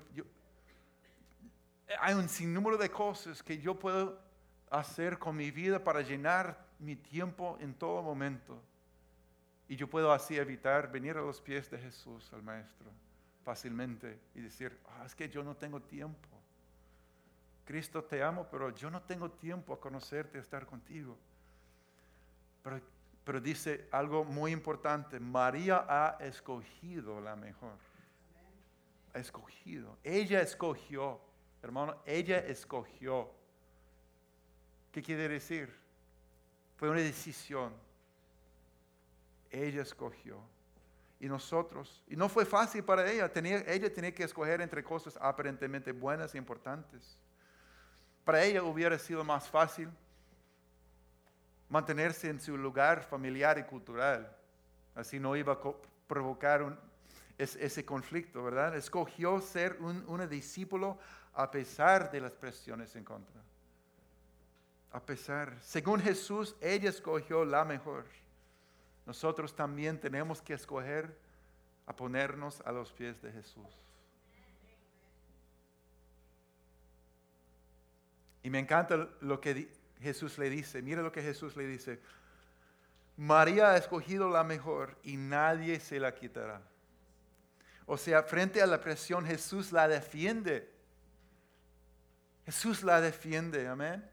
hay 1.99 2.13
un 2.13 2.27
sinnúmero 2.27 2.77
de 2.77 2.89
cosas 2.89 3.41
que 3.41 3.57
yo 3.57 3.79
puedo 3.79 4.19
hacer 4.69 5.17
con 5.17 5.35
mi 5.35 5.51
vida 5.51 5.83
para 5.83 6.01
llenar 6.01 6.57
mi 6.79 6.95
tiempo 6.95 7.57
en 7.59 7.73
todo 7.73 8.01
momento. 8.01 8.61
Y 9.67 9.77
yo 9.77 9.87
puedo 9.89 10.11
así 10.11 10.37
evitar 10.37 10.91
venir 10.91 11.17
a 11.17 11.21
los 11.21 11.39
pies 11.39 11.71
de 11.71 11.77
Jesús, 11.77 12.31
al 12.33 12.43
Maestro, 12.43 12.91
fácilmente 13.43 14.19
y 14.35 14.41
decir, 14.41 14.77
ah, 14.89 15.03
es 15.05 15.15
que 15.15 15.29
yo 15.29 15.43
no 15.43 15.55
tengo 15.55 15.81
tiempo. 15.81 16.29
Cristo 17.65 18.03
te 18.03 18.21
amo, 18.21 18.47
pero 18.49 18.73
yo 18.75 18.89
no 18.89 19.01
tengo 19.01 19.31
tiempo 19.31 19.73
a 19.73 19.79
conocerte, 19.79 20.37
a 20.37 20.41
estar 20.41 20.65
contigo. 20.65 21.17
Pero, 22.63 22.81
pero 23.23 23.39
dice 23.41 23.87
algo 23.91 24.23
muy 24.23 24.51
importante, 24.51 25.19
María 25.19 25.85
ha 25.87 26.17
escogido 26.19 27.21
la 27.21 27.35
mejor. 27.35 27.77
Ha 29.13 29.19
escogido. 29.19 29.97
Ella 30.03 30.41
escogió 30.41 31.19
Hermano, 31.61 31.95
ella 32.05 32.39
escogió. 32.39 33.29
¿Qué 34.91 35.01
quiere 35.01 35.29
decir? 35.29 35.73
Fue 36.77 36.89
una 36.89 37.01
decisión. 37.01 37.73
Ella 39.51 39.83
escogió. 39.83 40.39
Y 41.21 41.29
nosotros, 41.29 42.03
y 42.07 42.15
no 42.15 42.27
fue 42.27 42.47
fácil 42.47 42.83
para 42.83 43.07
ella, 43.07 43.31
tenía, 43.31 43.63
ella 43.67 43.93
tenía 43.93 44.11
que 44.11 44.23
escoger 44.23 44.59
entre 44.59 44.83
cosas 44.83 45.19
aparentemente 45.21 45.91
buenas 45.91 46.33
e 46.33 46.39
importantes. 46.39 47.15
Para 48.25 48.43
ella 48.43 48.63
hubiera 48.63 48.97
sido 48.97 49.23
más 49.23 49.47
fácil 49.47 49.87
mantenerse 51.69 52.27
en 52.27 52.39
su 52.39 52.57
lugar 52.57 53.03
familiar 53.03 53.59
y 53.59 53.63
cultural. 53.65 54.35
Así 54.95 55.19
no 55.19 55.35
iba 55.35 55.53
a 55.53 55.59
provocar 56.07 56.63
un, 56.63 56.75
ese 57.37 57.85
conflicto, 57.85 58.43
¿verdad? 58.43 58.75
Escogió 58.75 59.39
ser 59.41 59.77
un, 59.79 60.03
un 60.07 60.27
discípulo 60.27 60.97
a 61.35 61.51
pesar 61.51 62.09
de 62.09 62.19
las 62.19 62.31
presiones 62.31 62.95
en 62.95 63.03
contra. 63.03 63.39
A 64.91 64.99
pesar, 64.99 65.55
según 65.61 65.99
Jesús, 65.99 66.55
ella 66.59 66.89
escogió 66.89 67.45
la 67.45 67.63
mejor. 67.63 68.05
Nosotros 69.11 69.53
también 69.53 69.99
tenemos 69.99 70.41
que 70.41 70.53
escoger 70.53 71.13
a 71.85 71.93
ponernos 71.93 72.61
a 72.61 72.71
los 72.71 72.93
pies 72.93 73.21
de 73.21 73.29
Jesús. 73.33 73.67
Y 78.41 78.49
me 78.49 78.59
encanta 78.59 79.09
lo 79.19 79.41
que 79.41 79.69
Jesús 79.99 80.37
le 80.37 80.49
dice. 80.49 80.81
Mira 80.81 81.01
lo 81.01 81.11
que 81.11 81.21
Jesús 81.21 81.57
le 81.57 81.67
dice. 81.67 81.99
María 83.17 83.71
ha 83.71 83.77
escogido 83.77 84.29
la 84.29 84.45
mejor 84.45 84.97
y 85.03 85.17
nadie 85.17 85.81
se 85.81 85.99
la 85.99 86.15
quitará. 86.15 86.61
O 87.85 87.97
sea, 87.97 88.23
frente 88.23 88.61
a 88.61 88.65
la 88.65 88.79
presión, 88.79 89.25
Jesús 89.25 89.73
la 89.73 89.89
defiende. 89.89 90.71
Jesús 92.45 92.81
la 92.81 93.01
defiende, 93.01 93.67
amén. 93.67 94.09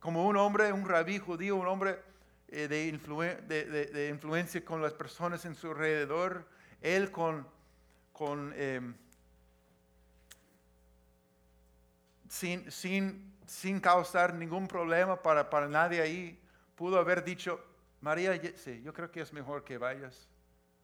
Como 0.00 0.26
un 0.26 0.36
hombre, 0.36 0.72
un 0.72 0.88
rabí 0.88 1.20
judío, 1.20 1.54
un 1.54 1.68
hombre 1.68 2.12
eh, 2.56 2.68
de, 2.68 4.08
influencia 4.08 4.64
con 4.64 4.80
las 4.80 4.92
personas 4.92 5.44
en 5.44 5.56
su 5.56 5.72
alrededor, 5.72 6.46
él 6.80 7.10
con, 7.10 7.44
con 8.12 8.52
em, 8.56 8.94
sin, 12.28 12.70
sin, 12.70 13.34
sin, 13.44 13.80
causar 13.80 14.34
ningún 14.34 14.68
problema 14.68 15.20
para, 15.20 15.50
para 15.50 15.66
nadie 15.66 16.00
ahí, 16.00 16.38
pudo 16.76 16.98
haber 17.00 17.24
dicho, 17.24 17.60
María, 18.00 18.40
sí, 18.54 18.80
yo 18.82 18.92
creo 18.92 19.10
que 19.10 19.20
es 19.20 19.32
mejor 19.32 19.64
que 19.64 19.76
vayas 19.76 20.28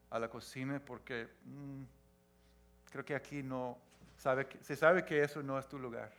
a 0.09 0.19
la 0.19 0.29
cocina 0.29 0.81
porque 0.85 1.29
mm, 1.45 1.83
creo 2.91 3.05
que 3.05 3.15
aquí 3.15 3.43
no, 3.43 3.77
se 4.17 4.75
sabe 4.75 5.05
que 5.05 5.23
eso 5.23 5.41
no 5.41 5.57
es 5.57 5.69
tu 5.69 5.79
lugar. 5.79 6.11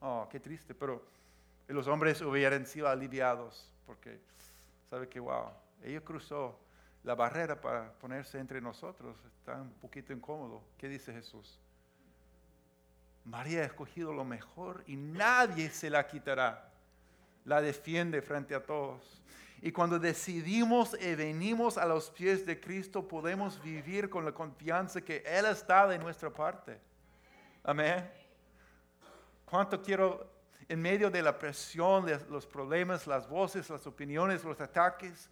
Oh, 0.00 0.28
qué 0.28 0.40
triste, 0.40 0.74
pero 0.74 1.00
los 1.68 1.86
hombres 1.86 2.20
hubieran 2.22 2.66
sido 2.66 2.88
aliviados 2.88 3.72
porque 3.86 4.18
sabe 4.96 5.10
que, 5.10 5.20
wow, 5.20 5.50
ella 5.82 6.00
cruzó 6.00 6.58
la 7.02 7.14
barrera 7.14 7.60
para 7.60 7.92
ponerse 7.98 8.38
entre 8.38 8.62
nosotros. 8.62 9.14
Está 9.26 9.60
un 9.60 9.72
poquito 9.72 10.14
incómodo. 10.14 10.62
¿Qué 10.78 10.88
dice 10.88 11.12
Jesús? 11.12 11.60
María 13.22 13.60
ha 13.60 13.64
escogido 13.64 14.14
lo 14.14 14.24
mejor 14.24 14.84
y 14.86 14.96
nadie 14.96 15.68
se 15.68 15.90
la 15.90 16.06
quitará. 16.06 16.72
La 17.44 17.60
defiende 17.60 18.22
frente 18.22 18.54
a 18.54 18.64
todos. 18.64 19.22
Y 19.60 19.70
cuando 19.70 19.98
decidimos 19.98 20.98
y 20.98 21.14
venimos 21.14 21.76
a 21.76 21.84
los 21.84 22.10
pies 22.10 22.46
de 22.46 22.58
Cristo, 22.58 23.06
podemos 23.06 23.62
vivir 23.62 24.08
con 24.08 24.24
la 24.24 24.32
confianza 24.32 25.02
que 25.02 25.22
Él 25.26 25.44
está 25.44 25.86
de 25.86 25.98
nuestra 25.98 26.30
parte. 26.30 26.80
Amén. 27.62 28.10
¿Cuánto 29.44 29.82
quiero, 29.82 30.26
en 30.68 30.80
medio 30.80 31.10
de 31.10 31.22
la 31.22 31.38
presión, 31.38 32.06
los 32.28 32.46
problemas, 32.46 33.06
las 33.06 33.28
voces, 33.28 33.70
las 33.70 33.86
opiniones, 33.86 34.44
los 34.44 34.60
ataques, 34.60 35.30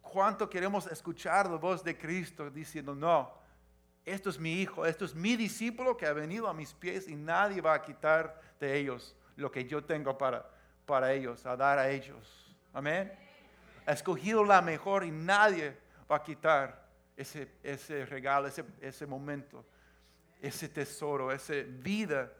cuánto 0.00 0.48
queremos 0.48 0.86
escuchar 0.86 1.50
la 1.50 1.56
voz 1.56 1.82
de 1.82 1.96
Cristo 1.96 2.48
diciendo, 2.50 2.94
no, 2.94 3.32
esto 4.04 4.30
es 4.30 4.38
mi 4.38 4.60
hijo, 4.60 4.86
esto 4.86 5.04
es 5.04 5.14
mi 5.14 5.36
discípulo 5.36 5.96
que 5.96 6.06
ha 6.06 6.12
venido 6.12 6.46
a 6.46 6.54
mis 6.54 6.72
pies 6.74 7.08
y 7.08 7.16
nadie 7.16 7.60
va 7.60 7.74
a 7.74 7.82
quitar 7.82 8.40
de 8.60 8.76
ellos 8.78 9.16
lo 9.34 9.50
que 9.50 9.64
yo 9.64 9.84
tengo 9.84 10.16
para, 10.16 10.48
para 10.84 11.12
ellos, 11.12 11.44
a 11.44 11.56
dar 11.56 11.78
a 11.78 11.90
ellos. 11.90 12.54
Amén 12.72 13.26
ha 13.86 13.92
escogido 13.92 14.44
la 14.44 14.60
mejor 14.60 15.04
y 15.04 15.10
nadie 15.10 15.76
va 16.10 16.16
a 16.16 16.22
quitar 16.22 16.84
ese, 17.16 17.52
ese 17.62 18.04
regalo, 18.04 18.48
ese, 18.48 18.64
ese 18.80 19.06
momento, 19.06 19.64
ese 20.42 20.68
tesoro, 20.68 21.32
esa 21.32 21.54
vida 21.64 22.32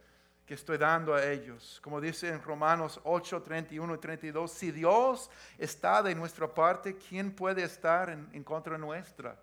que 0.47 0.55
estoy 0.55 0.79
dando 0.79 1.15
a 1.15 1.25
ellos. 1.25 1.81
Como 1.83 2.01
dice 2.01 2.29
en 2.29 2.43
Romanos 2.43 3.01
8, 3.05 3.43
31 3.43 3.95
y 3.95 3.99
32, 3.99 4.51
si 4.51 4.71
Dios 4.71 5.29
está 5.59 6.03
de 6.03 6.15
nuestra 6.15 6.47
parte, 6.47 6.97
¿quién 6.97 7.33
puede 7.33 7.65
estar 7.65 8.11
en, 8.11 8.29
en 8.33 8.45
contra 8.45 8.79
nuestra? 8.79 9.37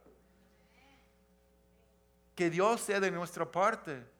Que 2.33 2.49
Dios 2.49 2.81
sea 2.81 2.99
de 2.99 3.11
nuestra 3.11 3.49
parte 3.49 4.13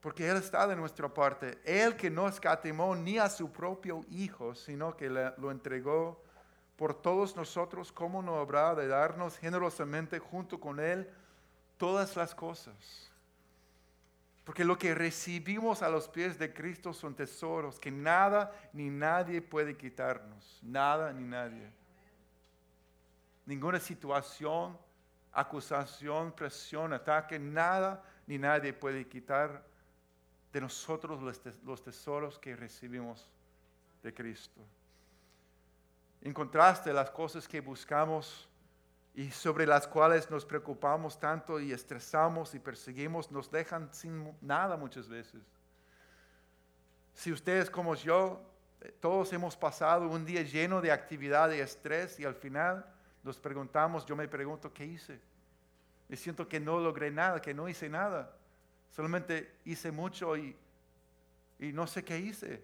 porque 0.00 0.28
Él 0.28 0.36
está 0.36 0.66
de 0.66 0.76
nuestra 0.76 1.08
parte. 1.08 1.58
Él 1.64 1.96
que 1.96 2.10
no 2.10 2.28
escatimó 2.28 2.94
ni 2.94 3.18
a 3.18 3.28
su 3.28 3.50
propio 3.50 4.04
Hijo, 4.10 4.54
sino 4.54 4.96
que 4.96 5.10
lo 5.10 5.50
entregó 5.50 6.22
por 6.76 6.94
todos 6.94 7.34
nosotros, 7.34 7.90
¿cómo 7.90 8.22
no 8.22 8.38
habrá 8.38 8.74
de 8.74 8.86
darnos 8.86 9.36
generosamente 9.36 10.20
junto 10.20 10.60
con 10.60 10.78
Él 10.78 11.10
todas 11.76 12.16
las 12.16 12.34
cosas? 12.34 13.07
Porque 14.48 14.64
lo 14.64 14.78
que 14.78 14.94
recibimos 14.94 15.82
a 15.82 15.90
los 15.90 16.08
pies 16.08 16.38
de 16.38 16.54
Cristo 16.54 16.94
son 16.94 17.14
tesoros 17.14 17.78
que 17.78 17.90
nada 17.90 18.50
ni 18.72 18.88
nadie 18.88 19.42
puede 19.42 19.76
quitarnos. 19.76 20.58
Nada 20.62 21.12
ni 21.12 21.22
nadie. 21.22 21.70
Ninguna 23.44 23.78
situación, 23.78 24.78
acusación, 25.32 26.32
presión, 26.32 26.94
ataque, 26.94 27.38
nada 27.38 28.02
ni 28.26 28.38
nadie 28.38 28.72
puede 28.72 29.06
quitar 29.06 29.62
de 30.50 30.62
nosotros 30.62 31.20
los 31.62 31.82
tesoros 31.82 32.38
que 32.38 32.56
recibimos 32.56 33.28
de 34.02 34.14
Cristo. 34.14 34.62
En 36.22 36.32
contraste, 36.32 36.90
las 36.94 37.10
cosas 37.10 37.46
que 37.46 37.60
buscamos 37.60 38.48
y 39.18 39.32
sobre 39.32 39.66
las 39.66 39.88
cuales 39.88 40.30
nos 40.30 40.46
preocupamos 40.46 41.18
tanto 41.18 41.58
y 41.58 41.72
estresamos 41.72 42.54
y 42.54 42.60
perseguimos 42.60 43.32
nos 43.32 43.50
dejan 43.50 43.92
sin 43.92 44.32
nada 44.40 44.76
muchas 44.76 45.08
veces. 45.08 45.42
Si 47.14 47.32
ustedes 47.32 47.68
como 47.68 47.96
yo, 47.96 48.40
eh, 48.80 48.94
todos 49.00 49.32
hemos 49.32 49.56
pasado 49.56 50.08
un 50.08 50.24
día 50.24 50.42
lleno 50.42 50.80
de 50.80 50.92
actividad 50.92 51.50
y 51.50 51.58
estrés 51.58 52.20
y 52.20 52.24
al 52.24 52.36
final 52.36 52.86
nos 53.24 53.40
preguntamos, 53.40 54.06
yo 54.06 54.14
me 54.14 54.28
pregunto, 54.28 54.72
¿qué 54.72 54.84
hice? 54.84 55.20
Me 56.06 56.16
siento 56.16 56.46
que 56.46 56.60
no 56.60 56.78
logré 56.78 57.10
nada, 57.10 57.42
que 57.42 57.52
no 57.52 57.68
hice 57.68 57.88
nada. 57.88 58.32
Solamente 58.88 59.52
hice 59.64 59.90
mucho 59.90 60.36
y, 60.36 60.56
no 61.58 61.88
sé 61.88 62.04
qué 62.04 62.20
hice. 62.20 62.62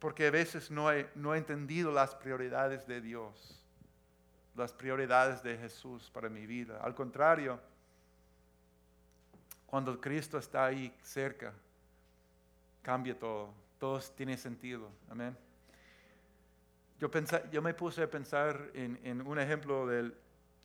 Porque 0.00 0.26
a 0.26 0.32
veces 0.32 0.68
no 0.68 0.90
he, 0.90 1.08
no 1.14 1.32
he 1.32 1.38
entendido 1.38 1.92
las 1.92 2.16
prioridades 2.16 2.88
de 2.88 3.00
Dios, 3.00 3.63
las 4.54 4.72
prioridades 4.72 5.42
de 5.42 5.56
Jesús 5.56 6.10
para 6.10 6.28
mi 6.28 6.46
vida. 6.46 6.78
Al 6.82 6.94
contrario, 6.94 7.60
cuando 9.66 10.00
Cristo 10.00 10.38
está 10.38 10.66
ahí 10.66 10.94
cerca, 11.02 11.52
cambia 12.82 13.18
todo. 13.18 13.52
Todo 13.78 13.98
tiene 14.16 14.36
sentido. 14.36 14.88
Amén. 15.10 15.36
Yo, 17.00 17.10
yo 17.50 17.60
me 17.60 17.74
puse 17.74 18.02
a 18.02 18.10
pensar 18.10 18.70
en, 18.74 18.98
en 19.02 19.26
un 19.26 19.38
ejemplo 19.38 19.86
del 19.86 20.14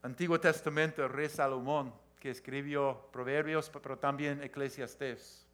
Antiguo 0.04 0.40
Testamento, 0.40 1.04
el 1.04 1.10
rey 1.10 1.28
Salomón 1.28 1.92
que 2.20 2.30
escribió 2.30 3.10
Proverbios, 3.12 3.70
pero 3.70 3.98
también 3.98 4.44
Eclesiastés. 4.44 5.46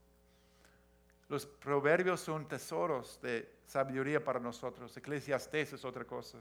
Los 1.30 1.46
proverbios 1.46 2.20
son 2.20 2.48
tesoros 2.48 3.20
de 3.22 3.50
sabiduría 3.66 4.24
para 4.24 4.40
nosotros. 4.40 4.96
Eclesiastés 4.98 5.74
es 5.74 5.86
otra 5.86 6.06
cosa. 6.06 6.40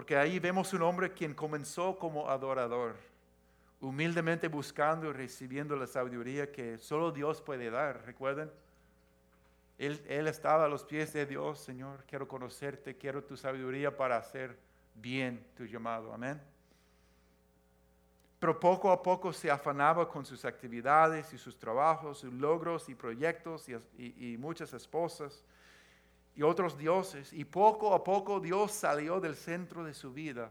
Porque 0.00 0.16
ahí 0.16 0.38
vemos 0.38 0.72
un 0.72 0.80
hombre 0.80 1.12
quien 1.12 1.34
comenzó 1.34 1.98
como 1.98 2.30
adorador, 2.30 2.96
humildemente 3.82 4.48
buscando 4.48 5.10
y 5.10 5.12
recibiendo 5.12 5.76
la 5.76 5.86
sabiduría 5.86 6.50
que 6.50 6.78
solo 6.78 7.12
Dios 7.12 7.42
puede 7.42 7.68
dar. 7.68 8.06
¿Recuerden? 8.06 8.50
Él, 9.76 10.26
estaba 10.26 10.64
a 10.64 10.68
los 10.68 10.84
pies 10.84 11.12
de 11.12 11.26
Dios, 11.26 11.58
Señor, 11.58 12.02
quiero 12.08 12.26
conocerte, 12.26 12.96
quiero 12.96 13.22
tu 13.24 13.36
sabiduría 13.36 13.94
para 13.94 14.16
hacer 14.16 14.56
bien 14.94 15.44
tu 15.54 15.66
llamado. 15.66 16.14
Amén 16.14 16.40
pero 18.38 18.58
poco 18.58 18.90
a 18.90 19.02
poco 19.02 19.34
se 19.34 19.50
afanaba 19.50 20.08
con 20.08 20.24
sus 20.24 20.46
actividades 20.46 21.30
y 21.34 21.36
sus 21.36 21.58
trabajos, 21.58 22.20
sus 22.20 22.32
logros 22.32 22.88
y 22.88 22.94
proyectos 22.94 23.68
y, 23.98 24.38
muchas 24.38 24.72
esposas 24.72 25.44
y 26.40 26.42
otros 26.42 26.78
dioses. 26.78 27.34
Y 27.34 27.44
poco 27.44 27.92
a 27.92 28.02
poco 28.02 28.40
Dios 28.40 28.72
salió 28.72 29.20
del 29.20 29.34
centro 29.36 29.84
de 29.84 29.92
su 29.92 30.10
vida 30.10 30.50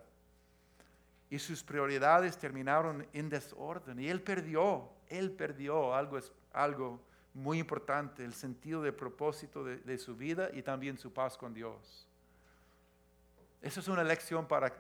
y 1.32 1.40
sus 1.40 1.64
prioridades 1.64 2.38
terminaron 2.38 3.08
en 3.12 3.28
desorden. 3.28 4.00
Y 4.00 4.08
él 4.08 4.22
perdió, 4.22 4.88
él 5.08 5.32
perdió 5.32 5.96
algo, 5.96 6.20
algo 6.54 7.02
muy 7.34 7.58
importante, 7.58 8.24
el 8.24 8.36
sentido 8.36 8.84
de 8.84 8.94
propósito 8.94 9.64
de, 9.64 9.78
de 9.78 9.98
su 9.98 10.16
vida 10.16 10.52
y 10.54 10.62
también 10.62 10.96
su 10.96 11.12
paz 11.12 11.36
con 11.36 11.56
Dios. 11.56 12.08
Esa 13.60 13.80
es 13.80 13.88
una 13.88 14.04
lección 14.04 14.48
para 14.48 14.72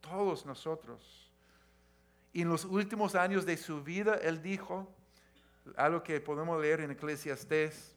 todos 0.00 0.46
nosotros. 0.46 1.30
Y 2.32 2.40
en 2.40 2.48
los 2.48 2.64
últimos 2.64 3.14
años 3.14 3.44
de 3.44 3.58
su 3.58 3.84
vida, 3.84 4.14
él 4.14 4.40
dijo, 4.40 4.90
algo 5.76 6.02
que 6.02 6.22
podemos 6.22 6.58
leer 6.58 6.80
en 6.80 6.92
Eclesiastés, 6.92 7.93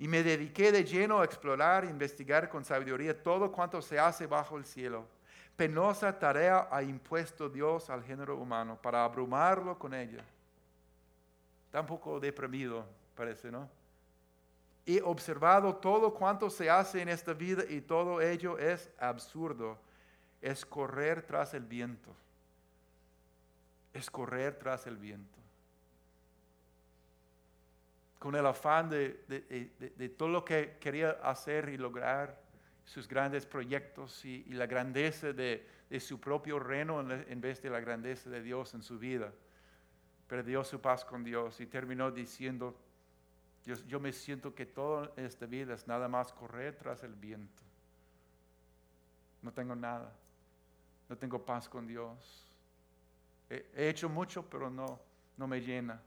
y 0.00 0.08
me 0.08 0.24
dediqué 0.24 0.72
de 0.72 0.82
lleno 0.82 1.20
a 1.20 1.24
explorar 1.24 1.84
e 1.84 1.90
investigar 1.90 2.48
con 2.48 2.64
sabiduría 2.64 3.22
todo 3.22 3.52
cuanto 3.52 3.80
se 3.80 4.00
hace 4.00 4.26
bajo 4.26 4.56
el 4.56 4.64
cielo. 4.64 5.06
Penosa 5.56 6.18
tarea 6.18 6.66
ha 6.72 6.82
impuesto 6.82 7.48
Dios 7.48 7.88
al 7.88 8.02
género 8.02 8.36
humano 8.36 8.76
para 8.82 9.04
abrumarlo 9.04 9.78
con 9.78 9.94
ella. 9.94 10.24
Está 11.66 11.82
un 11.82 11.86
poco 11.86 12.18
deprimido, 12.18 12.84
parece, 13.14 13.52
¿no? 13.52 13.68
He 14.84 15.00
observado 15.00 15.76
todo 15.76 16.12
cuanto 16.12 16.50
se 16.50 16.68
hace 16.68 17.00
en 17.00 17.10
esta 17.10 17.32
vida 17.32 17.62
y 17.68 17.80
todo 17.80 18.20
ello 18.20 18.58
es 18.58 18.90
absurdo. 18.98 19.78
Es 20.40 20.66
correr 20.66 21.22
tras 21.22 21.54
el 21.54 21.64
viento 21.64 22.16
es 23.92 24.10
correr 24.10 24.58
tras 24.58 24.86
el 24.86 24.96
viento. 24.96 25.39
Con 28.20 28.36
el 28.36 28.46
afán 28.46 28.88
de, 28.88 30.14
todo 30.16 30.28
lo 30.28 30.44
que 30.44 30.76
quería 30.78 31.18
hacer 31.24 31.68
y 31.70 31.76
lograr, 31.76 32.40
sus 32.84 33.08
grandes 33.08 33.46
proyectos 33.46 34.24
y, 34.24 34.44
la 34.52 34.66
grandeza 34.66 35.32
de, 35.32 35.66
su 35.98 36.20
propio 36.20 36.60
reino 36.60 37.00
en, 37.00 37.40
vez 37.40 37.60
de 37.60 37.70
la 37.70 37.80
grandeza 37.80 38.30
de 38.30 38.40
Dios 38.40 38.74
en 38.74 38.82
su 38.82 39.00
vida. 39.00 39.32
Perdió 40.28 40.62
su 40.62 40.80
paz 40.80 41.04
con 41.04 41.24
Dios 41.24 41.60
y 41.60 41.66
terminó 41.66 42.12
diciendo, 42.12 42.78
yo, 43.64 43.98
me 43.98 44.12
siento 44.12 44.54
que 44.54 44.66
toda 44.66 45.10
esta 45.16 45.46
vida 45.46 45.74
es 45.74 45.88
nada 45.88 46.06
más 46.06 46.32
correr 46.32 46.76
tras 46.76 47.02
el 47.02 47.14
viento. 47.14 47.64
No 49.42 49.52
tengo 49.52 49.74
nada. 49.74 50.12
No 51.08 51.18
tengo 51.18 51.44
paz 51.44 51.68
con 51.68 51.88
Dios 51.88 52.50
He 53.50 53.88
hecho 53.88 54.08
mucho, 54.08 54.48
pero 54.48 54.70
no, 54.70 55.00
no 55.36 55.48
me 55.48 55.60
llena. 55.60 56.00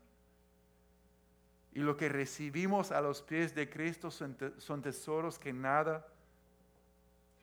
Y 1.76 1.80
lo 1.80 1.98
que 1.98 2.08
recibimos 2.08 2.92
a 2.92 3.02
los 3.02 3.22
pies 3.24 3.56
de 3.56 3.68
Cristo 3.68 4.12
son, 4.12 4.82
tesoros 4.82 5.40
que 5.40 5.52
nada 5.52 6.06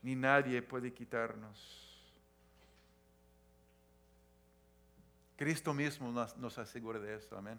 ni 0.02 0.14
nadie 0.14 0.62
puede 0.62 0.92
quitarnos. 0.92 1.88
Cristo 5.36 5.74
mismo 5.74 6.12
nos, 6.12 6.58
asegura 6.58 7.00
de 7.00 7.16
esto, 7.16 7.36
amén. 7.36 7.58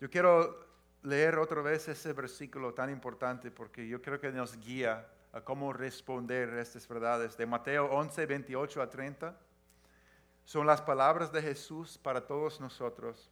Yo 0.00 0.08
quiero 0.08 0.66
leer 1.02 1.38
otra 1.38 1.60
vez 1.60 1.88
ese 1.88 2.12
versículo 2.12 2.72
tan 2.72 2.88
importante 2.88 3.50
porque 3.50 3.86
yo 3.88 4.00
creo 4.00 4.20
que 4.20 4.30
nos 4.30 4.56
guía 4.58 5.08
a 5.32 5.40
cómo 5.40 5.72
responder 5.72 6.54
estas 6.54 6.86
verdades. 6.86 7.36
De 7.36 7.46
Mateo 7.46 7.86
11, 7.86 8.26
28 8.26 8.80
a 8.80 8.88
30. 8.88 9.36
Son 10.44 10.66
las 10.66 10.80
palabras 10.80 11.32
de 11.32 11.42
Jesús 11.42 11.98
para 11.98 12.24
todos 12.26 12.60
nosotros. 12.60 13.30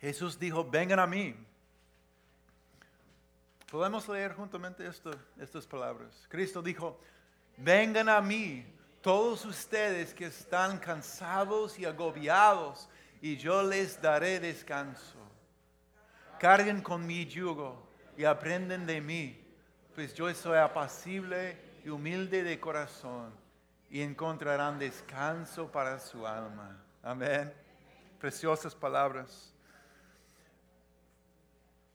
Jesús 0.00 0.38
dijo, 0.38 0.64
vengan 0.64 0.98
a 0.98 1.06
mí. 1.06 1.34
Podemos 3.70 4.08
leer 4.08 4.34
juntamente 4.34 4.84
estas 5.38 5.66
palabras. 5.66 6.26
Cristo 6.28 6.62
dijo, 6.62 6.98
vengan 7.56 8.08
a 8.08 8.20
mí 8.20 8.66
todos 9.00 9.44
ustedes 9.44 10.12
que 10.12 10.26
están 10.26 10.78
cansados 10.78 11.78
y 11.78 11.84
agobiados, 11.84 12.88
y 13.22 13.36
yo 13.36 13.62
les 13.62 14.00
daré 14.00 14.40
descanso. 14.40 15.18
Carguen 16.38 16.82
con 16.82 17.06
mi 17.06 17.26
yugo 17.26 17.86
y 18.16 18.24
aprenden 18.24 18.86
de 18.86 19.00
mí, 19.00 19.38
pues 19.94 20.14
yo 20.14 20.32
soy 20.34 20.58
apacible 20.58 21.58
y 21.84 21.90
humilde 21.90 22.42
de 22.42 22.58
corazón, 22.58 23.32
y 23.90 24.00
encontrarán 24.00 24.78
descanso 24.78 25.70
para 25.70 25.98
su 25.98 26.26
alma. 26.26 26.82
Amén. 27.02 27.52
Preciosas 28.18 28.74
palabras. 28.74 29.49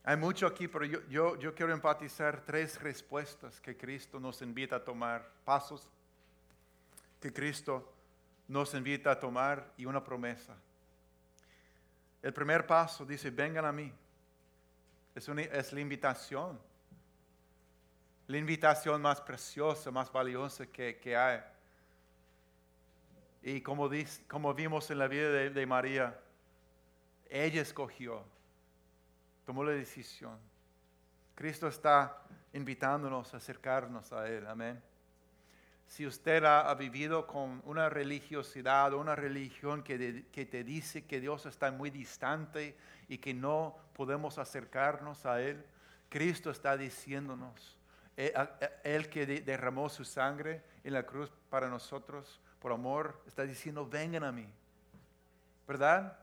Hay 0.08 0.18
mucho 0.18 0.46
aquí, 0.46 0.68
pero 0.68 0.86
yo, 0.86 1.00
yo, 1.10 1.36
yo 1.40 1.56
quiero 1.56 1.74
empatizar 1.74 2.46
tres 2.46 2.80
respuestas 2.80 3.60
que 3.60 3.76
Cristo 3.76 4.20
nos 4.20 4.40
invita 4.44 4.76
a 4.76 4.84
tomar, 4.84 5.28
pasos 5.44 5.90
que 7.20 7.34
Cristo 7.34 7.92
nos 8.48 8.76
invita 8.76 9.10
a 9.10 9.20
tomar 9.20 9.74
y 9.78 9.86
una 9.86 10.04
promesa. 10.04 10.56
El 12.22 12.32
primer 12.34 12.68
paso 12.68 13.04
dice, 13.04 13.32
vengan 13.32 13.66
a 13.66 13.72
mí. 13.72 13.92
Es, 15.16 15.28
es 15.28 15.74
la 15.74 15.80
invitación. 15.80 16.60
La 18.28 18.38
invitación 18.38 19.02
más 19.02 19.20
preciosa, 19.22 19.90
más 19.90 20.12
valiosa 20.12 20.68
que, 20.68 21.00
que 21.00 21.18
hay. 21.18 21.42
Y 23.42 23.62
como, 23.62 23.90
como 24.28 24.54
vimos 24.54 24.92
en 24.92 25.00
la 25.00 25.08
vida 25.08 25.32
de, 25.32 25.50
de 25.50 25.66
María, 25.66 26.20
ella 27.28 27.64
escogió, 27.64 28.24
tomó 29.46 29.64
la 29.64 29.72
decisión. 29.72 30.38
Cristo 31.36 31.68
está 31.68 32.22
invitándonos 32.54 33.34
a 33.34 33.38
acercarnos 33.38 34.12
a 34.12 34.28
Él. 34.28 34.48
Amén 34.48 34.82
si 35.88 36.06
usted 36.06 36.44
ha, 36.44 36.74
vivido 36.76 37.28
con 37.28 37.62
una 37.66 37.90
religiosidad 37.90 38.94
o 38.94 39.00
una 39.00 39.16
religión 39.16 39.84
que, 39.84 39.98
te 40.46 40.64
dice 40.64 41.06
que 41.06 41.20
Dios 41.22 41.46
está 41.46 41.72
muy 41.72 41.90
distante 41.90 42.76
y 43.08 43.18
que 43.18 43.34
no 43.34 43.78
podemos 43.94 44.38
acercarnos 44.38 45.26
a 45.26 45.42
Él, 45.42 45.64
Cristo 46.10 46.50
está 46.50 46.76
diciéndonos, 46.76 47.78
eh, 48.18 48.34
Él 48.84 49.10
que 49.10 49.26
derramó 49.26 49.90
su 49.90 50.06
sangre 50.06 50.64
en 50.84 50.94
la 50.94 51.04
cruz 51.04 51.32
para 51.50 51.70
nosotros 51.70 52.42
por 52.60 52.72
amor, 52.72 53.22
está 53.28 53.44
diciendo, 53.44 53.88
vengan 53.88 54.24
a 54.24 54.32
mí. 54.32 54.48
¿Verdad? 55.68 56.18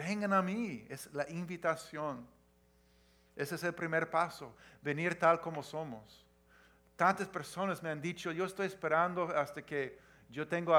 Vengan 0.00 0.32
a 0.32 0.40
mí. 0.40 0.86
Es 0.88 1.12
la 1.12 1.28
invitación. 1.28 2.26
Ese 3.36 3.54
es 3.54 3.64
el 3.64 3.74
primer 3.74 4.10
paso, 4.10 4.54
venir 4.82 5.18
tal 5.18 5.40
como 5.40 5.62
somos. 5.62 6.26
Tantas 6.96 7.28
personas 7.28 7.82
me 7.82 7.90
han 7.90 8.00
dicho, 8.00 8.32
yo 8.32 8.44
estoy 8.44 8.66
esperando 8.66 9.24
hasta 9.24 9.62
que 9.62 9.98
yo 10.30 10.46
tengo 10.46 10.74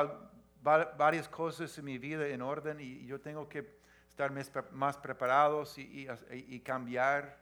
varias 0.62 1.28
cosas 1.28 1.76
en 1.78 1.86
mi 1.86 1.98
vida 1.98 2.28
en 2.28 2.42
orden 2.42 2.80
y 2.80 3.06
yo 3.06 3.20
tengo 3.20 3.48
que 3.48 3.80
estar 4.10 4.32
más 4.72 4.98
preparados 4.98 5.78
y, 5.78 6.60
cambiar. 6.64 7.40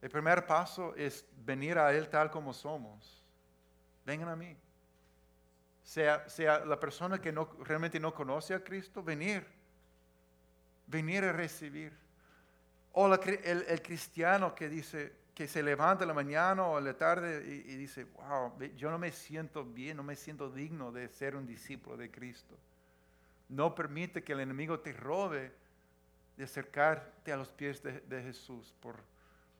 El 0.00 0.10
primer 0.10 0.46
paso 0.46 0.94
es 0.96 1.24
venir 1.44 1.78
a 1.78 1.92
Él 1.92 2.08
tal 2.08 2.30
como 2.30 2.52
somos. 2.52 3.24
Vengan 4.04 4.28
a 4.30 4.36
mí. 4.36 4.56
Sea, 5.84 6.28
sea 6.28 6.64
la 6.64 6.78
persona 6.78 7.20
que 7.20 7.32
realmente 7.60 8.00
no 8.00 8.12
conoce 8.12 8.54
a 8.54 8.64
Cristo, 8.64 9.02
venir. 9.02 9.61
Venir 10.92 11.24
a 11.24 11.32
recibir. 11.32 11.90
O 12.92 13.12
el, 13.12 13.82
cristiano 13.82 14.54
que 14.54 14.68
dice, 14.68 15.14
que 15.34 15.48
se 15.48 15.62
levanta 15.62 16.04
en 16.04 16.08
la 16.08 16.14
mañana 16.14 16.66
o 16.66 16.78
en 16.78 16.84
la 16.84 16.94
tarde 16.94 17.42
y, 17.66 17.76
dice, 17.76 18.04
wow, 18.04 18.52
yo 18.76 18.90
no 18.90 18.98
me 18.98 19.10
siento 19.10 19.64
bien, 19.64 19.96
no 19.96 20.02
me 20.02 20.14
siento 20.14 20.50
digno 20.50 20.92
de 20.92 21.08
ser 21.08 21.34
un 21.34 21.46
discípulo 21.46 21.96
de 21.96 22.10
Cristo. 22.10 22.58
No 23.48 23.74
permite 23.74 24.22
que 24.22 24.34
el 24.34 24.40
enemigo 24.40 24.80
te 24.80 24.92
robe 24.92 25.52
de 26.36 26.44
acercarte 26.44 27.32
a 27.32 27.38
los 27.38 27.48
pies 27.48 27.82
de, 27.82 28.22
Jesús 28.22 28.74
por, 28.80 28.96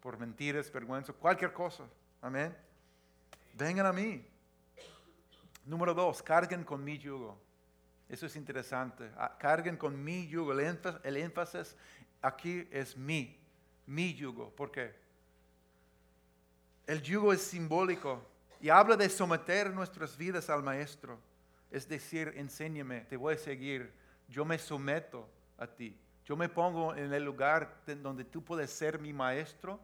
por 0.01 0.19
mentiras, 0.19 0.71
vergüenza, 0.71 1.15
cualquier 1.15 1.55
cosa. 1.55 1.85
Amén. 2.21 2.55
Vengan 3.55 3.87
a 3.87 3.93
mí. 3.95 4.23
Número 5.65 5.95
dos, 5.95 6.23
carguen 6.23 6.63
con 6.65 6.85
mi 6.85 6.99
yugo. 6.99 7.41
Eso 8.13 8.27
es 8.27 8.37
interesante. 8.37 9.11
Ah, 9.17 9.35
carguen 9.39 9.79
con 9.79 10.05
mi 10.05 10.29
yugo. 10.29 10.53
El 10.53 11.17
énfasis, 11.17 11.75
aquí 12.21 12.69
es 12.71 12.95
mi, 12.95 13.35
mi 13.87 14.13
yugo. 14.13 14.51
¿Por 14.51 14.71
qué? 14.71 14.95
El 16.87 17.01
yugo 17.01 17.33
es 17.33 17.41
simbólico 17.41 18.23
y 18.61 18.69
habla 18.69 18.99
de 18.99 19.09
someter 19.09 19.71
nuestras 19.71 20.15
vidas 20.15 20.51
al 20.51 20.63
Maestro. 20.63 21.19
Es 21.71 21.89
decir, 21.89 22.35
enséñame, 22.37 23.01
te 23.01 23.17
voy 23.17 23.33
a 23.33 23.39
seguir, 23.39 23.91
yo 24.29 24.45
me 24.45 24.59
someto 24.59 25.27
a 25.57 25.67
ti. 25.67 25.97
Yo 26.27 26.37
me 26.37 26.51
pongo 26.51 26.95
en 26.95 27.15
el 27.15 27.25
lugar 27.25 27.81
donde 28.03 28.25
tú 28.25 28.45
puedes 28.45 28.71
ser 28.71 28.99
mi 28.99 29.15
maestro. 29.15 29.81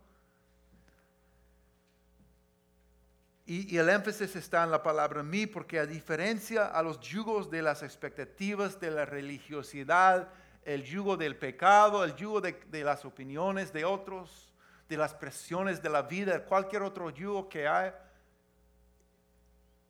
Y, 3.51 3.79
el 3.79 3.89
énfasis 3.89 4.37
está 4.37 4.63
en 4.63 4.71
la 4.71 4.83
palabra 4.83 5.23
mí, 5.23 5.47
porque 5.47 5.79
a 5.79 5.87
diferencia 5.87 6.67
a 6.67 6.83
los 6.83 7.01
yugos 7.01 7.51
de 7.51 7.63
las 7.63 7.83
expectativas 7.83 8.79
de 8.79 8.91
la 8.91 9.07
religiosidad, 9.07 10.29
el 10.67 10.85
yugo 10.85 11.17
del 11.17 11.35
pecado, 11.35 12.05
el 12.05 12.15
yugo 12.15 12.43
de, 12.43 12.61
de 12.71 12.85
las 12.85 13.07
opiniones 13.07 13.73
de 13.73 13.87
otros, 13.87 14.53
de 14.87 14.99
las 14.99 15.15
presiones 15.15 15.83
de 15.83 15.89
la 15.89 16.03
vida, 16.03 16.45
cualquier 16.45 16.83
otro 16.83 17.09
yugo 17.09 17.49
que 17.49 17.67
hay, 17.67 17.91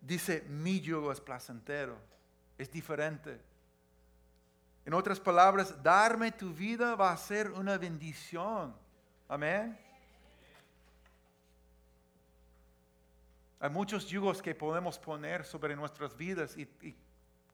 dice, 0.01 0.45
mi 0.49 0.81
yugo 0.81 1.11
es 1.11 1.21
placentero, 1.21 1.99
es 2.57 2.71
diferente. 2.71 3.41
En 4.87 4.95
otras 4.95 5.19
palabras, 5.19 5.83
darme 5.83 6.31
tu 6.31 6.55
vida 6.55 6.95
va 6.95 7.11
a 7.11 7.17
ser 7.17 7.51
una 7.51 7.77
bendición. 7.77 8.73
Amén. 9.27 9.88
Hay 13.61 13.71
muchos 13.71 14.07
yugos 14.07 14.41
que 14.41 14.55
podemos 14.55 14.99
poner 14.99 15.45
sobre 15.45 15.75
nuestras 15.75 16.17
vidas 16.17 16.57
y, 16.57 16.97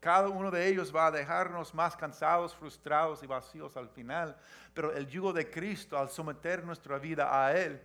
cada 0.00 0.28
uno 0.28 0.50
de 0.50 0.68
ellos 0.68 0.94
va 0.94 1.06
a 1.06 1.10
dejarnos 1.10 1.72
más 1.72 1.96
cansados, 1.96 2.54
frustrados 2.54 3.22
y 3.22 3.26
vacíos 3.26 3.74
al 3.74 3.88
final. 3.88 4.36
Pero 4.74 4.92
el 4.92 5.06
yugo 5.06 5.32
de 5.32 5.50
Cristo, 5.50 5.96
al 5.96 6.10
someter 6.10 6.62
nuestra 6.62 6.98
vida 6.98 7.42
a 7.42 7.56
Él, 7.58 7.80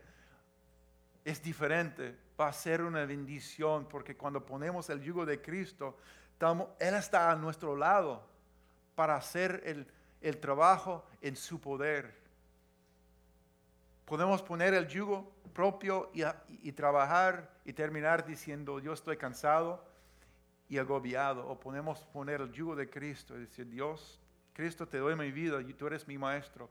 es 1.23 1.41
diferente. 1.41 2.17
Va 2.37 2.49
a 2.49 2.53
ser 2.53 2.81
una 2.81 3.05
bendición 3.05 3.87
porque 3.87 4.17
cuando 4.17 4.45
ponemos 4.45 4.89
el 4.89 5.01
yugo 5.01 5.25
de 5.25 5.41
Cristo, 5.41 5.97
Él 6.77 6.93
está 6.95 7.31
a 7.31 7.37
nuestro 7.37 7.77
lado 7.77 8.27
para 8.95 9.15
hacer 9.15 9.63
el, 10.21 10.37
trabajo 10.41 11.05
en 11.21 11.37
su 11.37 11.61
poder. 11.61 12.13
Podemos 14.03 14.41
poner 14.41 14.73
el 14.73 14.89
yugo 14.89 15.31
propio 15.49 16.11
y, 16.13 16.71
trabajar 16.71 17.49
y 17.65 17.73
terminar 17.73 18.25
diciendo, 18.25 18.79
yo 18.79 18.93
estoy 18.93 19.17
cansado, 19.17 19.89
y 20.69 20.77
agobiado, 20.77 21.47
o 21.47 21.59
podemos 21.59 22.03
poner 22.13 22.41
el 22.41 22.51
yugo 22.51 22.75
de 22.75 22.87
Cristo 22.87 23.35
y 23.35 23.39
decir, 23.39 23.67
Dios, 23.67 24.21
Cristo, 24.53 24.87
te 24.87 24.99
doy 24.99 25.15
mi 25.15 25.31
vida 25.31 25.59
y 25.61 25.73
tú 25.73 25.87
eres 25.87 26.07
mi 26.07 26.17
maestro. 26.17 26.69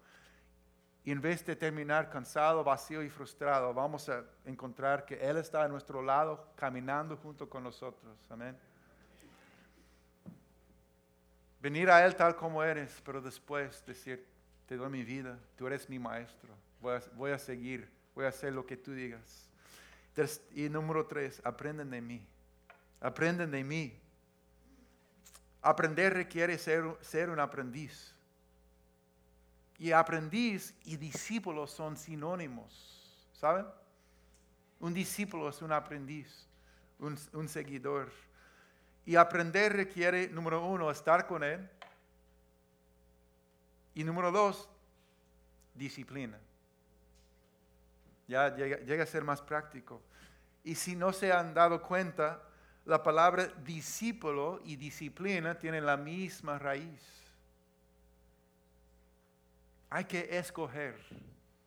Y 1.05 1.11
en 1.11 1.21
vez 1.21 1.45
de 1.45 1.57
terminar 1.57 2.09
cansado, 2.09 2.63
vacío 2.63 3.03
y 3.03 3.09
frustrado, 3.09 3.75
vamos 3.75 4.09
a 4.09 4.25
encontrar 4.45 5.05
que 5.05 5.15
Él 5.15 5.37
está 5.39 5.65
a 5.65 5.69
nuestro 5.69 6.01
lado, 6.01 6.53
caminando 6.55 7.17
junto 7.17 7.49
con 7.49 7.65
nosotros. 7.65 8.17
Amén. 8.31 8.57
Venir 11.61 11.91
a 11.91 12.05
Él 12.07 12.15
tal 12.15 12.37
como 12.37 12.63
eres, 12.63 13.03
pero 13.05 13.21
después 13.21 13.85
decir, 13.85 14.25
te 14.67 14.77
doy 14.77 14.91
mi 14.91 15.03
vida, 15.03 15.39
tú 15.57 15.67
eres 15.67 15.89
mi 15.89 15.99
maestro, 15.99 16.55
voy 17.17 17.33
a 17.33 17.39
seguir, 17.39 17.91
voy 18.19 18.27
a 18.27 18.31
hacer 18.31 18.53
lo 18.53 18.67
que 18.67 18.77
tú 18.77 18.93
digas. 18.93 19.49
Y 20.53 20.69
número 20.69 21.07
tres, 21.07 21.41
aprenden 21.45 21.89
de 21.89 22.01
mí. 22.01 22.21
Aprenden 23.01 23.53
de 23.53 23.63
mí. 23.63 23.97
Aprender 25.63 26.15
requiere 26.15 26.59
ser, 26.59 26.85
ser 27.01 27.31
un 27.31 27.39
aprendiz. 27.39 28.13
Y 29.79 29.93
aprendiz 29.93 30.75
y 30.83 30.97
discípulo 30.97 31.69
son 31.69 31.97
sinónimos. 31.97 33.31
¿Saben? 33.35 33.67
Un 34.81 34.93
discípulo 34.93 35.49
es 35.49 35.63
un 35.63 35.71
aprendiz, 35.71 36.49
un, 36.99 37.49
seguidor. 37.49 38.11
Y 39.07 39.15
aprender 39.15 39.75
requiere, 39.75 40.27
número 40.27 40.67
uno, 40.67 40.91
estar 40.91 41.25
con 41.29 41.45
Él. 41.45 41.71
Y 43.95 44.03
número 44.03 44.33
dos, 44.33 44.69
disciplina. 45.77 46.41
Ya 48.29 48.55
llega, 48.55 48.77
llega, 48.79 49.03
a 49.03 49.07
ser 49.07 49.25
más 49.25 49.43
práctico. 49.43 50.01
Y 50.63 50.77
si 50.77 50.95
no 50.95 51.13
se 51.13 51.33
han 51.33 51.55
dado 51.55 51.83
cuenta, 51.83 52.43
la 52.85 53.03
palabra 53.03 53.47
discípulo 53.65 54.61
y 54.65 54.77
disciplina 54.77 55.59
tienen 55.59 55.85
la 55.85 55.97
misma 55.97 56.59
raíz. 56.59 57.03
Hay 59.91 60.05
que 60.05 60.39
escoger. 60.39 60.97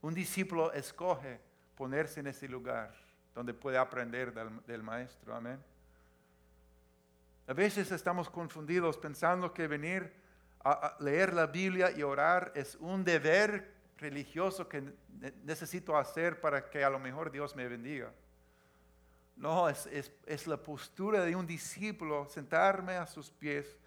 Un 0.02 0.14
discípulo 0.14 0.72
escoge 0.74 1.40
ponerse 1.76 2.20
en 2.20 2.28
ese 2.28 2.48
lugar 2.48 2.94
donde 3.34 3.54
puede 3.54 3.78
aprender 3.78 4.34
del, 4.66 4.84
maestro. 4.84 5.36
Amén. 5.36 5.60
A 7.48 7.54
veces 7.54 7.92
estamos 7.92 8.30
confundidos 8.30 8.98
pensando 8.98 9.54
que 9.54 9.68
venir 9.68 10.14
a, 10.64 10.96
leer 11.00 11.34
la 11.34 11.48
Biblia 11.48 11.92
y 11.92 12.04
orar 12.04 12.52
es 12.56 12.76
un 12.76 13.04
deber 13.04 13.81
religioso 14.02 14.68
que 14.68 14.94
necesito 15.44 15.96
hacer 15.96 16.42
para 16.42 16.70
que 16.70 16.84
a 16.84 16.90
lo 16.90 17.00
mejor 17.00 17.32
Dios 17.32 17.56
me 17.56 17.68
bendiga. 17.68 18.12
No, 19.36 19.70
es, 19.70 19.88
es, 20.26 20.48
la 20.48 20.58
postura 20.58 21.24
de 21.24 21.36
un 21.36 21.46
discípulo, 21.46 22.28
sentarme 22.28 22.94
a 22.94 23.06
sus 23.06 23.32
pies, 23.32 23.78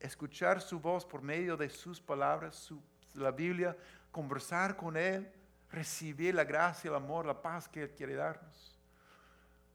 escuchar 0.00 0.60
su 0.60 0.80
voz 0.80 1.04
por 1.04 1.20
medio 1.20 1.56
de 1.56 1.68
sus 1.68 2.00
palabras, 2.00 2.72
la 3.14 3.32
Biblia, 3.32 3.76
conversar 4.10 4.76
con 4.76 4.96
Él, 4.96 5.30
recibir 5.70 6.34
la 6.34 6.44
gracia, 6.44 6.88
el 6.88 6.94
amor, 6.94 7.26
la 7.26 7.40
paz 7.42 7.68
que 7.68 7.82
Él 7.82 7.90
quiere 7.90 8.14
darnos. 8.14 8.78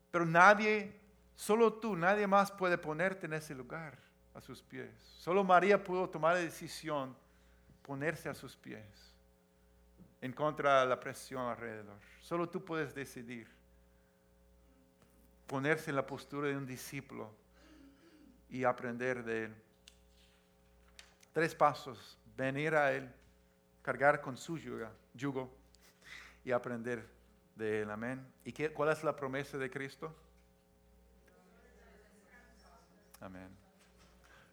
Pero 0.10 0.26
nadie, 0.26 1.00
solo 1.36 1.74
tú, 1.74 1.96
nadie 1.96 2.28
más 2.28 2.52
puede 2.52 2.78
ponerte 2.78 3.26
en 3.26 3.34
ese 3.34 3.54
lugar 3.54 3.98
a 4.34 4.42
sus 4.42 4.62
pies. 4.62 4.90
Solo 5.18 5.44
María 5.44 5.82
pudo 5.82 6.10
tomar 6.10 6.36
la 6.36 6.42
decisión, 6.42 7.16
ponerse 7.84 8.30
a 8.30 8.34
sus 8.34 8.56
pies 8.56 9.11
en 10.22 10.32
contra 10.34 10.82
de 10.82 10.88
la 10.88 11.00
presión 11.00 11.48
alrededor. 11.48 11.98
Solo 12.22 12.48
tú 12.48 12.64
puedes 12.64 12.94
decidir 12.94 13.48
ponerse 15.48 15.90
en 15.90 15.96
la 15.98 16.06
postura 16.06 16.48
de 16.48 16.56
un 16.56 16.66
discípulo 16.66 17.30
y 18.50 18.64
aprender 18.64 19.24
de 19.24 19.46
Él. 19.46 19.56
Tres 21.34 21.56
pasos, 21.56 22.18
venir 22.38 22.76
a 22.76 22.94
Él, 22.94 23.12
cargar 23.82 24.22
con 24.22 24.38
su 24.38 24.58
yugo, 24.58 25.50
y 26.44 26.52
aprender 26.52 27.08
de 27.56 27.82
él. 27.82 27.90
Amén. 27.90 28.26
¿Y 28.44 28.52
qué, 28.52 28.72
cuál 28.72 28.90
es 28.90 29.04
la 29.04 29.16
promesa 29.16 29.58
de 29.58 29.70
Cristo? 29.70 30.16
Amén. 33.20 33.50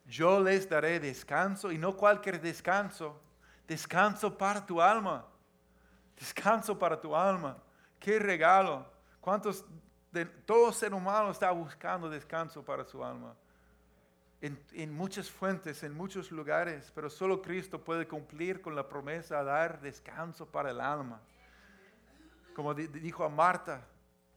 Yo 0.07 0.43
les 0.43 0.69
daré 0.69 1.01
descanso 1.01 1.71
y 1.73 1.79
no 1.79 1.97
cualquier 1.97 2.41
descanso, 2.41 3.21
descanso 3.67 4.37
para 4.37 4.65
tu 4.65 4.81
alma. 4.81 5.27
Descanso 6.19 6.79
para 6.79 7.01
tu 7.01 7.15
alma. 7.15 7.57
Qué 7.99 8.19
regalo. 8.19 8.87
¿Cuántos 9.21 9.65
de 10.11 10.25
todo 10.25 10.73
ser 10.73 10.95
humano 10.95 11.31
está 11.31 11.51
buscando 11.51 12.09
descanso 12.09 12.65
para 12.65 12.85
su 12.85 13.05
alma? 13.05 13.35
en, 14.41 14.93
muchas 14.93 15.31
fuentes, 15.31 15.83
en 15.83 15.95
muchos 15.95 16.31
lugares, 16.31 16.93
pero 16.95 17.11
solo 17.11 17.43
Cristo 17.43 17.83
puede 17.83 18.07
cumplir 18.07 18.61
con 18.61 18.75
la 18.77 18.89
promesa 18.89 19.39
de 19.39 19.45
dar 19.45 19.81
descanso 19.81 20.47
para 20.47 20.71
el 20.71 20.81
alma. 20.81 21.21
Como 22.55 22.75
dijo 22.75 23.25
a 23.25 23.29
Marta, 23.29 23.87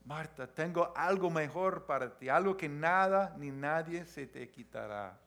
Marta, 0.06 0.48
tengo 0.48 0.92
algo 0.96 1.30
mejor 1.30 1.86
para 1.86 2.18
ti, 2.18 2.30
algo 2.30 2.58
que 2.58 2.68
nada 2.68 3.36
ni 3.38 3.52
nadie 3.52 4.06
se 4.06 4.26
te 4.26 4.50
quitará. 4.50 5.20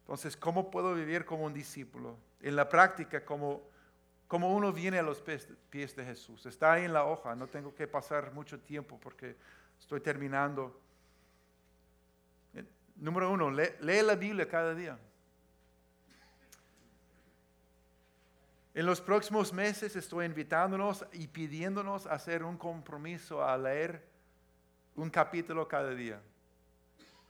Entonces, 0.00 0.36
¿cómo 0.36 0.70
puedo 0.70 0.94
vivir 0.94 1.24
como 1.24 1.44
un 1.44 1.52
discípulo? 1.52 2.16
En 2.40 2.54
la 2.54 2.68
práctica, 2.68 3.24
como, 3.24 3.62
como 4.28 4.54
uno 4.54 4.72
viene 4.72 4.98
a 4.98 5.02
los 5.02 5.22
pies, 5.22 5.96
de 5.96 6.04
Jesús. 6.04 6.44
Está 6.44 6.74
ahí 6.74 6.84
en 6.84 6.92
la 6.92 7.06
hoja, 7.06 7.34
no 7.34 7.46
tengo 7.46 7.74
que 7.74 7.88
pasar 7.88 8.30
mucho 8.32 8.60
tiempo 8.60 9.00
porque 9.00 9.34
estoy 9.80 10.00
terminando. 10.00 10.78
Número 12.96 13.30
uno, 13.30 13.50
lee, 13.50 14.02
la 14.02 14.14
Biblia 14.14 14.46
cada 14.46 14.74
día. 14.74 14.98
En 18.74 18.84
los 18.84 19.00
próximos 19.00 19.52
meses 19.52 19.96
estoy 19.96 20.26
invitándonos 20.26 21.06
y 21.12 21.26
pidiéndonos 21.26 22.06
hacer 22.06 22.44
un 22.44 22.58
compromiso 22.58 23.42
a 23.42 23.56
leer 23.56 24.06
un 24.94 25.08
capítulo 25.08 25.66
cada 25.66 25.90
día. 25.94 26.20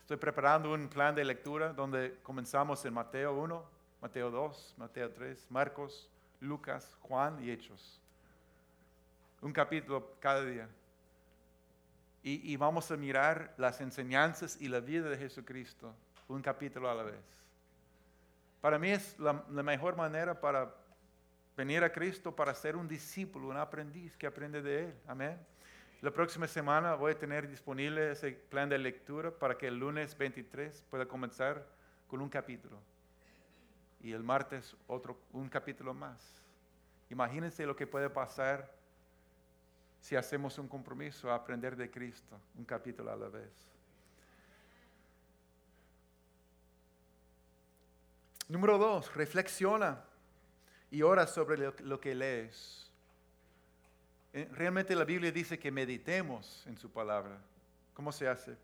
Estoy 0.01 0.17
preparando 0.17 0.75
un 0.75 0.89
plan 0.89 1.15
de 1.15 1.25
lectura 1.25 1.73
donde 1.73 2.19
comenzamos 2.25 2.85
en 2.85 2.93
Mateo 2.93 3.35
1, 3.35 3.65
Mateo 4.03 4.31
2, 4.31 4.75
Mateo 4.79 5.11
3, 5.11 5.47
Marcos, 5.51 6.11
Lucas, 6.41 6.97
Juan 7.01 7.43
y 7.43 7.51
Hechos. 7.51 8.01
Un 9.41 9.53
capítulo 9.53 10.15
cada 10.21 10.45
día 10.45 10.69
y, 12.23 12.57
vamos 12.57 12.91
a 12.91 12.97
mirar 12.97 13.55
las 13.57 13.81
enseñanzas 13.81 14.61
y 14.61 14.69
la 14.69 14.81
vida 14.81 15.09
de 15.09 15.17
Jesucristo, 15.17 15.95
un 16.27 16.43
capítulo 16.43 16.91
a 16.91 16.95
la 16.95 17.05
vez. 17.05 17.15
Para 18.61 18.79
mí 18.79 18.91
es 18.91 19.19
la, 19.19 19.33
mejor 19.63 19.97
manera 19.97 20.39
para 20.39 20.75
venir 21.57 21.83
a 21.85 21.93
Cristo, 21.93 22.35
para 22.35 22.55
ser 22.55 22.77
un 22.77 22.89
discípulo, 22.89 23.49
un 23.49 23.57
aprendiz 23.57 24.17
que 24.17 24.27
aprende 24.27 24.61
de 24.61 24.85
Él. 24.85 24.95
Amén. 25.07 25.39
La 26.03 26.11
próxima 26.11 26.47
semana 26.47 26.95
voy 26.95 27.13
a 27.13 27.19
tener 27.19 27.49
disponible 27.49 28.13
ese 28.13 28.33
plan 28.33 28.69
de 28.69 28.79
lectura 28.79 29.31
para 29.31 29.57
que 29.57 29.69
el 29.69 29.79
lunes 29.79 30.17
23 30.17 30.85
pueda 30.91 31.07
comenzar 31.07 31.67
con 32.09 32.21
un 32.21 32.29
capítulo. 32.29 32.79
Y 34.01 34.13
el 34.13 34.23
martes 34.23 34.77
otro, 34.87 35.19
un 35.33 35.49
capítulo 35.49 35.93
más. 35.93 36.43
Imagínense 37.11 37.67
lo 37.67 37.75
que 37.75 37.87
puede 37.87 38.11
pasar 38.11 38.73
si 40.01 40.17
hacemos 40.17 40.59
un 40.59 40.69
compromiso 40.69 41.31
a 41.31 41.35
aprender 41.35 41.77
de 41.77 41.91
Cristo, 41.91 42.39
un 42.57 42.65
capítulo 42.65 43.11
a 43.11 43.17
la 43.17 43.29
vez. 43.29 43.51
Número 48.49 48.79
dos, 48.79 49.15
reflexiona 49.15 50.03
y 50.91 51.03
ora 51.03 51.27
sobre 51.27 51.73
lo, 51.81 52.01
que 52.01 52.15
lees. 52.15 52.91
Eh, 54.33 54.49
realmente 54.53 54.95
la 54.95 55.05
Biblia 55.05 55.31
dice 55.31 55.59
que 55.59 55.71
meditemos 55.71 56.67
en 56.67 56.79
su 56.79 56.91
palabra. 56.91 57.39
¿Cómo 57.93 58.11
se 58.13 58.27
hace? 58.27 58.57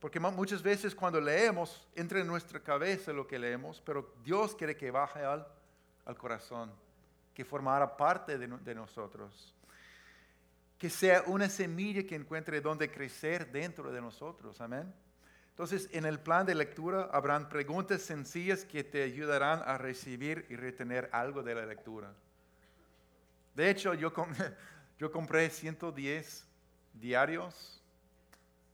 Porque 0.00 0.20
muchas 0.20 0.62
veces 0.62 0.94
cuando 0.94 1.20
leemos, 1.20 1.86
entra 1.94 2.20
en 2.20 2.26
nuestra 2.26 2.60
cabeza 2.60 3.12
lo 3.12 3.26
que 3.26 3.38
leemos, 3.38 3.82
pero 3.84 4.14
Dios 4.22 4.54
quiere 4.54 4.76
que 4.76 4.90
baje 4.90 5.24
al, 5.24 5.46
corazón, 6.16 6.72
que 7.34 7.44
formara 7.44 7.96
parte 7.96 8.38
de 8.38 8.74
nosotros 8.74 9.56
que 10.78 10.90
sea 10.90 11.22
una 11.26 11.48
semilla 11.48 12.06
que 12.06 12.14
encuentre 12.14 12.60
donde 12.60 12.90
crecer 12.90 13.50
dentro 13.50 13.90
de 13.90 14.00
nosotros. 14.00 14.60
Amén. 14.60 14.92
Entonces, 15.50 15.88
en 15.92 16.04
el 16.04 16.20
plan 16.20 16.44
de 16.44 16.54
lectura 16.54 17.08
habrán 17.12 17.48
preguntas 17.48 18.02
sencillas 18.02 18.64
que 18.64 18.84
te 18.84 19.02
ayudarán 19.02 19.62
a 19.64 19.78
recibir 19.78 20.44
y 20.50 20.56
retener 20.56 21.08
algo 21.12 21.42
de 21.42 21.54
la 21.54 21.64
lectura. 21.64 22.12
De 23.54 23.70
hecho, 23.70 23.94
yo, 23.94 24.12
yo 24.98 25.10
compré 25.10 25.48
110 25.48 26.46
diarios 26.92 27.82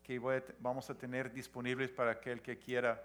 que 0.03 0.19
vamos 0.61 0.91
a 0.91 0.95
tener 0.95 1.33
disponibles 1.33 1.91
para 1.91 2.13
aquel 2.13 2.43
que 2.43 2.59
quiera. 2.59 3.03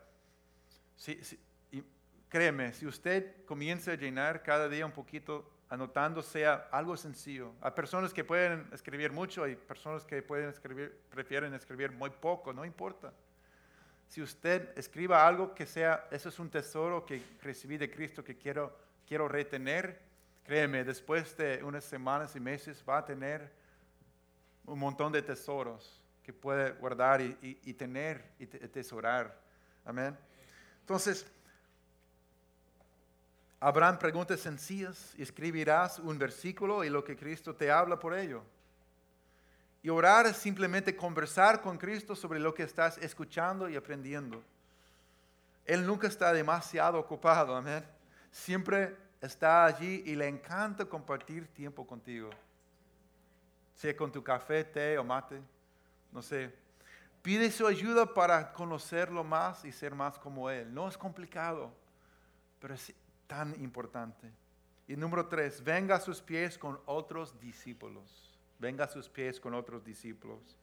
y 1.72 1.84
créeme, 2.30 2.74
si 2.74 2.86
usted 2.86 3.46
comienza 3.46 3.92
a 3.92 3.96
llenar 3.96 4.44
cada 4.44 4.68
día 4.68 4.86
un 4.86 4.92
poquito 4.92 5.58
anotando 5.70 6.22
sea 6.22 6.68
algo 6.72 6.96
sencillo. 6.96 7.54
Hay 7.62 7.72
personas 7.72 8.14
que 8.14 8.24
pueden 8.24 8.68
escribir 8.72 9.12
mucho, 9.12 9.44
hay 9.44 9.56
personas 9.56 10.06
que 10.06 10.22
pueden 10.22 10.50
escribir, 10.50 10.98
prefieren 11.10 11.54
escribir 11.54 11.92
muy 11.92 12.10
poco, 12.10 12.54
no 12.54 12.64
importa. 12.66 13.14
Si 14.08 14.22
usted 14.22 14.78
escriba 14.78 15.28
algo 15.28 15.54
que 15.54 15.66
sea, 15.66 16.08
eso 16.12 16.30
es 16.30 16.40
un 16.40 16.50
tesoro 16.50 17.06
que 17.06 17.22
recibí 17.42 17.78
de 17.78 17.92
Cristo 17.92 18.24
que 18.24 18.38
quiero, 18.38 18.78
quiero 19.06 19.28
retener, 19.28 20.00
créeme, 20.46 20.86
después 20.86 21.36
de 21.36 21.62
unas 21.62 21.84
semanas 21.84 22.34
y 22.36 22.40
meses 22.40 22.84
va 22.88 23.00
a 23.00 23.06
tener 23.06 23.52
un 24.66 24.80
montón 24.80 25.12
de 25.12 25.22
tesoros 25.22 26.02
que 26.28 26.34
puede 26.34 26.74
guardar 26.74 27.22
y, 27.22 27.58
y 27.64 27.74
tener 27.74 28.22
y 28.38 28.46
tesorar. 28.46 29.34
Amén. 29.86 30.14
Entonces, 30.82 31.26
Habrán 33.60 33.98
preguntas 33.98 34.40
sencillas 34.40 35.16
escribirás 35.18 35.98
un 35.98 36.20
versículo 36.20 36.84
y 36.84 36.90
lo 36.90 37.04
que 37.04 37.18
Cristo 37.18 37.56
te 37.56 37.72
habla 37.72 37.98
por 37.98 38.14
ello. 38.14 38.44
Y 39.82 39.90
orar 39.90 40.28
es 40.28 40.38
simplemente 40.38 40.96
conversar 40.96 41.62
con 41.62 41.78
Cristo 41.78 42.16
sobre 42.16 42.40
lo 42.40 42.54
que 42.54 42.62
estás 42.62 43.00
escuchando 43.00 43.68
y 43.68 43.76
aprendiendo. 43.76 44.44
Él 45.66 45.88
nunca 45.88 46.08
está 46.08 46.32
demasiado 46.34 47.00
ocupado, 47.00 47.56
amén. 47.56 47.84
Siempre 48.32 48.96
está 49.22 49.66
allí 49.66 50.04
y 50.06 50.16
le 50.16 50.28
encanta 50.28 50.86
compartir 50.86 51.48
tiempo 51.48 51.86
contigo. 51.88 52.30
Sea 53.74 53.98
con 53.98 54.12
tu 54.12 54.24
café, 54.24 54.64
té 54.66 55.00
o 55.00 55.04
mate, 55.04 55.42
no 56.12 56.22
sé. 56.22 56.54
Pide 57.22 57.52
su 57.52 57.68
ayuda 57.68 58.14
para 58.14 58.54
conocerlo 58.54 59.24
más 59.24 59.66
y 59.66 59.72
ser 59.72 59.94
más 59.94 60.18
como 60.18 60.50
Él. 60.50 60.74
No 60.74 60.88
es 60.88 60.98
complicado, 60.98 61.74
pero 62.60 62.74
es 62.74 62.94
tan 63.28 63.54
importante. 63.62 64.32
Y 64.88 64.96
número 64.96 65.28
tres, 65.28 65.62
venga 65.64 65.96
a 65.96 66.00
sus 66.00 66.22
pies 66.22 66.58
con 66.58 66.80
otros 66.86 67.38
discípulos. 67.40 68.38
Venga 68.60 68.86
a 68.86 68.88
sus 68.88 69.10
pies 69.10 69.40
con 69.40 69.54
otros 69.54 69.84
discípulos. 69.84 70.58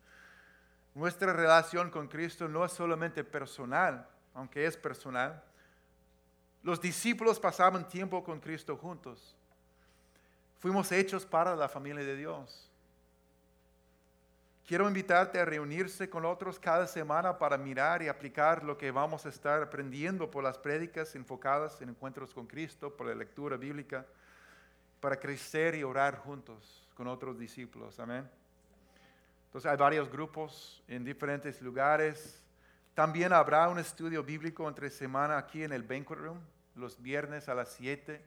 Nuestra 0.95 1.33
relación 1.33 1.91
con 1.91 2.09
Cristo 2.09 2.49
no 2.49 2.65
es 2.65 2.73
solamente 2.73 3.25
personal, 3.25 4.09
aunque 4.33 4.65
es 4.65 4.77
personal. 4.77 5.43
Los 6.63 6.81
discípulos 6.81 7.39
pasaban 7.39 7.87
tiempo 7.87 8.25
con 8.25 8.41
Cristo 8.41 8.77
juntos. 8.77 9.37
Fuimos 10.61 10.91
hechos 10.93 11.27
para 11.27 11.55
la 11.55 11.69
familia 11.69 12.03
de 12.03 12.17
Dios. 12.17 12.71
Quiero 14.67 14.89
invitarte 14.89 15.39
a 15.39 15.45
reunirse 15.45 16.09
con 16.09 16.25
otros 16.25 16.59
cada 16.59 16.87
semana 16.87 17.37
para 17.37 17.59
mirar 17.59 18.03
y 18.03 18.09
aplicar 18.09 18.65
lo 18.65 18.79
que 18.79 18.91
vamos 18.91 19.27
a 19.27 19.29
estar 19.29 19.62
aprendiendo 19.62 20.31
por 20.31 20.43
las 20.43 20.57
prédicas 20.57 21.15
enfocadas 21.15 21.83
en 21.83 21.91
encuentros 21.91 22.33
con 22.33 22.47
Cristo, 22.47 22.97
por 22.97 23.07
la 23.07 23.15
lectura 23.15 23.59
bíblica, 23.59 24.07
para 25.01 25.21
crecer 25.21 25.75
y 25.75 25.83
orar 25.83 26.17
juntos 26.17 26.89
con 26.95 27.07
otros 27.09 27.39
discípulos. 27.39 28.01
Amén. 28.01 28.27
Entonces 29.45 29.71
hay 29.71 29.77
varios 29.77 30.11
grupos 30.11 30.83
en 30.89 31.05
diferentes 31.05 31.61
lugares. 31.61 32.43
También 32.95 33.35
habrá 33.35 33.69
un 33.69 33.79
estudio 33.79 34.25
bíblico 34.25 34.67
entre 34.67 34.89
semana 34.89 35.37
aquí 35.37 35.62
en 35.62 35.75
el 35.75 35.83
Banquet 35.83 36.19
Room, 36.19 36.41
los 36.75 37.03
viernes 37.03 37.51
a 37.51 37.55
las 37.55 37.69
7. 37.75 38.25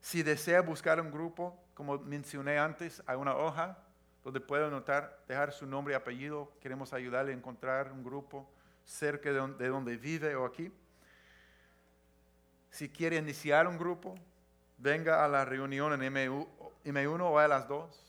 Si 0.00 0.22
desea 0.22 0.62
buscar 0.62 0.98
un 1.02 1.10
grupo, 1.10 1.62
como 1.74 1.98
mencioné 1.98 2.58
antes, 2.58 3.02
hay 3.06 3.18
una 3.18 3.36
hoja 3.36 3.83
donde 4.24 4.40
puede 4.40 4.66
anotar, 4.66 5.22
dejar 5.28 5.52
su 5.52 5.66
nombre 5.66 5.94
y 5.94 5.96
apellido. 5.96 6.50
Queremos 6.60 6.92
ayudarle 6.92 7.32
a 7.32 7.36
encontrar 7.36 7.92
un 7.92 8.02
grupo 8.02 8.50
cerca 8.84 9.30
de 9.30 9.36
donde, 9.36 9.62
de 9.62 9.70
donde 9.70 9.96
vive 9.96 10.34
o 10.34 10.46
aquí. 10.46 10.72
Si 12.70 12.88
quiere 12.88 13.16
iniciar 13.16 13.68
un 13.68 13.78
grupo, 13.78 14.14
venga 14.78 15.24
a 15.24 15.28
la 15.28 15.44
reunión 15.44 15.92
en 16.02 16.12
M1 16.12 17.20
o 17.20 17.38
a 17.38 17.46
las 17.46 17.68
dos 17.68 18.04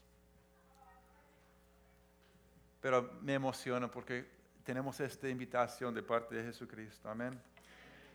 pero 2.85 3.13
me 3.23 3.33
emociona 3.33 3.89
porque 3.89 4.27
tenemos 4.63 4.99
esta 4.99 5.27
invitación 5.27 5.91
de 5.91 6.03
parte 6.03 6.35
de 6.35 6.43
Jesucristo. 6.43 7.09
Amén. 7.09 7.41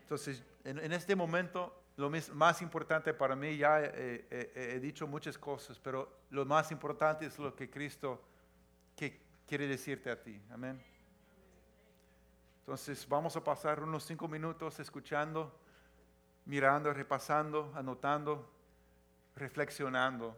Entonces, 0.03 0.41
en, 0.63 0.93
este 0.93 1.13
momento, 1.13 1.80
lo 2.01 2.09
más 2.33 2.61
importante 2.61 3.13
para 3.13 3.35
mí, 3.35 3.57
ya 3.57 3.79
he 3.81 4.79
dicho 4.81 5.07
muchas 5.07 5.37
cosas, 5.37 5.79
pero 5.79 6.21
lo 6.31 6.45
más 6.45 6.71
importante 6.71 7.25
es 7.27 7.37
lo 7.37 7.55
que 7.55 7.69
Cristo 7.69 8.21
quiere 9.47 9.67
decirte 9.67 10.09
a 10.09 10.21
ti. 10.21 10.41
Amén. 10.51 10.81
Entonces, 12.61 13.07
vamos 13.07 13.35
a 13.35 13.43
pasar 13.43 13.81
unos 13.83 14.03
cinco 14.03 14.27
minutos 14.27 14.79
escuchando, 14.79 15.57
mirando, 16.45 16.93
repasando, 16.93 17.71
anotando, 17.75 18.49
reflexionando 19.35 20.35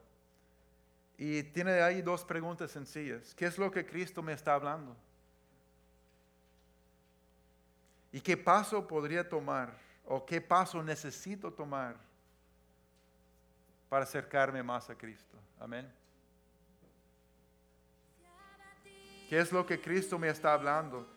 y 1.18 1.44
tiene 1.44 1.82
ahí 1.82 2.02
dos 2.02 2.26
preguntas 2.26 2.72
sencillas. 2.72 3.34
¿Qué 3.36 3.46
es 3.46 3.58
lo 3.58 3.72
que 3.72 3.86
Cristo 3.86 4.22
me 4.22 4.34
está 4.34 4.56
hablando? 4.56 4.96
¿Y 8.12 8.22
qué 8.22 8.36
paso 8.36 8.86
podría 8.88 9.28
tomar? 9.28 9.74
¿O 10.06 10.26
qué 10.26 10.42
paso 10.42 10.84
necesito 10.84 11.52
tomar 11.52 11.96
para 13.90 14.04
acercarme 14.04 14.62
más 14.62 14.90
a 14.90 14.96
Cristo? 14.96 15.38
Amén. 15.60 15.92
¿Qué 19.30 19.40
es 19.40 19.52
lo 19.52 19.66
que 19.66 19.80
Cristo 19.80 20.20
me 20.20 20.30
está 20.30 20.54
hablando? 20.54 21.08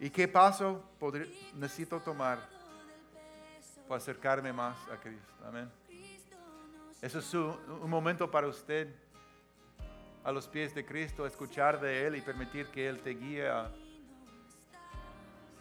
¿Y 0.00 0.10
qué 0.10 0.26
paso 0.26 0.82
necesito 1.54 2.00
tomar 2.00 2.38
para 3.86 3.98
acercarme 3.98 4.52
más 4.52 4.76
a 4.88 4.96
Cristo? 4.96 5.32
Amén. 5.46 5.70
Eso 7.00 7.18
es 7.18 7.34
un, 7.34 7.90
momento 7.90 8.30
para 8.30 8.46
usted 8.46 8.94
a 10.24 10.32
los 10.32 10.46
pies 10.48 10.74
de 10.74 10.86
Cristo, 10.86 11.26
escuchar 11.26 11.80
de 11.80 12.06
Él 12.06 12.16
y 12.16 12.20
permitir 12.20 12.66
que 12.68 12.88
Él 12.88 13.00
te 13.00 13.10
guíe 13.10 13.48
a 13.48 13.70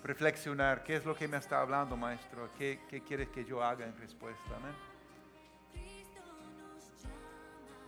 reflexionar 0.03 0.83
qué 0.83 0.95
es 0.95 1.05
lo 1.05 1.15
que 1.15 1.27
me 1.27 1.37
está 1.37 1.61
hablando, 1.61 1.95
Maestro, 1.95 2.49
qué, 2.57 2.81
qué 2.89 3.01
quieres 3.01 3.29
que 3.29 3.45
yo 3.45 3.63
haga 3.63 3.85
en 3.85 3.97
respuesta. 3.97 4.55
Amén. 4.55 4.75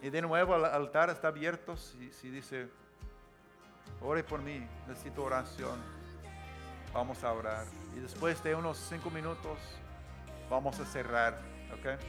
Y 0.02 0.10
de 0.10 0.22
nuevo 0.22 0.56
el 0.56 0.66
altar 0.66 1.10
está 1.10 1.30
abierto 1.30 1.78
si, 1.78 2.12
si 2.12 2.30
dice, 2.30 2.68
ore 4.02 4.24
por 4.24 4.42
mí, 4.42 4.68
necesito 4.88 5.24
oración. 5.24 5.80
Vamos 6.94 7.24
a 7.24 7.32
orar. 7.32 7.66
Y 7.96 8.00
después 8.00 8.44
de 8.44 8.54
unos 8.54 8.78
cinco 8.78 9.10
minutos 9.10 9.58
vamos 10.50 10.80
a 10.80 10.86
cerrar. 10.86 11.40
¿ok? 11.74 12.00